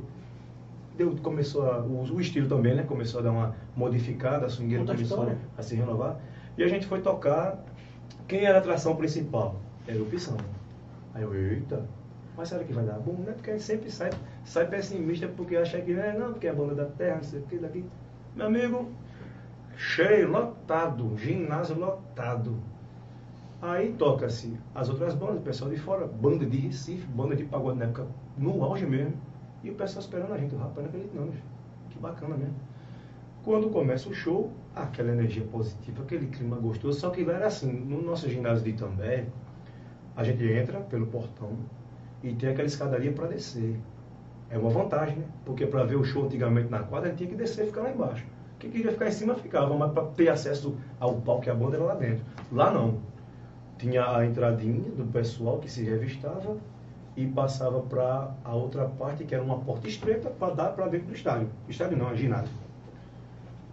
[0.96, 2.84] deu, começou a, o, o estilo também, né?
[2.84, 6.20] Começou a dar uma modificada, a swingueira Outra começou a se renovar.
[6.56, 7.58] E a gente foi tocar.
[8.28, 9.56] Quem era a atração principal?
[9.88, 10.38] Era o Pissão.
[11.12, 11.84] Aí eu, eita,
[12.38, 13.34] mas será que vai dar bom, né?
[13.34, 14.12] Porque a gente sempre sai,
[14.44, 17.40] sai pessimista porque acha que né, não, porque é a banda da terra, não sei
[17.40, 17.86] o que, daqui.
[18.36, 18.90] Meu amigo,
[19.78, 22.58] cheio, lotado, ginásio lotado.
[23.62, 27.80] Aí toca-se as outras bandas, o pessoal de fora, banda de Recife, banda de pagode
[27.80, 28.06] na época,
[28.38, 29.14] no auge mesmo.
[29.64, 31.32] E o pessoal esperando a gente, o rapaz não acredita não,
[31.90, 32.56] que bacana mesmo.
[33.44, 37.72] Quando começa o show, aquela energia positiva, aquele clima gostoso, só que lá era assim,
[37.72, 39.26] no nosso ginásio de Itambé,
[40.16, 41.58] a gente entra pelo portão
[42.26, 43.80] e tem aquela escadaria para descer.
[44.50, 45.26] É uma vantagem, né?
[45.46, 47.82] Porque para ver o show antigamente na quadra, a gente tinha que descer e ficar
[47.82, 48.26] lá embaixo.
[48.58, 51.78] Quem queria ficar em cima ficava, mas para ter acesso ao palco e à banda
[51.78, 52.26] era lá dentro.
[52.52, 52.98] Lá não.
[53.78, 56.58] Tinha a entradinha do pessoal que se revistava
[57.16, 61.08] e passava para a outra parte, que era uma porta estreita, para dar para dentro
[61.08, 61.48] do estádio.
[61.70, 62.54] Estádio não, é ginásio.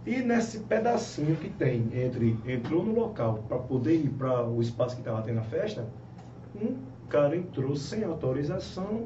[0.05, 4.95] E nesse pedacinho que tem entre entrou no local para poder ir para o espaço
[4.95, 5.87] que estava tendo a festa,
[6.55, 6.75] um
[7.13, 9.03] cara entrou sem autorização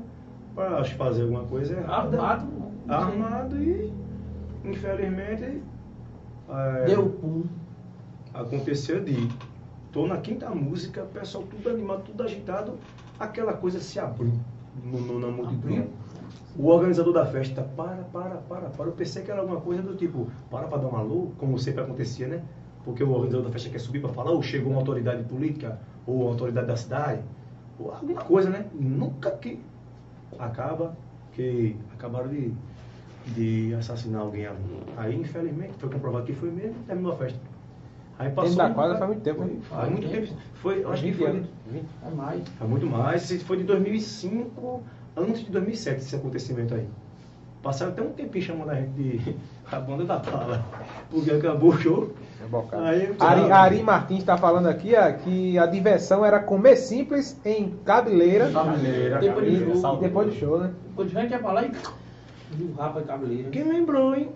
[0.56, 2.22] para fazer alguma coisa errada.
[2.22, 2.48] Armado.
[2.88, 3.92] Armado e,
[4.64, 5.62] infelizmente,
[6.50, 7.44] é, Deu pum.
[8.34, 9.28] aconteceu de
[9.92, 12.76] tô na quinta música, pessoal tudo animado, tudo agitado,
[13.20, 14.32] aquela coisa se abriu
[14.86, 15.88] no, no- na multidão.
[16.58, 18.86] O organizador da festa, para, para, para, para.
[18.88, 21.82] Eu pensei que era alguma coisa do tipo, para para dar um alô, como sempre
[21.84, 22.42] acontecia, né?
[22.86, 25.78] Porque o organizador da festa quer subir para falar, ou chegou uma autoridade política,
[26.08, 27.22] ou uma autoridade da cidade,
[27.80, 28.66] alguma coisa, né?
[28.74, 29.60] Nunca que
[30.40, 30.96] acaba
[31.34, 32.52] que acabaram de,
[33.28, 34.58] de assassinar alguém ali.
[34.98, 37.40] Aí, infelizmente, foi comprovado que foi mesmo, terminou a festa.
[38.20, 38.58] Aí Dentro passou.
[38.58, 39.60] da quadra faz muito tempo, hein?
[39.70, 40.34] Faz muito tempo.
[40.56, 41.48] Foi, acho que 20 foi, de,
[42.06, 42.48] É mais.
[42.50, 43.44] foi muito mais.
[43.44, 44.82] Foi de 2005,
[45.16, 46.88] antes de 2007, esse acontecimento aí.
[47.62, 49.36] Passaram até um tempinho chamando a gente de
[49.72, 50.66] a banda da bala.
[51.12, 52.12] Porque acabou o show.
[52.74, 57.74] Aí, Ari, Ari Martins está falando aqui ó, que a diversão era comer simples em
[57.86, 59.96] cabeleira Cabeleira, Depois e, do show.
[59.96, 60.72] e depois do show, né?
[60.90, 61.72] Depois que é pra lá e.
[62.58, 63.50] E o rapa e cabeleira.
[63.50, 64.30] Quem lembrou, hein?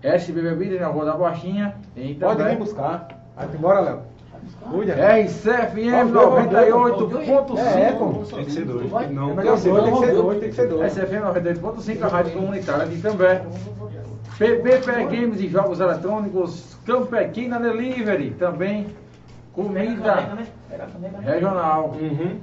[0.03, 2.51] SB Bebidas na Rua da Baixinha, em Pode Itambé.
[2.51, 3.07] vir buscar.
[3.37, 4.01] Vai embora, Léo.
[4.69, 4.95] Cuida.
[4.95, 7.59] RCFM Vamos, vamos, 98.5.
[7.59, 7.93] É.
[8.35, 8.91] Tem que ser dois.
[9.13, 9.31] Não.
[9.31, 10.93] É melhor ser dois, tem que ser dois, tem que ser dois.
[10.93, 13.45] SFM 98.5, a rádio comunitária de Itambé.
[14.37, 18.89] PBPE Games e Jogos Eletrônicos, Campequina Delivery, também
[19.53, 20.29] comida
[21.23, 22.41] regional Uhum.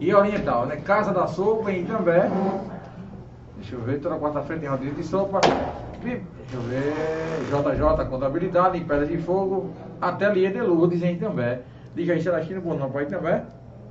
[0.00, 0.76] e oriental, né?
[0.76, 2.30] Casa da Sopa em Itambé.
[3.56, 5.40] Deixa eu ver, toda quarta-feira tem rodízio de sopa.
[6.02, 6.22] Deixa
[6.54, 6.92] eu ver,
[7.48, 9.70] JJ Contabilidade em Pedra de Fogo,
[10.00, 11.62] Ateliê de Lourdes em Itambé.
[11.96, 13.42] Liga aí, será aqui no Bonão para Itambé.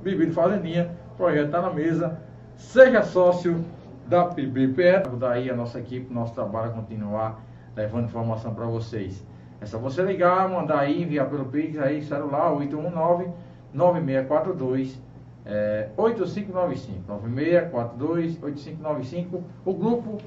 [0.02, 2.18] Bebida Fazendinha, projeto está na mesa.
[2.56, 3.62] Seja sócio
[4.06, 5.02] da PBPE.
[5.18, 7.40] Daí a nossa equipe, nosso trabalho a continuar
[7.74, 9.22] levando informação para vocês.
[9.60, 13.28] É só você ligar, mandar aí, enviar pelo Pix aí, celular 819
[13.72, 15.00] 9642
[15.46, 20.18] é, 8595 9642 8595 o grupo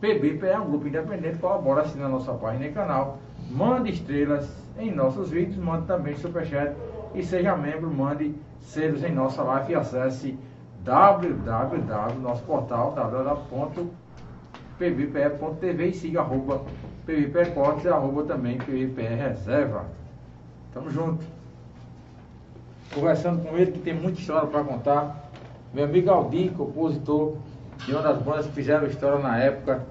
[0.00, 3.18] PBP é um grupo independente colabora assim na nossa página e canal.
[3.50, 6.74] Mande estrelas em nossos vídeos mande também superchat.
[7.14, 10.38] E seja membro mande selos em nossa live e acesse
[10.84, 13.86] www nosso portal www.pbpe.tv
[15.86, 16.62] e siga arroba
[17.06, 19.86] PBPE Cortes e arroba também PBPE Reserva
[20.74, 21.24] tamo junto
[22.92, 25.30] conversando com ele, que tem muita história para contar.
[25.72, 27.36] Meu amigo Aldir, compositor
[27.84, 29.82] de uma das bandas que fizeram história na época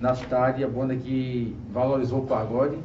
[0.00, 2.76] na cidade, a banda que valorizou o pagode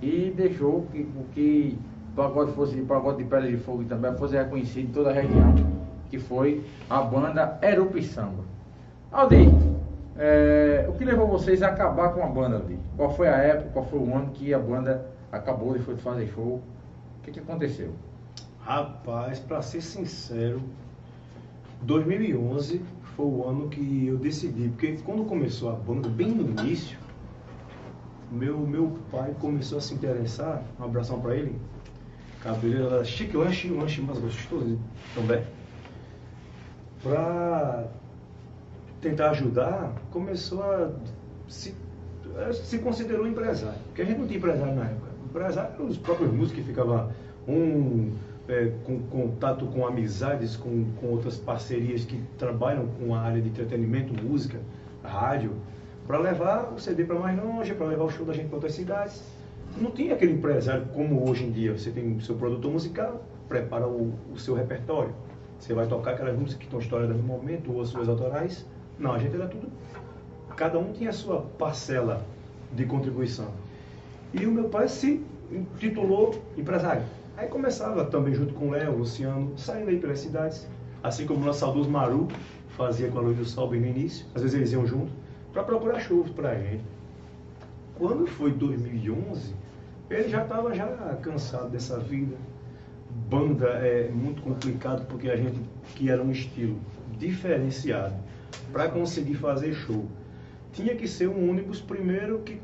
[0.00, 1.78] e deixou que o que
[2.12, 5.12] o pagode fosse de pagode de pedra de fogo também fosse reconhecido em toda a
[5.12, 5.54] região,
[6.10, 8.42] que foi a banda Erupi Samba.
[9.12, 9.50] Aldir,
[10.16, 12.78] é, o que levou vocês a acabar com a banda ali?
[12.96, 16.28] Qual foi a época, qual foi o ano que a banda acabou e foi fazer
[16.28, 16.62] show?
[17.18, 17.94] O que, que aconteceu?
[18.60, 20.62] Rapaz, pra ser sincero,
[21.82, 22.82] 2011
[23.16, 26.98] foi o ano que eu decidi, porque quando começou a banda, bem no início,
[28.30, 31.58] meu, meu pai começou a se interessar, um abração pra ele,
[32.42, 34.78] cabeleiro era chique lanche, um lanche mais gostoso
[35.14, 35.42] também.
[37.02, 37.88] Pra
[39.02, 40.90] tentar ajudar, começou a
[41.48, 41.74] se,
[42.64, 45.08] se considerou empresário, porque a gente não tinha empresário na época.
[45.26, 47.10] Empresário eram os próprios músicos que ficavam
[47.46, 48.12] um
[48.48, 53.48] é, com contato com amizades, com, com outras parcerias que trabalham com a área de
[53.48, 54.58] entretenimento, música,
[55.02, 55.52] rádio,
[56.06, 58.74] para levar o CD para mais longe, para levar o show da gente para outras
[58.74, 59.22] cidades.
[59.76, 61.76] Não tinha aquele empresário como hoje em dia.
[61.76, 65.14] Você tem o seu produtor musical, prepara o, o seu repertório.
[65.58, 68.66] Você vai tocar aquelas músicas que estão estouradas no momento, ou as suas autorais.
[69.02, 69.66] Não, a gente era tudo.
[70.56, 72.24] Cada um tinha a sua parcela
[72.72, 73.48] de contribuição.
[74.32, 75.20] E o meu pai se
[75.76, 77.02] titulou empresário.
[77.36, 80.68] Aí começava também junto com o Léo, Luciano, saindo aí pelas cidades.
[81.02, 82.28] Assim como o nosso saudoso Maru
[82.76, 84.24] fazia com a Luz do Sol bem no início.
[84.36, 85.10] Às vezes eles iam junto
[85.52, 86.84] para procurar shows pra gente.
[87.96, 89.52] Quando foi 2011,
[90.08, 90.86] ele já estava já
[91.20, 92.36] cansado dessa vida.
[93.28, 95.60] Banda é muito complicado porque a gente
[95.96, 96.78] que era um estilo
[97.18, 98.14] diferenciado
[98.72, 100.06] para conseguir fazer show.
[100.72, 102.60] Tinha que ser um ônibus primeiro que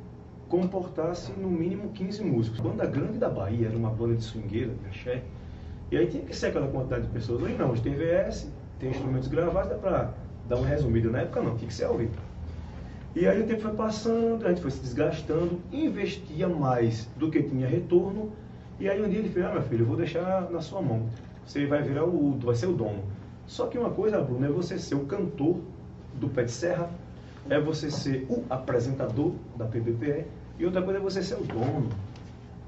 [0.48, 2.60] comportasse no mínimo 15 músicos.
[2.60, 5.22] Banda grande da Bahia, era uma banda de swingueira, de axé.
[5.90, 7.42] E aí tinha que ser aquela quantidade de pessoas.
[7.42, 10.14] Hoje não, hoje tem VS, tem instrumentos gravados, dá para
[10.48, 11.10] dar uma resumida.
[11.10, 12.12] Na época não, tinha que ser ao vivo.
[13.14, 17.42] E aí o tempo foi passando, a gente foi se desgastando, investia mais do que
[17.42, 18.32] tinha retorno.
[18.78, 21.06] E aí um dia ele falou, ah meu filho, eu vou deixar na sua mão.
[21.44, 23.02] Você vai virar o, vai ser o dono.
[23.46, 25.56] Só que uma coisa, Bruno, é você ser o cantor
[26.18, 26.90] do Pé de Serra,
[27.48, 30.24] é você ser o apresentador da PBPE
[30.58, 31.88] e outra coisa é você ser o dono.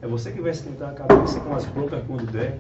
[0.03, 2.59] É você que vai esquentar a cabeça com as broncas quando der.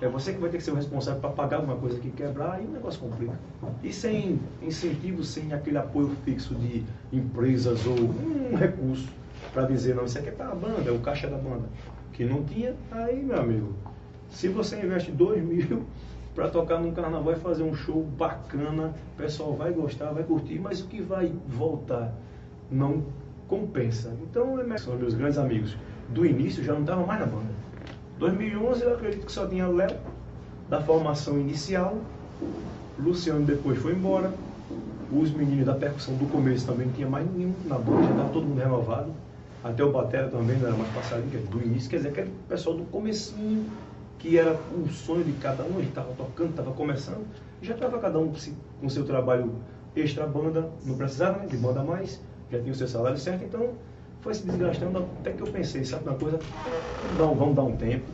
[0.00, 2.62] É você que vai ter que ser o responsável para pagar alguma coisa que quebrar
[2.62, 3.34] e o negócio complica.
[3.82, 9.08] E sem incentivo, sem aquele apoio fixo de empresas ou um recurso
[9.52, 11.64] para dizer, não, isso aqui é para a banda, é o caixa da banda.
[12.12, 13.74] Que não tinha, aí, meu amigo,
[14.30, 15.84] se você investe dois mil
[16.38, 20.60] para tocar num carnaval e fazer um show bacana, o pessoal vai gostar, vai curtir,
[20.60, 22.12] mas o que vai voltar
[22.70, 23.02] não
[23.48, 24.14] compensa.
[24.22, 25.76] Então, são meus grandes amigos
[26.10, 27.48] do início, já não estavam mais na banda.
[28.20, 29.96] 2011 eu acredito que só tinha Léo,
[30.68, 31.98] da formação inicial,
[33.00, 34.32] Luciano depois foi embora,
[35.12, 38.28] os meninos da percussão do começo também não tinha mais nenhum na banda, já estava
[38.28, 39.10] todo mundo renovado.
[39.64, 40.88] Até o Batera também não era mais
[41.32, 43.66] que é do início, quer dizer, aquele pessoal do comecinho
[44.18, 47.24] que era um sonho de cada um, gente estava tocando, estava começando,
[47.62, 48.32] já estava cada um
[48.80, 49.52] com o seu trabalho
[49.94, 52.20] extra banda, não precisava né, de banda mais,
[52.50, 53.70] já tinha o seu salário certo, então
[54.20, 56.38] foi se desgastando até que eu pensei, sabe uma coisa,
[57.16, 58.06] vamos, vamos dar um tempo.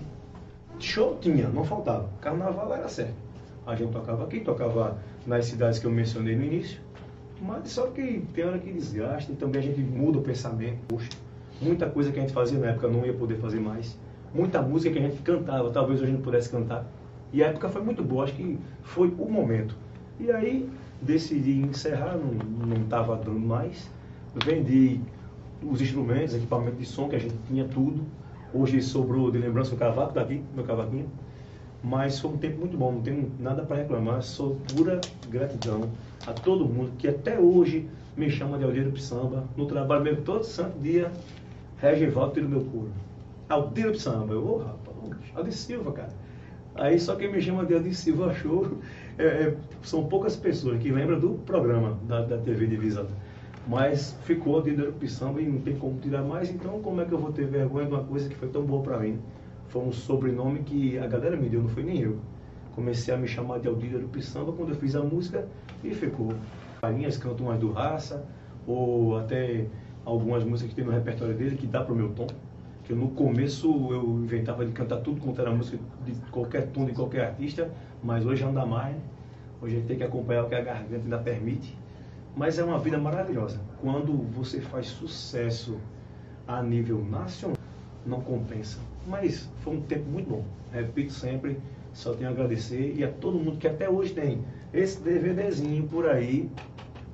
[0.79, 2.09] Show tinha, não faltava.
[2.21, 3.15] Carnaval era certo.
[3.67, 6.81] A gente tocava aqui, tocava nas cidades que eu mencionei no início,
[7.41, 10.79] mas só que tem hora que desgasta e também a gente muda o pensamento.
[10.87, 11.09] Poxa,
[11.63, 13.97] muita coisa que a gente fazia na época não ia poder fazer mais
[14.35, 16.85] muita música que a gente cantava, talvez hoje não pudesse cantar.
[17.33, 19.77] E a época foi muito boa, acho que foi o momento.
[20.19, 20.69] E aí
[21.01, 23.89] decidi encerrar, não estava dando mais.
[24.45, 25.01] Vendi
[25.63, 28.03] os instrumentos, equipamento de som, que a gente tinha tudo.
[28.53, 31.09] Hoje sobrou de lembrança o cavaco daqui, meu cavaquinho.
[31.83, 35.91] Mas foi um tempo muito bom, não tenho nada para reclamar, sou pura gratidão
[36.27, 37.87] a todo mundo que até hoje
[38.17, 41.13] me chama de Aldeiro Pissamba, no trabalho mesmo todo santo dia,
[41.77, 42.91] Regivaldo tira o meu couro.
[43.49, 44.33] Aldeiro de Samba.
[44.33, 44.95] Eu, ô, oh, rapaz,
[45.35, 46.11] Aldir Silva, cara.
[46.75, 48.79] Aí só quem me chama de Aldir Silva achou.
[49.17, 53.07] É, é, são poucas pessoas que lembram do programa da, da TV Divisa.
[53.65, 57.19] Mas ficou Aldir de e não tem como tirar mais, então como é que eu
[57.19, 59.21] vou ter vergonha de uma coisa que foi tão boa para mim?
[59.69, 62.19] Foi um sobrenome que a galera me deu, não foi nem eu.
[62.75, 65.47] Comecei a me chamar de Aldir de Samba quando eu fiz a música
[65.85, 66.35] e ficou.
[66.81, 68.27] Farinhas cantam umas do Raça,
[68.67, 69.65] ou até
[70.05, 72.27] algumas músicas que tem no repertório dele que dá pro meu tom
[72.85, 76.93] que no começo eu inventava de cantar tudo quanto era música de qualquer tom de
[76.93, 77.71] qualquer artista,
[78.03, 78.97] mas hoje anda mais.
[79.61, 81.77] Hoje a gente tem que acompanhar o que a garganta ainda permite.
[82.37, 83.61] Mas é uma vida maravilhosa.
[83.81, 85.79] Quando você faz sucesso
[86.47, 87.57] a nível nacional,
[88.05, 88.79] não compensa.
[89.07, 90.45] Mas foi um tempo muito bom.
[90.71, 91.59] Repito sempre,
[91.95, 94.45] só tenho a agradecer e a todo mundo que até hoje tem
[94.75, 96.51] esse DVDzinho por aí.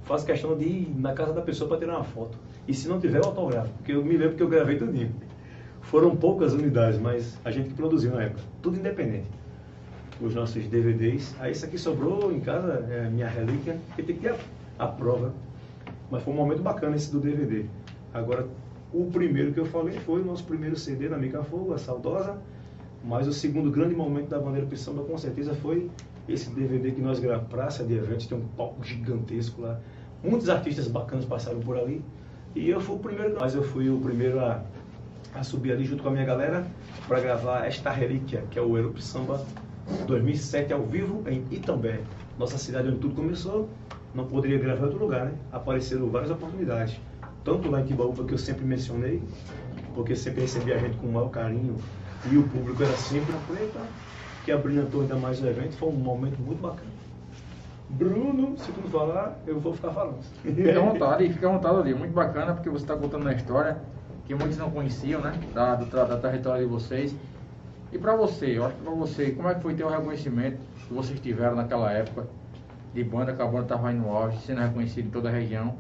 [0.03, 2.37] Faço questão de ir na casa da pessoa para tirar uma foto.
[2.67, 5.15] E se não tiver, o autógrafo, porque eu me lembro que eu gravei tudinho.
[5.83, 9.27] Foram poucas unidades, mas a gente que produziu na época, tudo independente.
[10.21, 11.35] Os nossos DVDs.
[11.41, 14.35] Aí isso aqui sobrou em casa, é minha relíquia, que tem que ter
[14.79, 15.33] a, a prova.
[16.11, 17.65] Mas foi um momento bacana esse do DVD.
[18.13, 18.47] Agora,
[18.93, 22.37] o primeiro que eu falei foi o nosso primeiro CD na Mica Fogo, a Saudosa.
[23.03, 25.91] Mas o segundo grande momento da Bandeira pro Samba, com certeza, foi
[26.29, 29.81] esse DVD que nós gravamos, Praça de Eventos, tem um palco gigantesco lá.
[30.23, 32.03] Muitos artistas bacanas passaram por ali.
[32.55, 34.63] E eu fui o primeiro, mas eu fui o primeiro a,
[35.35, 36.67] a subir ali junto com a minha galera
[37.07, 39.45] para gravar esta relíquia, que é o Erup Samba
[40.07, 42.01] 2007 ao vivo em Itambé,
[42.39, 43.69] nossa cidade onde tudo começou.
[44.15, 45.33] Não poderia gravar em outro lugar, né?
[45.53, 47.01] Apareceram várias oportunidades.
[47.45, 49.23] Tanto lá em Timbaúba, que eu sempre mencionei,
[49.95, 51.77] porque sempre recebi a gente com o maior carinho
[52.31, 53.81] e o público era sempre preta,
[54.45, 55.77] que abrilhantou ainda mais o evento.
[55.77, 56.91] Foi um momento muito bacana.
[57.89, 60.23] Bruno, se tu não falar, eu vou ficar falando.
[60.43, 61.95] Fica à vontade, fica à vontade ali.
[61.95, 63.81] Muito bacana porque você está contando uma história
[64.31, 65.37] que muitos não conheciam, né?
[65.53, 67.17] Da, do, da trajetória de vocês.
[67.91, 70.57] E para você, eu acho que para você, como é que foi ter o reconhecimento
[70.87, 72.29] que vocês tiveram naquela época
[72.95, 75.75] de banda, que a banda estava no auge, sendo reconhecida em toda a região?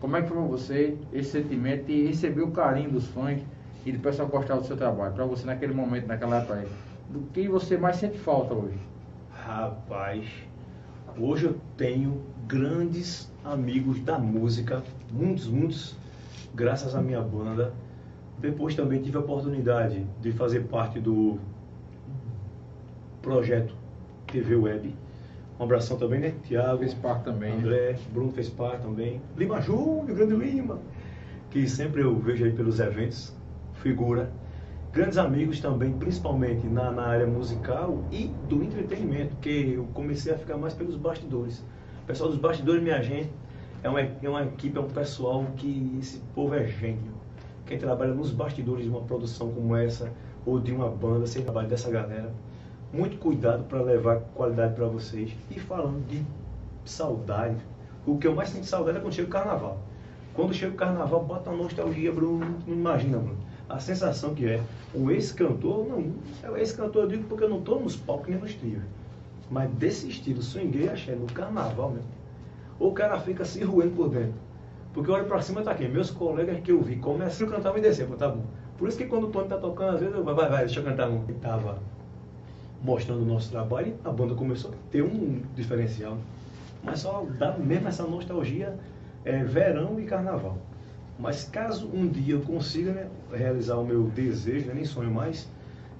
[0.00, 3.40] Como é que foi para você esse sentimento de receber o carinho dos fãs
[3.86, 5.14] e do pessoal gostar do seu trabalho?
[5.14, 6.68] Para você naquele momento, naquela época aí,
[7.08, 8.80] do que você mais sente falta hoje?
[9.32, 10.28] Rapaz,
[11.16, 15.96] hoje eu tenho grandes amigos da música, muitos, muitos,
[16.52, 17.72] graças à minha banda.
[18.38, 21.38] Depois também tive a oportunidade de fazer parte do
[23.20, 23.74] projeto
[24.26, 24.94] TV Web.
[25.60, 26.34] Um abração também, né?
[26.42, 27.58] Tiago, Fez parte também, né?
[27.58, 29.20] André, Bruno fez parte também.
[29.36, 30.80] Lima Júnior, Grande Lima,
[31.50, 33.32] que sempre eu vejo aí pelos eventos,
[33.74, 34.30] figura.
[34.92, 40.38] Grandes amigos também, principalmente na, na área musical e do entretenimento, que eu comecei a
[40.38, 41.64] ficar mais pelos bastidores.
[42.02, 43.30] O pessoal dos bastidores, minha gente,
[43.82, 47.11] é uma, é uma equipe, é um pessoal que esse povo é gênio.
[47.72, 50.12] Quem trabalha nos bastidores de uma produção como essa,
[50.44, 52.30] ou de uma banda, sem trabalho dessa galera,
[52.92, 55.34] muito cuidado para levar qualidade para vocês.
[55.50, 56.22] E falando de
[56.84, 57.56] saudade,
[58.04, 59.78] o que eu mais sinto saudade é quando chega o carnaval.
[60.34, 63.38] Quando chega o carnaval, bota uma nostalgia, Bruno, não imagina, Bruno.
[63.70, 64.60] A sensação que é,
[64.94, 66.12] o ex-cantor, não,
[66.42, 68.82] é o ex-cantor eu digo porque eu não estou nos palcos nem nos trios.
[69.50, 72.10] Mas desse estilo, swinguei, achei, no carnaval mesmo.
[72.78, 74.34] O cara fica se roendo por dentro.
[74.92, 77.80] Porque olha pra cima tá aqui, meus colegas que eu vi começam a cantar e
[77.80, 78.44] descer, tá bom.
[78.76, 80.80] Por isso que quando o Tony tá tocando, às vezes eu vai, vai, vai, deixa
[80.80, 81.24] eu cantar um.
[81.28, 81.78] Ele tava
[82.82, 86.18] mostrando o nosso trabalho e a banda começou a ter um diferencial.
[86.82, 88.76] Mas só dá mesmo essa nostalgia
[89.24, 90.58] é, verão e carnaval.
[91.18, 95.48] Mas caso um dia eu consiga né, realizar o meu desejo, né, nem sonho mais,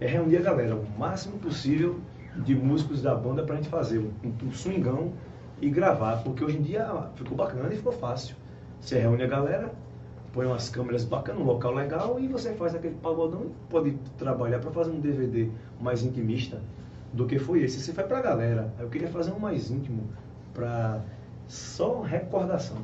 [0.01, 2.01] é reunir a galera o máximo possível
[2.37, 4.11] de músicos da banda pra gente fazer um,
[4.43, 5.13] um swingão
[5.61, 8.35] e gravar, porque hoje em dia ficou bacana e ficou fácil.
[8.83, 9.71] Você reúne a galera,
[10.33, 14.59] põe umas câmeras bacanas, um local legal e você faz aquele pagodão e pode trabalhar
[14.59, 15.49] para fazer um DVD
[15.81, 16.61] mais intimista
[17.13, 17.79] do que foi esse.
[17.79, 18.73] Esse foi pra galera.
[18.81, 20.03] Eu queria fazer um mais íntimo
[20.53, 21.01] para
[21.47, 22.79] só recordação.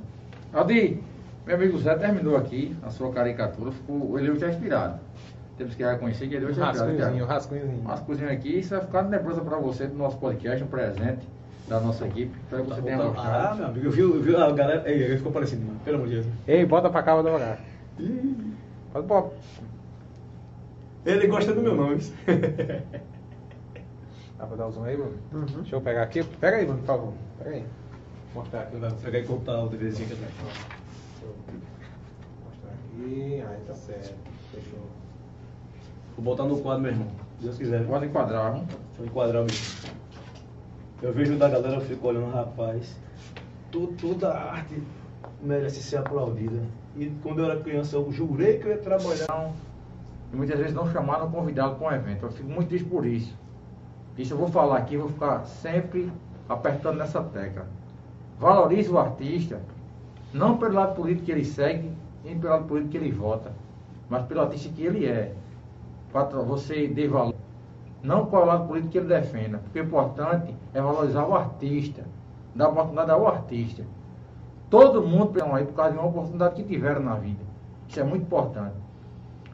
[0.52, 1.02] Aldi,
[1.44, 5.00] meu amigo Zé terminou aqui a sua caricatura, ficou, ele está inspirado.
[5.56, 6.90] Temos que reconhecer que ele Um hoje é inspirado.
[6.90, 7.80] rascunhozinho, um rascunhozinho.
[7.80, 11.26] Um rascunhozinho aqui, isso vai ficar de lembrança para você do nosso podcast, um presente
[11.68, 12.36] da nossa equipe.
[12.44, 13.56] Espero que você tenha Ah, gostado.
[13.58, 14.90] meu amigo, eu vi, eu vi a galera.
[14.90, 15.80] Ei, ele ficou parecendo, mano.
[15.84, 16.26] Pelo amor de Deus.
[16.46, 17.58] Ei, bota pra cá, bota pra cá.
[18.92, 19.32] Pode pôr.
[21.06, 21.96] Ele gosta do meu nome.
[24.38, 25.14] Dá pra dar o zoom aí, Bruno?
[25.32, 25.44] Uhum.
[25.46, 26.22] Deixa eu pegar aqui.
[26.22, 27.12] Pega aí, Bruno, por favor.
[27.38, 27.64] Pega aí.
[28.34, 30.32] Mostrar aqui, vai pegar e cortar o DVzinho aqui atrás.
[30.34, 31.34] Deixa eu
[32.44, 33.44] mostrar aqui.
[33.48, 34.14] Aí tá certo.
[34.52, 34.78] Fechou.
[36.16, 37.08] Vou botar no quadro, meu irmão.
[37.38, 37.84] Se Deus quiser.
[37.86, 38.66] Pode enquadrar, vamos?
[38.68, 39.86] Deixa eu enquadrar o bicho.
[41.02, 42.96] Eu vejo da galera, eu fico olhando, rapaz.
[43.70, 44.82] tu- Toda arte
[45.42, 46.60] merece ser aplaudida.
[46.96, 49.52] E quando eu era criança, eu jurei que eu ia trabalhar.
[50.32, 52.24] E muitas vezes não chamaram convidado para um evento.
[52.24, 53.34] Eu fico muito triste por isso.
[54.16, 56.10] Isso eu vou falar aqui, vou ficar sempre
[56.48, 57.66] apertando nessa tecla.
[58.38, 59.60] Valorize o artista,
[60.32, 61.92] não pelo lado político que ele segue,
[62.24, 63.52] nem pelo lado político que ele vota,
[64.08, 65.34] mas pelo artista que ele é.
[66.12, 67.34] Para você dê valor.
[68.02, 69.58] Não qual é o lado político que ele defenda.
[69.58, 72.04] Porque o importante é valorizar o artista,
[72.54, 73.84] dar oportunidade ao artista.
[74.70, 77.42] Todo mundo estão aí por causa de uma oportunidade que tiveram na vida.
[77.88, 78.76] Isso é muito importante.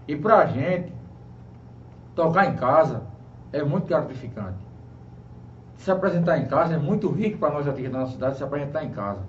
[0.06, 0.92] E pra gente,
[2.14, 3.02] tocar em casa
[3.52, 4.58] é muito gratificante.
[5.76, 8.84] Se apresentar em casa é muito rico para nós artistas da nossa cidade se apresentar
[8.84, 9.20] em casa.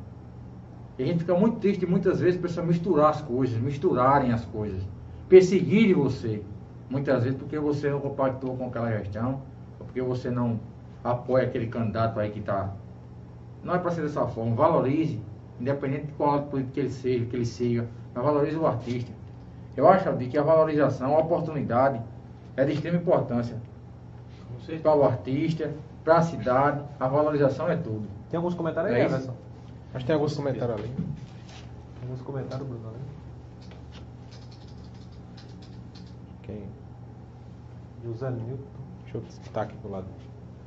[0.98, 4.82] E a gente fica muito triste muitas vezes pessoas misturar as coisas, misturarem as coisas,
[5.28, 6.42] perseguirem você.
[6.90, 9.42] Muitas vezes porque você não compactou com aquela gestão,
[9.80, 10.60] ou porque você não
[11.04, 12.72] apoia aquele candidato aí que está.
[13.64, 14.56] Não é para ser dessa forma.
[14.56, 15.20] Valorize,
[15.60, 19.12] independente de qual lado político que ele seja, que ele siga, mas valorize o artista.
[19.76, 22.02] Eu acho, Aldir, que a valorização, a oportunidade
[22.56, 23.58] é de extrema importância.
[24.82, 25.72] Para o artista,
[26.04, 28.08] para a cidade, a valorização é tudo.
[28.30, 29.02] Tem alguns comentários É aí?
[29.06, 29.34] Everson?
[29.94, 30.92] Acho que tem alguns comentários ali.
[32.10, 32.84] Nos comentários, Bruno.
[32.92, 33.00] né?
[36.46, 36.64] Quem?
[38.04, 38.58] José Newton.
[39.04, 40.06] Deixa eu escutar aqui pro lado.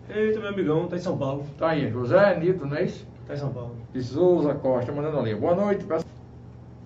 [0.09, 1.45] Eita, meu amigão, tá em São Paulo.
[1.59, 3.07] Tá aí, José Nito, não é isso?
[3.27, 3.77] Tá em São Paulo.
[3.93, 5.35] de Souza Costa, mandando ali.
[5.35, 6.03] Boa noite, pessoal.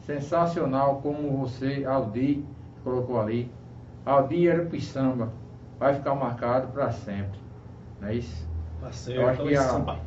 [0.04, 2.44] Sensacional como você, Aldi,
[2.82, 3.50] colocou ali.
[4.04, 5.32] Aldi era Piçamba.
[5.78, 7.38] Vai ficar marcado para sempre.
[8.00, 8.46] Não é isso?
[8.80, 10.00] Parceiro, Eu acho que em a- São Paulo.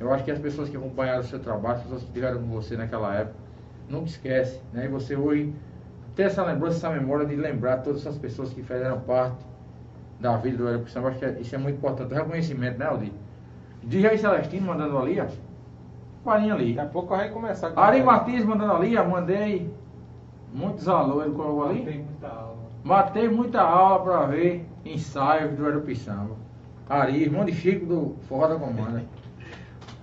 [0.00, 2.48] Eu acho que as pessoas que acompanharam o seu trabalho, as pessoas que estiveram com
[2.48, 3.36] você naquela época,
[3.88, 4.86] nunca esquece, né?
[4.86, 5.54] E você hoje
[6.16, 9.44] ter essa lembrança, essa memória de lembrar todas essas pessoas que fizeram parte
[10.18, 11.08] da vida do Hélio Samba.
[11.08, 12.12] Acho que isso é muito importante.
[12.12, 13.12] O reconhecimento, né, Aldi?
[13.82, 15.26] De Rei Celestino mandando ali, ó.
[16.24, 16.74] Farinha ali.
[16.74, 17.70] Daqui a pouco vai começar.
[17.70, 19.72] com- Ari Martins mandando ali, ó, mandei
[20.52, 21.82] muitos alô, ele colocou ali.
[21.84, 22.56] Tem muita aula.
[22.84, 26.34] Matei muita aula para ver ensaios do Aeropiçamba.
[26.88, 29.02] Ari, irmão de Chico do Forró da Comanda.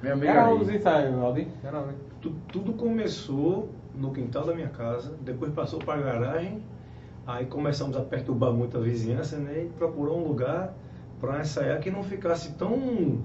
[0.02, 0.54] Meu amigo Era Ari.
[0.56, 1.48] os ensaios, Aldi?
[1.64, 1.94] Era, né?
[2.22, 6.62] Tu- Tudo começou no quintal da minha casa, depois passou para a garagem,
[7.26, 9.64] aí começamos a perturbar muito a vizinhança, né?
[9.66, 10.74] E procurou um lugar
[11.20, 13.20] para ensaiar que não ficasse tão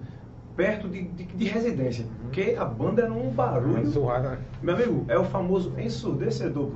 [0.56, 3.86] perto de, de- de residência, porque a banda era um barulho.
[3.86, 4.38] Zoado, né?
[4.62, 6.70] Meu amigo, é o famoso ensurdecedor.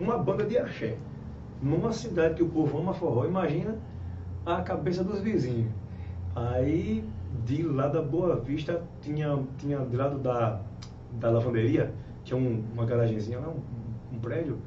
[0.00, 0.96] Uma banda de axé.
[1.62, 3.76] Numa cidade que o povo ama forró, imagina
[4.44, 5.70] a cabeça dos vizinhos.
[6.34, 7.04] Aí,
[7.44, 10.60] de lá da Boa Vista, tinha, tinha do lado da,
[11.12, 11.92] da lavanderia,
[12.24, 14.58] tinha um- uma garagenzinha lá, um, um prédio,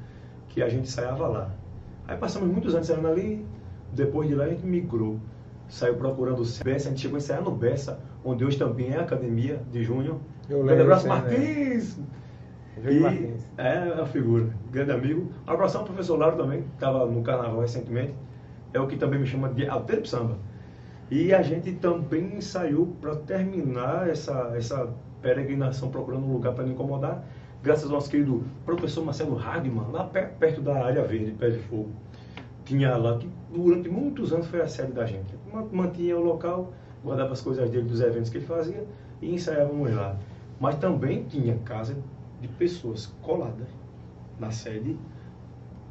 [0.49, 1.49] que a gente ensaiava lá.
[2.07, 3.45] Aí passamos muitos anos ensaiando ali,
[3.94, 5.19] depois de lá a gente migrou.
[5.68, 8.98] Saiu procurando o Bessa, a gente chegou a ensaiar no Bessa, onde hoje também é
[8.98, 10.22] a academia de junho.
[10.49, 11.15] Eu lembro abraço, né?
[11.15, 11.99] Martins!
[12.77, 12.99] E.
[13.57, 15.32] É a figura, grande amigo.
[15.48, 18.14] Um abração ao professor Lauro também, que estava no carnaval recentemente.
[18.73, 20.38] É o que também me chama de Alteiro Samba.
[21.10, 24.90] E a gente também ensaiou para terminar essa, essa
[25.22, 27.23] peregrinação procurando um lugar para não incomodar,
[27.66, 31.58] graças ao nosso querido professor Marcelo Hagman, lá per- perto da área verde, Pé de
[31.64, 31.90] Fogo.
[32.64, 35.34] Tinha lá, que durante muitos anos foi a sede da gente.
[35.52, 36.72] Ma- Mantinha o local,
[37.04, 38.86] guardava as coisas dele dos eventos que ele fazia
[39.22, 40.16] e ensaiávamos lá.
[40.60, 41.98] Mas também tinha casa
[42.40, 43.68] de pessoas coladas
[44.40, 44.96] na sede,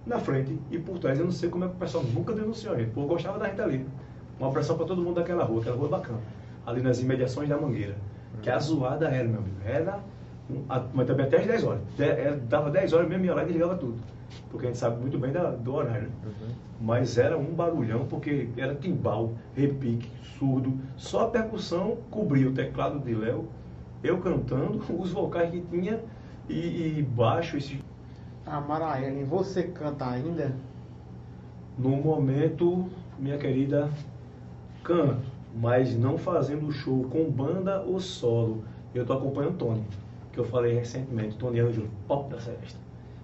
[0.06, 1.18] na frente e por trás.
[1.18, 3.48] Eu não sei como é que o pessoal nunca denunciou a gente, porque gostava da
[3.48, 3.86] gente ali.
[4.38, 6.20] Uma pressão para todo mundo daquela rua, aquela rua bacana.
[6.66, 7.96] Ali nas imediações da Mangueira.
[8.42, 9.56] Que a zoada era, meu amigo.
[9.64, 10.00] Era,
[10.92, 11.80] mas também até às 10 horas.
[11.96, 13.96] De- era- dava 10 horas mesmo, ia lá e desligava tudo.
[14.50, 16.08] Porque a gente sabe muito bem da- do horário.
[16.08, 16.54] né?
[16.80, 20.08] Mas era um barulhão, porque era timbal, repique,
[20.38, 20.76] surdo.
[20.96, 23.46] Só a percussão cobria o teclado de Léo,
[24.02, 26.00] eu cantando, os vocais que tinha
[26.48, 27.56] e, e baixo.
[27.56, 27.80] Esse...
[28.44, 30.52] A Maraela, você canta ainda?
[31.78, 32.88] No momento,
[33.18, 33.88] minha querida,
[34.82, 35.22] canto,
[35.56, 38.64] mas não fazendo show com banda ou solo.
[38.94, 39.84] Eu tô acompanhando o Tony,
[40.34, 42.76] que eu falei recentemente, Tony Anjo, pop da Celeste.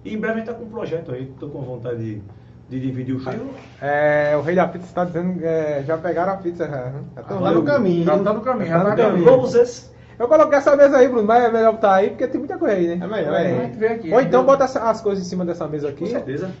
[0.03, 2.21] E em breve a gente tá com um projeto aí, tô com vontade de,
[2.69, 3.33] de dividir o show.
[3.81, 6.85] É, o rei da pizza está dizendo que é, já pegaram a pizza já.
[6.85, 7.01] né?
[7.15, 8.05] Já Tá lá no caminho.
[8.05, 9.25] Já tá no caminho, já Tá tá no caminho.
[9.29, 9.91] Roses.
[10.17, 12.75] Eu coloquei essa mesa aí, Bruno, mas é melhor botar aí porque tem muita coisa
[12.75, 13.05] aí, né?
[13.05, 13.57] É melhor, é.
[13.57, 16.05] A gente vê aqui, Ou então bota as coisas em cima dessa mesa aqui, Com
[16.11, 16.51] certeza.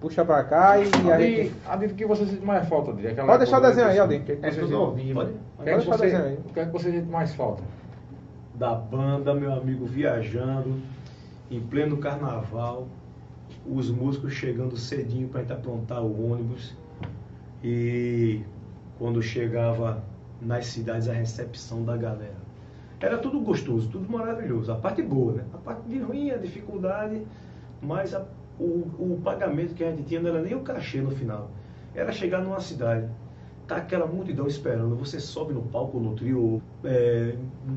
[0.00, 1.52] puxa pra cá e a Aldi, gente...
[1.66, 2.90] Aldi, o que você sente mais falta?
[2.92, 4.16] Aquela Pode deixar o desenho aí, que- Aldi.
[4.16, 5.14] O que, que É tudo ao vivo.
[5.20, 5.30] Pode?
[5.30, 6.38] o que, é Pode deixar o desenho aí.
[6.48, 7.62] o que é que você sente mais falta?
[8.58, 10.80] Da banda, meu amigo viajando,
[11.50, 12.88] em pleno carnaval,
[13.64, 16.74] os músicos chegando cedinho para aprontar o ônibus
[17.62, 18.40] e
[18.98, 20.02] quando chegava
[20.40, 22.36] nas cidades a recepção da galera.
[23.00, 24.72] Era tudo gostoso, tudo maravilhoso.
[24.72, 25.44] A parte boa, né?
[25.54, 27.22] A parte de ruim, a dificuldade,
[27.80, 28.26] mas a-
[28.58, 28.64] o,
[28.98, 31.48] o pagamento que a gente tinha não era nem o cachê no final.
[31.94, 33.08] Era chegar numa cidade,
[33.68, 37.36] tá aquela multidão esperando, você sobe no palco, no trio, é,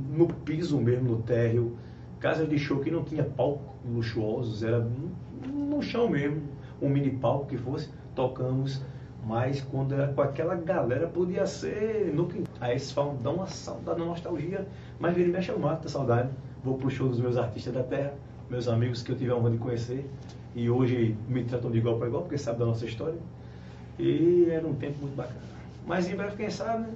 [0.09, 1.77] no piso mesmo, no térreo,
[2.17, 6.43] casa de show que não tinha palco luxuosos, era no, chão mesmo,
[6.81, 8.81] um mini palco que fosse, tocamos,
[9.25, 12.53] mas quando era com aquela galera podia ser no quintal.
[12.61, 14.65] Aí eles falam, dá uma saudade, uma nostalgia,
[14.99, 16.29] mas e mexe eu mato da saudade.
[16.63, 18.13] Vou pro show dos meus artistas da terra,
[18.49, 20.09] meus amigos que eu tive a honra de conhecer,
[20.55, 23.17] e hoje me tratam de igual para igual, porque sabem da nossa história.
[23.99, 25.50] E era um tempo muito bacana.
[25.85, 26.89] Mas em breve, quem sabe, né?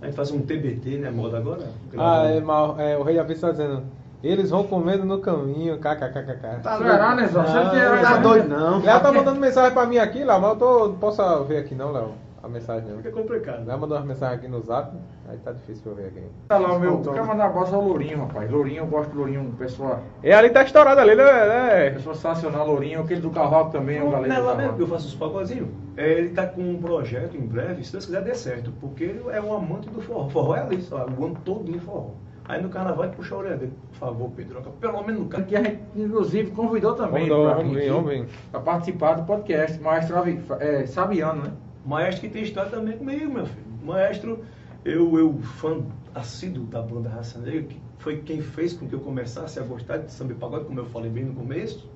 [0.00, 1.10] A gente faz um TBT, né?
[1.10, 1.70] Moda agora.
[1.96, 3.82] Ah, é, mal, é, o rei da pizza está dizendo,
[4.22, 6.62] eles vão comendo no caminho, kkkk.
[6.62, 7.42] Tá Será, né, Zó?
[7.42, 8.80] Não, tá doido não.
[8.80, 11.74] Léo tá mandando mensagem pra mim aqui, Léo, mas eu tô, não posso ver aqui
[11.74, 12.98] não, Léo, a mensagem não.
[12.98, 13.66] Fica complicado.
[13.66, 14.92] Léo mandou uma mensagem aqui no zap,
[15.28, 16.22] aí tá difícil pra eu ver aqui.
[16.48, 16.94] Tá lá o meu.
[17.00, 18.50] Um abraço ao Lourinho, rapaz.
[18.50, 21.90] Lourinho, eu gosto do Lourinho, pessoa, E ali tá estourado ali, né?
[21.90, 23.00] pessoa sensacional, Lourinho.
[23.00, 25.68] Aquele do cavalo também, o Não, galera é lá mesmo que eu faço os pagodinhos.
[25.96, 29.22] É, Ele tá com um projeto em breve, se Deus quiser dê certo, porque ele
[29.30, 30.28] é um amante do forró.
[30.28, 32.10] Forró é ali, só, o ano todinho forró.
[32.44, 35.42] Aí no carnaval ele puxou a orelha dele, por favor, Pedroca, pelo menos no Que
[35.42, 35.60] carnaval.
[35.60, 38.26] a gente, inclusive, convidou também Convidou, para vamos vir, vamos vir.
[38.64, 39.78] participar do podcast.
[39.82, 40.16] Maestro
[40.60, 41.52] é, Sabiano, né?
[41.84, 43.66] Maestro que tem história também comigo, meu filho.
[43.84, 44.38] Maestro,
[44.84, 45.82] eu, eu fã
[46.14, 49.98] assíduo da banda Raça Negra, que foi quem fez com que eu começasse a gostar
[49.98, 51.88] de samba e pagode, como eu falei bem no começo.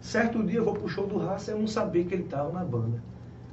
[0.00, 2.52] Certo dia eu vou pro show do Raça e eu não sabia que ele estava
[2.52, 3.02] na banda.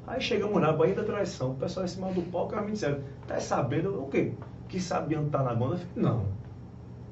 [0.05, 2.99] Aí chegamos na Bahia da Traição, o pessoal em cima do palco, eles me disseram,
[3.27, 4.31] tá sabendo o quê?
[4.69, 5.75] Que Sabiano tá na banda?
[5.75, 6.25] Eu falei, não.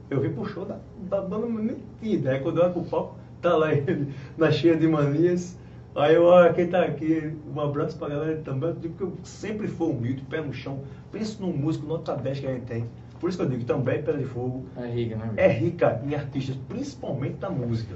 [0.09, 0.77] Eu vim pro show da,
[1.09, 2.39] da banda, nem tinha ideia.
[2.41, 5.57] Quando eu olho pro palco, tá lá ele, na cheia de manias.
[5.95, 8.69] Aí eu, olha, quem tá aqui, um abraço pra galera também.
[8.69, 10.81] Eu digo que eu sempre fui humilde, pé no chão.
[11.11, 12.85] Penso num músico, nota 10 que a gente tem.
[13.19, 15.33] Por isso que eu digo, também Pedra de Fogo É rica, né?
[15.37, 17.95] é rica em artistas, principalmente da música.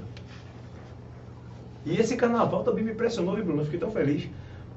[1.84, 3.60] E esse carnaval também me impressionou, viu, Bruno?
[3.60, 4.28] Eu fiquei tão feliz.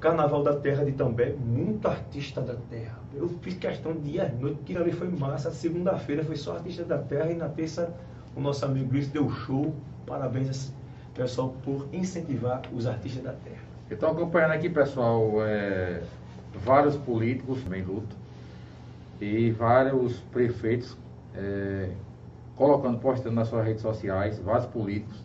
[0.02, 3.00] Carnaval da Terra de També, muito artista da terra.
[3.14, 5.50] Eu fiz questão de ir à noite, que ali foi massa.
[5.50, 7.94] Segunda-feira foi só artista da terra e na terça
[8.36, 9.74] o nosso amigo Luiz deu show.
[10.06, 10.74] Parabéns,
[11.14, 13.62] pessoal, por incentivar os artistas da terra.
[13.90, 16.02] Estou acompanhando aqui, pessoal, é,
[16.64, 18.16] vários políticos em luta
[19.22, 20.98] e vários prefeitos
[21.36, 21.90] é,
[22.56, 25.24] colocando, postando nas suas redes sociais, vários políticos,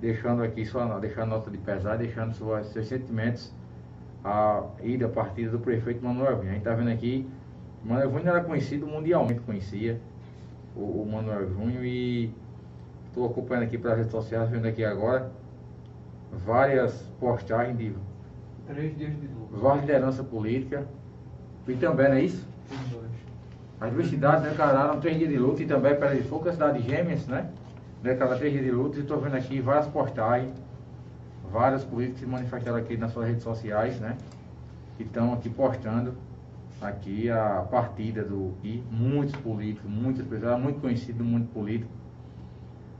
[0.00, 3.52] deixando aqui sua deixando nota de pesar, deixando seus sentimentos
[4.24, 6.50] a ida, a partida do prefeito Manuel Vinha.
[6.50, 7.28] A gente está vendo aqui,
[7.84, 10.00] Manuel Vinha era conhecido mundialmente, conhecia
[10.74, 12.32] o, o Manuel Júnior e
[13.14, 15.30] estou acompanhando aqui pelas redes sociais, vendo aqui agora
[16.44, 17.94] várias postagens de
[18.66, 19.56] Três dias de luta.
[19.56, 20.84] várias lideranças políticas.
[21.68, 22.46] E também, não é isso?
[23.80, 26.82] As duas cidades declararam três dias de luta e também Pera de Fogo, a cidade
[26.82, 27.50] de Gêmeas, né?
[28.02, 30.54] Declararam três dias de luta e estou vendo aqui várias postagens,
[31.52, 34.16] vários políticos se manifestaram aqui nas suas redes sociais, né?
[34.96, 36.14] Que estão aqui postando
[36.80, 41.90] aqui a partida do e muitos políticos, muitas pessoas, muito conhecido do mundo político,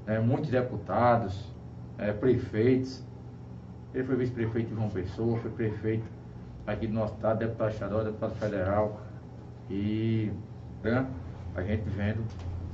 [0.07, 0.19] né?
[0.19, 1.53] muitos deputados,
[1.99, 3.03] eh, prefeitos.
[3.95, 6.05] Ele foi vice-prefeito de João Pessoa, foi prefeito
[6.67, 9.01] aqui do nosso estado, deputado estadual, deputado federal.
[9.71, 10.33] E
[10.83, 11.07] né,
[11.55, 12.25] a gente vendo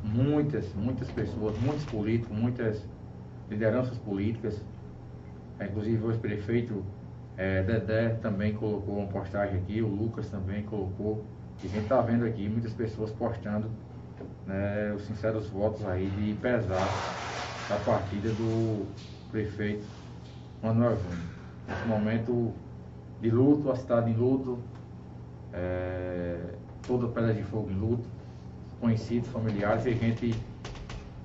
[0.03, 2.85] muitas, muitas pessoas, muitos políticos, muitas
[3.49, 4.63] lideranças políticas,
[5.59, 6.83] eh, inclusive o ex-prefeito
[7.37, 11.25] eh, Dedé também colocou uma postagem aqui, o Lucas também colocou.
[11.63, 13.71] E a gente está vendo aqui muitas pessoas postando
[14.47, 16.89] né, os sinceros votos aí de pesar
[17.69, 18.87] da partida do
[19.31, 19.85] prefeito
[20.63, 21.31] Manuel Júnior.
[21.69, 22.53] Nesse momento
[23.21, 24.59] de luto, a cidade em luto,
[25.53, 26.37] é,
[26.87, 28.09] toda Pedra de Fogo em luto,
[28.81, 30.35] conhecidos, familiares, e a gente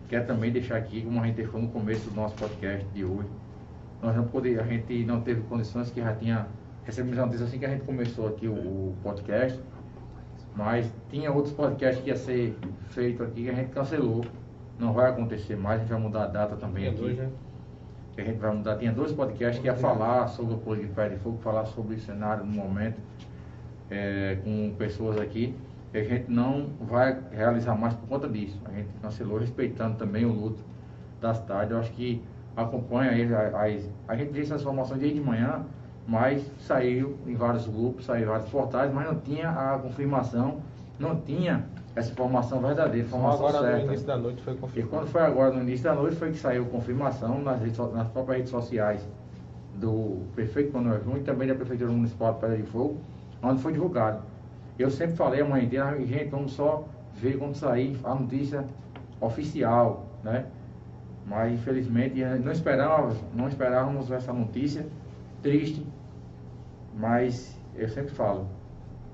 [0.08, 3.30] quer também deixar aqui, como a gente deixou no começo do nosso podcast de hoje,
[4.02, 6.48] nós não poder, a gente não teve condições que já tinha,
[6.84, 9.60] recebemos a notícia assim que a gente começou aqui o, o podcast,
[10.56, 12.58] mas tinha outros podcasts que ia ser
[12.90, 14.26] feito aqui que a gente cancelou.
[14.80, 17.02] Não vai acontecer mais, a gente vai mudar a data também Tinha aqui.
[17.02, 17.30] dois, né?
[18.16, 18.78] Que a gente vai mudar.
[18.78, 21.96] Tinha dois podcasts que ia falar sobre o político de Pé de Fogo, falar sobre
[21.96, 23.00] o cenário no momento,
[23.90, 25.56] é, com pessoas aqui.
[25.94, 28.60] E a gente não vai realizar mais por conta disso.
[28.66, 30.62] A gente cancelou, respeitando também o luto
[31.22, 31.72] da cidade.
[31.72, 32.22] Eu acho que
[32.56, 35.64] acompanha aí as, as- a gente disse essa informação desde de manhã,
[36.08, 40.58] mas saiu em vários grupos, saiu em vários portais, mas não tinha a confirmação,
[41.00, 41.66] não tinha
[41.96, 43.78] essa informação verdadeira, informação agora certa.
[43.80, 44.90] no início da noite foi E confirmado.
[44.92, 48.38] quando foi agora no início da noite foi que saiu confirmação nas, redes nas próprias
[48.38, 49.08] redes sociais
[49.76, 52.98] do prefeito Manuel Júnior e também da Prefeitura Municipal de Pedra de Fogo,
[53.42, 54.20] onde foi divulgado.
[54.78, 56.84] Eu sempre falei a manhã inteira, gente, vamos só
[57.16, 58.66] ver quando sair a notícia
[59.22, 60.46] oficial, né?
[61.26, 64.86] Mas infelizmente não esperávamos, não esperávamos essa notícia
[65.42, 65.86] triste,
[66.96, 68.48] mas eu sempre falo,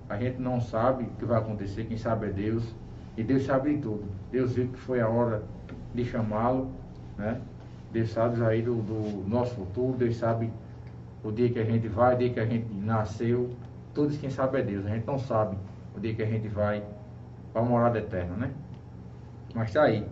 [0.07, 2.76] a gente não sabe o que vai acontecer, quem sabe é Deus,
[3.18, 4.03] e Deus sabe de tudo.
[4.31, 5.43] Deus viu que foi a hora
[5.93, 6.72] de chamá-lo,
[7.18, 7.41] né?
[7.91, 10.52] Deus sabe aí do, do nosso futuro, Deus sabe
[11.23, 13.49] o dia que a gente vai, o dia que a gente nasceu,
[13.93, 14.85] todos quem sabe é Deus.
[14.85, 15.57] A gente não sabe
[15.95, 16.84] o dia que a gente vai
[17.52, 18.52] para a morada eterna, né?
[19.53, 20.07] Mas tá aí.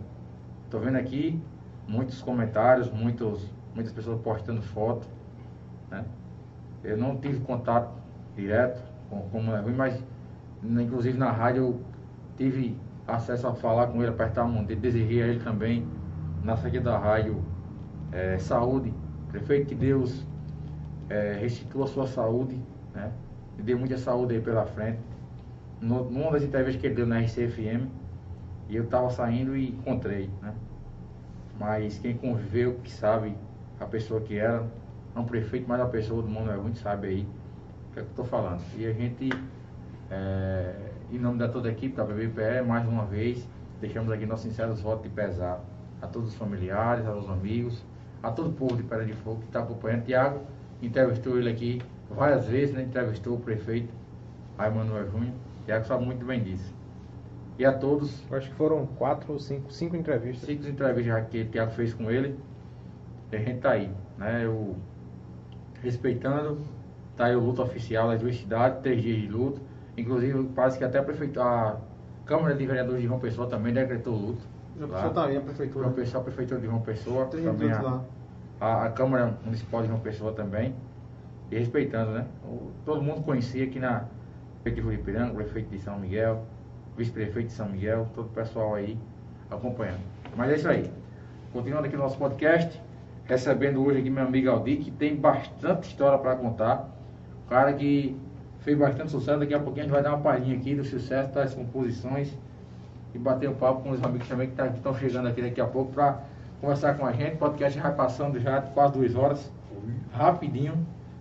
[0.70, 1.40] Tô vendo aqui
[1.88, 5.06] muitos comentários, muitos, muitas pessoas postando foto,
[5.90, 6.04] né?
[6.82, 7.92] Eu não tive contato
[8.36, 10.02] direto com, com o Manuel Rui, mas
[10.62, 11.80] inclusive na rádio eu
[12.36, 12.76] tive
[13.06, 15.86] acesso a falar com ele, apertar a mão dele, desejei a ele também,
[16.42, 17.42] na saída da rádio,
[18.12, 18.94] eh, saúde.
[19.28, 20.24] Prefeito, que Deus
[21.08, 22.58] eh, restitua a sua saúde,
[22.94, 23.12] né?
[23.58, 25.00] E dê muita saúde aí pela frente.
[25.80, 27.88] No, numa das entrevistas que ele deu na RCFM,
[28.68, 30.54] e eu estava saindo e encontrei, né?
[31.58, 33.36] Mas quem conviveu, que sabe
[33.78, 34.64] a pessoa que era,
[35.14, 37.22] não o prefeito, mas a pessoa do Manuel Júnior sabe aí
[37.90, 38.62] o que é que eu estou falando.
[38.76, 39.30] E a gente,
[40.10, 40.74] é,
[41.10, 43.48] em nome da toda a equipe da BBPE, mais uma vez,
[43.80, 45.60] deixamos aqui nossos sinceros votos de pesar
[46.00, 47.84] a todos os familiares, aos amigos,
[48.22, 50.04] a todo o povo de Pedra de Fogo que está acompanhando.
[50.04, 50.40] Tiago
[50.82, 52.82] entrevistou ele aqui várias vezes, né?
[52.82, 53.92] entrevistou o prefeito
[54.58, 55.34] Manuel Júnior.
[55.64, 56.74] Tiago sabe muito bem disso.
[57.58, 60.46] E a todos, Eu Acho que foram quatro ou cinco, cinco entrevistas.
[60.46, 62.38] cinco entrevistas que o Tiago fez com ele,
[63.30, 64.44] e a gente está aí, né?
[64.44, 64.76] Eu,
[65.82, 66.58] respeitando,
[67.16, 69.60] tá aí o luto oficial das duas cidades, três dias de luto.
[69.96, 71.76] Inclusive, parece que até a, prefeitura, a
[72.24, 74.40] Câmara de Vereadores de João Pessoa também decretou luto.
[74.78, 74.96] João lá.
[74.96, 75.84] Pessoa também, a prefeitura.
[75.84, 78.04] João Pessoa, a Prefeitura de João Pessoa, Tem também a, lá.
[78.60, 80.74] a, a Câmara Municipal de João Pessoa também.
[81.50, 82.26] E respeitando, né?
[82.44, 84.04] O- todo mundo conhecia aqui na
[84.62, 86.44] Prefeitura de Ipiranga, o prefeito de São Miguel,
[86.96, 88.96] vice-prefeito de São Miguel, todo o pessoal aí
[89.50, 90.00] acompanhando.
[90.36, 90.90] Mas é isso aí.
[91.52, 92.80] Continuando aqui no nosso podcast,
[93.34, 96.90] recebendo hoje aqui meu amigo Aldi, que tem bastante história para contar.
[97.46, 98.16] O cara que
[98.60, 101.32] fez bastante sucesso, daqui a pouquinho a gente vai dar uma palhinha aqui do sucesso
[101.32, 102.36] das composições
[103.14, 105.64] e bater um papo com os amigos também que tá- estão chegando aqui daqui a
[105.66, 106.18] pouco para
[106.60, 107.34] conversar com a gente.
[107.34, 109.50] O podcast já vai passando já quase duas horas,
[110.12, 110.74] rapidinho,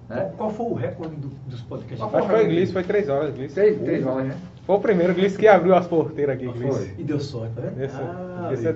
[0.08, 0.32] Qual, né?
[0.36, 2.00] qual foi o recorde do- dos podcasts?
[2.00, 3.54] Qual Acho que foi Gliss, foi três horas, Gliss.
[3.54, 4.36] Três, três horas, né?
[4.66, 6.76] Foi o primeiro Gliss que abriu as porteiras aqui, Gliss.
[6.78, 6.94] Foi.
[6.98, 7.84] E deu sorte, tá vendo?
[7.84, 8.74] Esse, Ah, esse é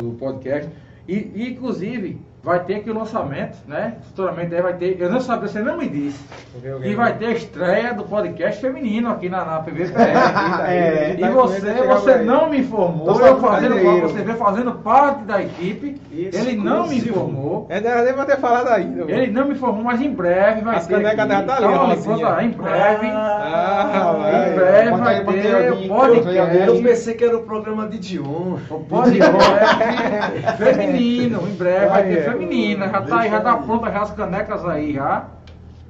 [0.00, 0.70] do podcast.
[1.08, 3.94] E, e, inclusive, vai ter aqui o lançamento, né?
[4.02, 4.96] Futuramente aí vai ter.
[5.00, 6.24] Eu não sabia, você não me disse.
[6.84, 9.96] E vai ter a estreia do podcast feminino aqui na, na PVPR.
[10.66, 12.24] É, e tá você, comendo, chegava você aí.
[12.24, 14.08] não me informou, Tô eu fazendo cadeiro.
[14.08, 16.00] você vê fazendo parte da equipe.
[16.12, 17.66] Ele não me informou.
[17.68, 19.04] É, deve ter falado ainda.
[19.04, 19.10] mano.
[19.10, 20.94] Ele não me informou, mas em breve vai As ter.
[20.94, 21.28] canecas aqui.
[21.28, 22.40] dela tá ali, Calma, ó.
[22.40, 23.06] em breve.
[23.08, 24.54] Ah, em vai.
[24.54, 25.90] breve Bota vai aí, aí, ter alguém.
[25.90, 26.66] o aí, podcast.
[26.66, 28.56] Eu pensei que era o programa de Dion.
[28.70, 29.32] O podcast
[30.58, 32.46] feminino, em breve vai ter Vai, é.
[32.46, 35.26] feminina, já tá, aí, já tá pronta já as canecas aí já.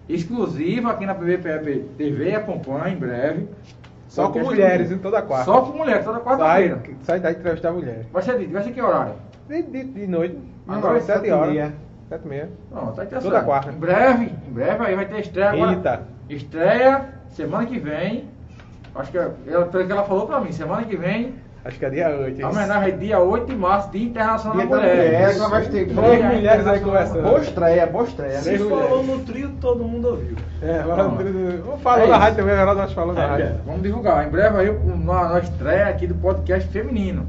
[0.09, 3.49] Exclusiva aqui na PVPF TV, acompanha em breve.
[4.09, 5.03] Só com mulheres em feminino.
[5.03, 5.45] toda quarta.
[5.45, 6.83] Só com mulher, toda Sai, quarta-feira.
[7.03, 8.07] sai daí entrevistar mulheres.
[8.13, 9.15] Vai ser, vai ser que horário?
[9.49, 10.39] De, de, de noite.
[10.67, 11.73] Agora, sete horas.
[12.09, 12.51] Sete e meia.
[12.73, 13.21] Tá.
[13.21, 13.73] Toda quarta.
[13.73, 15.73] Em breve, em breve aí vai ter estreia agora.
[15.73, 16.03] Eita.
[16.29, 18.29] Estreia semana que vem.
[18.95, 21.35] Acho que ela, pelo que ela falou pra mim, semana que vem,
[21.67, 22.45] Acho que é dia 8.
[22.47, 24.95] a homenagem é dia 8 de março, Dia Internacional Dia da Mulher.
[24.97, 27.23] Mulher, só vai ter Três mulheres aí conversando.
[27.23, 28.39] Boa estreia, boa estreia.
[28.39, 29.07] Se falou mulheres.
[29.07, 30.37] no trio, todo mundo ouviu.
[30.63, 30.97] É, Não.
[31.17, 32.21] falou, falou É na isso.
[32.23, 33.61] rádio também, Everaldo, nós falamos na É, rádio.
[33.67, 34.27] Vamos divulgar.
[34.27, 37.27] Em breve aí, na, na estreia aqui do podcast feminino.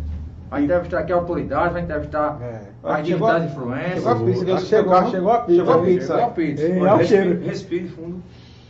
[0.49, 2.59] Vai entrevistar aqui a autoridade, vai entrevistar É.
[2.83, 3.93] as Chegou a- digitais influências.
[3.95, 5.55] Chegou a pizza, Chegou, chegou, chegou a pizza.
[5.57, 6.07] Chegou a pizza.
[6.13, 6.61] Chegou a pizza.
[6.63, 8.21] Ei, Olha, olha o respire, respire fundo.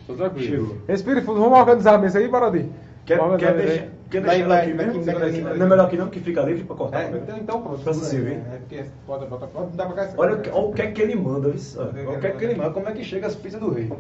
[0.08, 0.48] Tô tranquilo.
[0.48, 0.78] Chegou.
[0.88, 2.66] Respire fundo, vamos organizar a mesa aí, Barodi?
[3.06, 3.90] Quer, quer a deixar, aí.
[4.10, 6.42] Quer Daí, deixar ela daí, aqui daqui, daqui, Não é melhor aqui não, que fica
[6.42, 7.02] livre pra cortar.
[7.04, 7.82] É, então, então pronto.
[7.84, 8.34] Pra servir.
[8.54, 10.14] É, porque bota, bota, bota, dá pra cá.
[10.18, 11.60] Olha, o que- olha o que é que ele manda, viu?
[12.08, 13.92] Olha o que é que ele manda, como é que chega as pizzas do rei.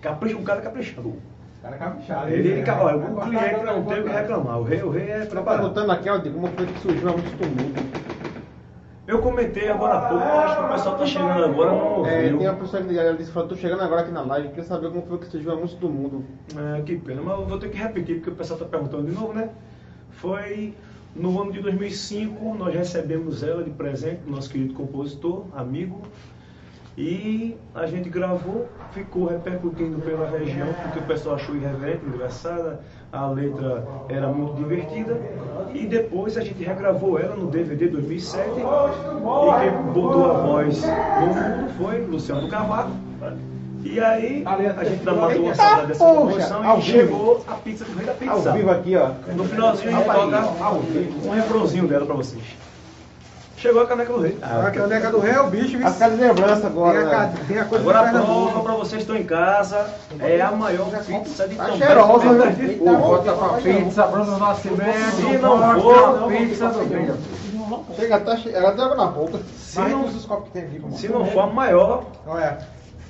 [0.00, 1.08] Capricha, um cara caprichado.
[1.08, 1.16] O
[1.62, 2.28] cara é caprichado.
[2.30, 2.72] Ele, ele, né?
[2.72, 4.58] olha, Vai o cliente vai não tem o que reclamar.
[4.60, 5.60] O rei, o rei é Tá preparado.
[5.60, 7.91] perguntando aqui, ó, de como foi que surgiu música do mundo.
[9.12, 12.38] Eu comentei agora há pouco, acho que o pessoal tá chegando agora, não É, ouviu.
[12.38, 14.62] tem uma pessoa que ela disse que falou, tô chegando agora aqui na live, quer
[14.64, 16.24] saber como foi que surgiu a música do mundo.
[16.78, 19.12] É, que pena, mas eu vou ter que repetir porque o pessoal está perguntando de
[19.12, 19.50] novo, né?
[20.12, 20.72] Foi
[21.14, 26.00] no ano de 2005, nós recebemos ela de presente do nosso querido compositor, amigo,
[26.96, 32.80] e a gente gravou, ficou repercutindo pela região, porque o pessoal achou irreverente, engraçada,
[33.12, 35.20] a letra era muito divertida,
[35.74, 38.62] e depois a gente regravou ela no DVD 2007, e quem
[39.92, 42.90] botou a voz no mundo foi Luciano Cavaco.
[43.84, 48.06] E aí a gente matou a saudade dessa composição e chegou a pizza do rei
[48.06, 48.32] da pizza.
[48.32, 49.10] Ao vivo aqui, ó.
[49.34, 52.42] No finalzinho a gente toca um refrãozinho dela pra vocês.
[53.62, 54.36] Chegou a caneca do rei.
[54.42, 55.78] Ah, A caneca do rei é o bicho?
[55.86, 56.98] As caras de lembrança agora.
[57.06, 57.34] Tem a, né?
[57.46, 59.86] tem a coisa Agora a prova pra vocês que estão em casa
[60.18, 62.52] é a maior pizza de Tá Tom cheirosa?
[62.80, 67.16] Pô, bota pra pizza, Bruno Nascimento, Se não for, a pizza do brilho.
[67.94, 68.52] Chega, tá che...
[68.52, 69.38] ela água na boca.
[69.56, 72.58] Se não, se não for a maior, Olha,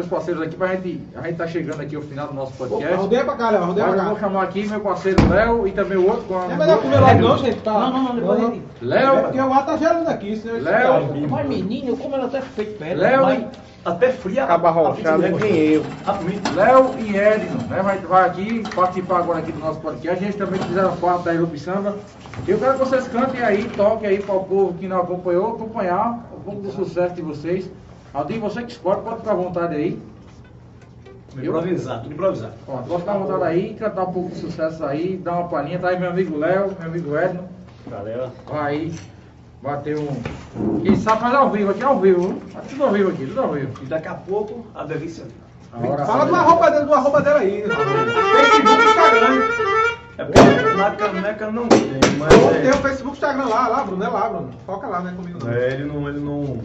[0.00, 1.00] meus parceiros aqui pra gente.
[1.14, 2.94] A gente tá chegando aqui ao final do nosso podcast.
[2.96, 4.20] Rodeia pra cá, Léo, rodeia eu pra vou cá.
[4.20, 6.44] chamar aqui meu parceiro Léo e também o outro com a.
[6.46, 7.60] Não é melhor comer logo não, gente?
[7.60, 7.72] Tá.
[7.72, 10.64] Não, não, não, depois ele- É Léo, porque o ar tá gelando aqui, senão ele
[10.64, 11.28] Léo.
[11.28, 12.96] Mas menino, eu como ela até feito pedra.
[13.08, 13.44] Léo, mas-
[13.82, 14.44] Até fria.
[14.44, 15.82] Acaba a arrochado, pizza nem eu.
[16.06, 16.12] A.
[16.54, 17.80] Léo e Edno, né?
[17.82, 20.22] Vai, vai aqui participar agora aqui do nosso podcast.
[20.22, 21.94] Eles também fizeram parte da erupção.
[22.46, 26.20] Eu quero que vocês cantem aí, toquem aí para o povo que não acompanhou, acompanhar
[26.36, 27.70] um pouco do sucesso de vocês.
[28.12, 30.02] Aldir, você que escolhe, pode ficar à vontade aí.
[31.36, 32.52] Improvisar, tudo improvisado.
[32.66, 35.78] Pronto, pode ficar à vontade aí, cantar um pouco do sucesso aí, dar uma palhinha.
[35.78, 37.48] Tá aí meu amigo Léo, meu amigo Edno.
[37.88, 38.30] Galera.
[38.46, 38.94] Vai aí,
[39.62, 40.80] bater um.
[40.82, 42.20] Quem sabe fazer ao vivo, aqui ao vivo.
[42.28, 42.42] viu?
[42.52, 43.72] Tá tudo ao vivo aqui, tudo ao vivo.
[43.82, 45.24] E daqui a pouco, a delícia.
[45.72, 47.62] A hora Fala do arroba dele, do arroba dela aí.
[47.64, 47.74] né?
[48.34, 49.80] Facebook, Instagram.
[50.18, 51.80] É porque na caneca não tem,
[52.18, 54.50] mas Tem é, o Facebook, Instagram lá, lá, Bruno, é lá, Bruno.
[54.66, 55.52] Foca lá, não é comigo não.
[55.52, 56.60] é, ele não, ele não,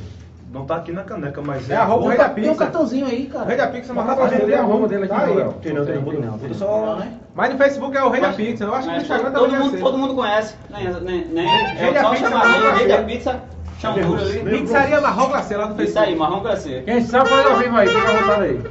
[0.56, 2.64] não tá aqui na caneca, mas É arroba Rei da Tem um Pizza.
[2.64, 3.45] cartãozinho aí, cara.
[3.45, 5.36] Rei da Pizza, mas Mas tá tem a arroba dele aqui, tá aí.
[5.36, 5.53] Léo.
[5.61, 6.95] Tem não, tem não, tem só...
[6.95, 7.11] né?
[7.36, 8.64] Mas no Facebook é o Rei da Pizza.
[8.64, 10.56] Eu acho que no Instagram todo, também mundo, todo mundo conhece.
[10.69, 13.03] Nem, nem, nem, Rei é da só Pizza, chamar Marrom Rei, Rei da.
[13.03, 13.41] Pizza,
[13.80, 14.40] chama tudo ali.
[14.60, 16.07] Pizzaria Marrom Glacê lá no Isso Facebook.
[16.07, 16.82] aí, marrom glacê.
[16.86, 18.64] Quem sabe faz ao vivo aí, fica à vontade aí.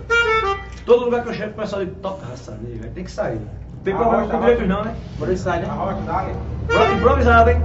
[0.87, 2.93] Todo lugar que eu chego, o pessoal diz, toca raça ali, velho.
[2.95, 3.35] Tem que sair.
[3.35, 4.95] Não tem problema com direitos não, né?
[5.19, 5.69] Por isso sai, né?
[6.97, 7.63] Improvisado, hein?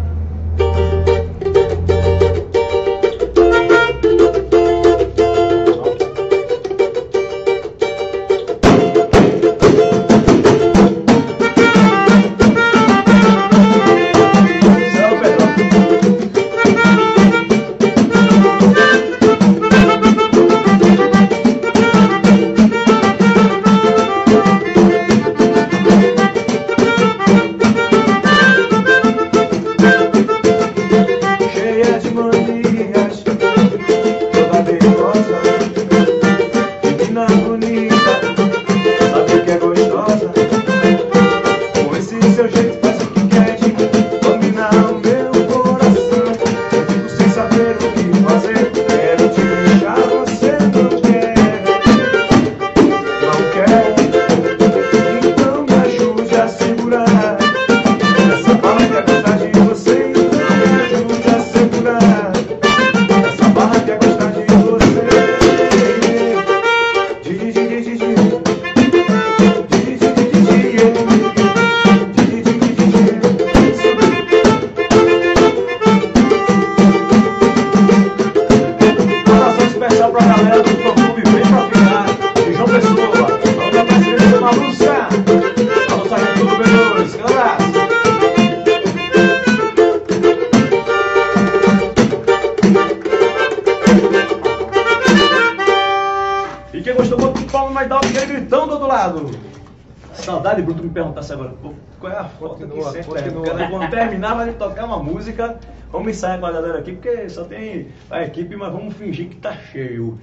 [105.00, 105.58] Uma música,
[105.92, 109.38] vamos ensaiar com a galera aqui, porque só tem a equipe, mas vamos fingir que
[109.38, 110.20] tá cheio.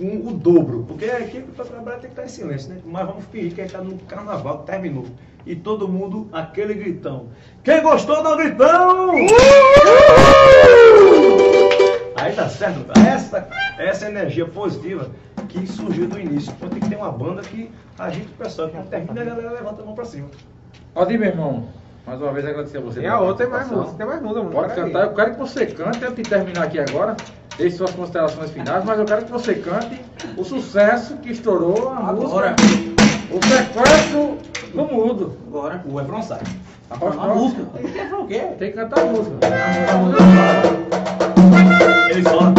[0.00, 2.80] Um, o dobro, porque a equipe para trabalhar tem que estar em silêncio, né?
[2.86, 5.06] Mas vamos fingir que a gente tá no carnaval, terminou.
[5.44, 7.26] E todo mundo, aquele gritão.
[7.64, 9.10] Quem gostou, dá um gritão!
[12.14, 13.48] Aí tá certo, essa,
[13.78, 15.10] essa energia positiva
[15.48, 16.52] que surgiu do início.
[16.56, 19.82] Então tem que ter uma banda que agita o pessoal, que termina a galera levanta
[19.82, 20.28] a mão pra cima.
[20.94, 21.68] Aldir, meu irmão,
[22.08, 23.00] mais uma vez agradecer a você.
[23.00, 24.44] Tem pela a outra, tem mais música, tem mais música.
[24.46, 24.92] Pode Pera aí.
[24.92, 27.14] cantar, eu quero que você cante antes de terminar aqui agora.
[27.58, 30.00] Deixe suas considerações finais, mas eu quero que você cante
[30.36, 32.54] o sucesso que estourou a Agora.
[32.58, 32.98] música.
[33.30, 34.38] O sequestro
[34.72, 35.36] do mudo.
[35.48, 35.82] Agora.
[35.84, 36.40] O refrão sai.
[36.90, 37.62] A A música.
[37.92, 38.38] Quer o quê?
[38.58, 39.36] Tem que cantar a música.
[42.10, 42.54] Eles falam.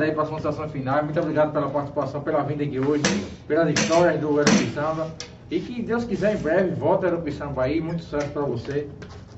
[0.00, 1.04] Vontade aí para as considerações finais.
[1.04, 3.02] Muito obrigado pela participação, pela vinda aqui hoje,
[3.46, 5.08] pelas histórias do Aeropi Samba.
[5.50, 7.80] E que Deus quiser, em breve, volta o Aeropi Samba aí.
[7.80, 8.86] Muito sucesso para você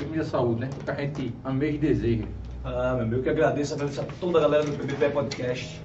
[0.00, 0.70] e muita saúde, né?
[0.84, 2.24] Que a gente ameja e deseja.
[2.64, 5.80] Ah, meu amigo, que agradeço, a toda a galera do PBP Podcast.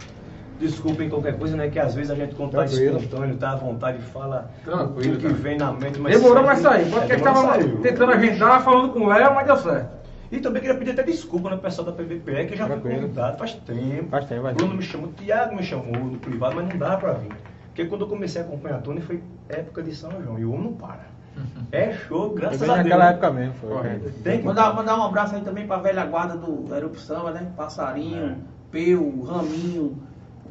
[0.59, 1.69] Desculpem qualquer coisa, né?
[1.69, 2.97] Que às vezes a gente Tranquilo.
[2.97, 5.33] espontâneo, tá à vontade, fala Tranquilo, o que cara.
[5.35, 5.99] vem na mente.
[5.99, 6.85] Mas Demorou, mas saiu.
[6.87, 7.77] Porque É, que demorou, tava saiu.
[7.77, 9.96] tentando agendar, falando com o Léo, mas deu certo.
[10.31, 13.53] E também queria pedir até desculpa no pessoal da PBPE, que já foi convidado faz
[13.53, 14.09] tempo.
[14.09, 17.31] Faz tempo, Bruno me chamou, Tiago me chamou no privado, mas não dá pra vir.
[17.67, 20.51] Porque quando eu comecei a acompanhar a Tony foi época de São João, e o
[20.51, 21.05] homem não para.
[21.71, 22.83] É show, É graças bem a Deus.
[22.85, 23.99] naquela época mesmo, foi.
[24.23, 26.65] Tem que Mandar, mandar um abraço aí também pra velha guarda do
[26.97, 27.51] Samba, né?
[27.55, 28.37] Passarinho,
[28.71, 29.97] Peu, Raminho,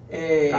[0.08, 0.50] é.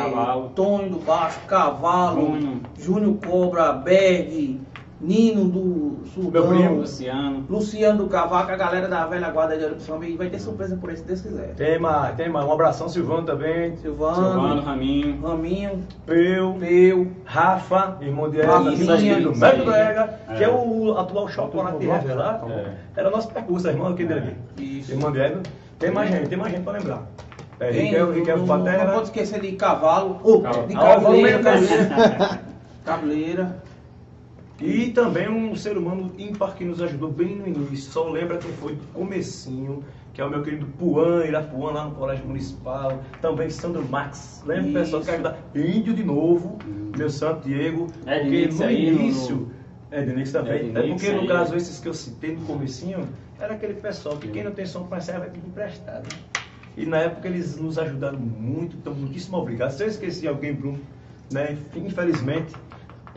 [0.54, 2.62] Tonho do Baixo, Cavalo.
[2.78, 4.60] Júnior Cobra, Berg,
[5.00, 7.46] Nino do Sudão, Meu primo, Luciano.
[7.48, 10.08] Luciano do Cavaco, a galera da velha guarda de Samba.
[10.08, 11.54] E vai ter surpresa por aí, se Deus quiser.
[11.54, 12.44] Tem mais, tem mais.
[12.48, 13.76] Um abração, Silvano também.
[13.78, 15.22] Silvano, Silvano, Raminho.
[15.22, 18.42] Raminho, Peu, Peu, Rafa, irmão de.
[18.42, 19.66] Eva, querido Isso Médio aí.
[19.70, 20.50] Brega, que é É.
[20.50, 22.44] o atual chocolate de revelar.
[22.50, 22.74] É.
[23.00, 24.80] Era nosso percurso, irmão aqui dele aqui.
[24.80, 24.92] Isso.
[24.94, 25.44] Irmão de Eva.
[25.78, 27.04] Tem mais gente, tem mais gente pra lembrar.
[27.60, 28.92] É, Tem, Riquel, Riquel não, não Patera.
[28.94, 30.68] pode esquecer de cavalo, Cavalo.
[30.68, 31.54] de Ah, vamos cabeleira, lembrar.
[31.54, 32.40] cabeleira.
[32.86, 33.68] cabeleira.
[34.60, 37.92] E também um ser humano ímpar que nos ajudou bem no início.
[37.92, 41.92] Só lembra quem foi do comecinho, que é o meu querido Puan, Irapuã, lá no
[41.96, 43.04] Colégio Municipal.
[43.22, 44.42] Também Sandro Max.
[44.46, 45.14] Lembra o pessoal que Isso.
[45.16, 45.38] ajudar?
[45.56, 46.58] Índio de novo,
[46.98, 47.88] meu santo Diego.
[48.06, 49.52] É, porque no aí, no- início...
[49.90, 50.74] É, Denix também.
[50.76, 51.28] É, É, porque no aí.
[51.28, 53.08] caso esses que eu citei no comecinho,
[53.40, 56.08] era aquele pessoal que quem não tem som para ensaio vai pedir emprestado.
[56.76, 59.72] E na época eles nos ajudaram muito, então muitíssimo obrigado.
[59.72, 60.80] Se eu esqueci alguém, Bruno,
[61.32, 61.58] né?
[61.74, 62.54] Infelizmente,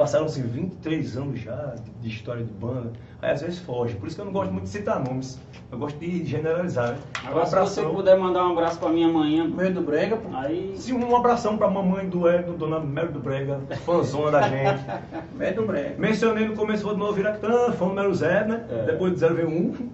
[0.00, 2.90] passaram-se 23 anos já de, história de banda.
[3.20, 3.94] Aí às vezes foge.
[3.96, 5.38] Por isso que eu não gosto muito de citar nomes.
[5.70, 6.92] Eu gosto de generalizar.
[6.92, 6.98] Né?
[7.26, 10.34] Agora, um se você puder mandar um abraço pra minha manhã, Meio do Brega, pô.
[10.34, 10.72] aí.
[10.78, 14.82] Sim, um abração pra mamãe do Edno, dona Melo do Brega, fãzona da gente.
[15.36, 15.96] Meio do Brega.
[15.98, 18.64] Mencionei no começo vou de novo Viractã, fã número zero, né?
[18.70, 18.86] É.
[18.86, 19.90] Depois de zero veio um.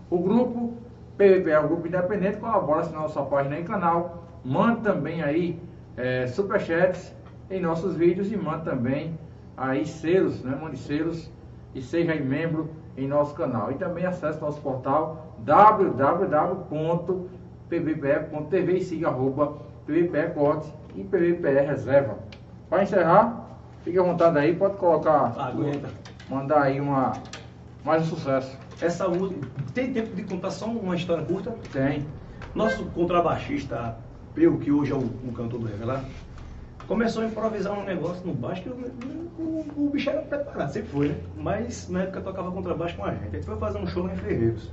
[0.09, 0.73] O grupo
[1.17, 4.23] PVP é um grupo independente, colabora na nossa página e canal.
[4.43, 5.59] Mande também aí
[5.95, 7.13] é, superchats
[7.49, 9.17] em nossos vídeos e mande também
[9.61, 10.57] aí selos, né?
[10.59, 11.31] Mande selos
[11.75, 13.71] e seja aí membro em nosso canal.
[13.71, 16.71] E também acesse nosso portal www.pbpe.tv
[18.73, 22.17] e siga arroba PVPE Corte e PVPE Reserva.
[22.69, 23.47] Para encerrar,
[23.83, 25.89] fique à vontade aí, pode colocar, Aguenta.
[26.29, 27.13] mandar aí uma,
[27.83, 28.57] mais um sucesso.
[28.81, 29.47] Essa música.
[29.73, 31.55] Tem tempo de contar só uma história curta?
[31.71, 32.05] Tem.
[32.55, 33.95] Nosso contrabaixista,
[34.35, 36.03] eu que hoje é o, o cantor do Revelar,
[36.87, 38.73] começou a improvisar um negócio no baixo que o,
[39.39, 41.15] o, o bicho era preparado, sempre foi, né?
[41.37, 43.35] Mas na época tocava contrabaixo com a gente.
[43.35, 44.69] Ele foi fazer um show em Ferreiros.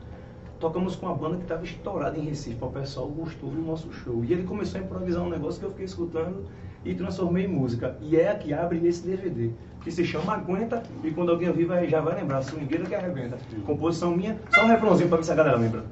[0.59, 4.25] Tocamos com uma banda que estava estourada em Recife, o pessoal gostou do nosso show.
[4.25, 6.47] E ele começou a improvisar um negócio que eu fiquei escutando
[6.85, 7.97] e transformei em música.
[8.01, 9.51] E é a que abre esse DVD,
[9.83, 13.39] que se chama Aguenta, e quando alguém ouvir vai, já vai lembrar, Swingueira que arrebenta.
[13.65, 15.85] Composição minha, só um refrãozinho pra ver se a galera lembra.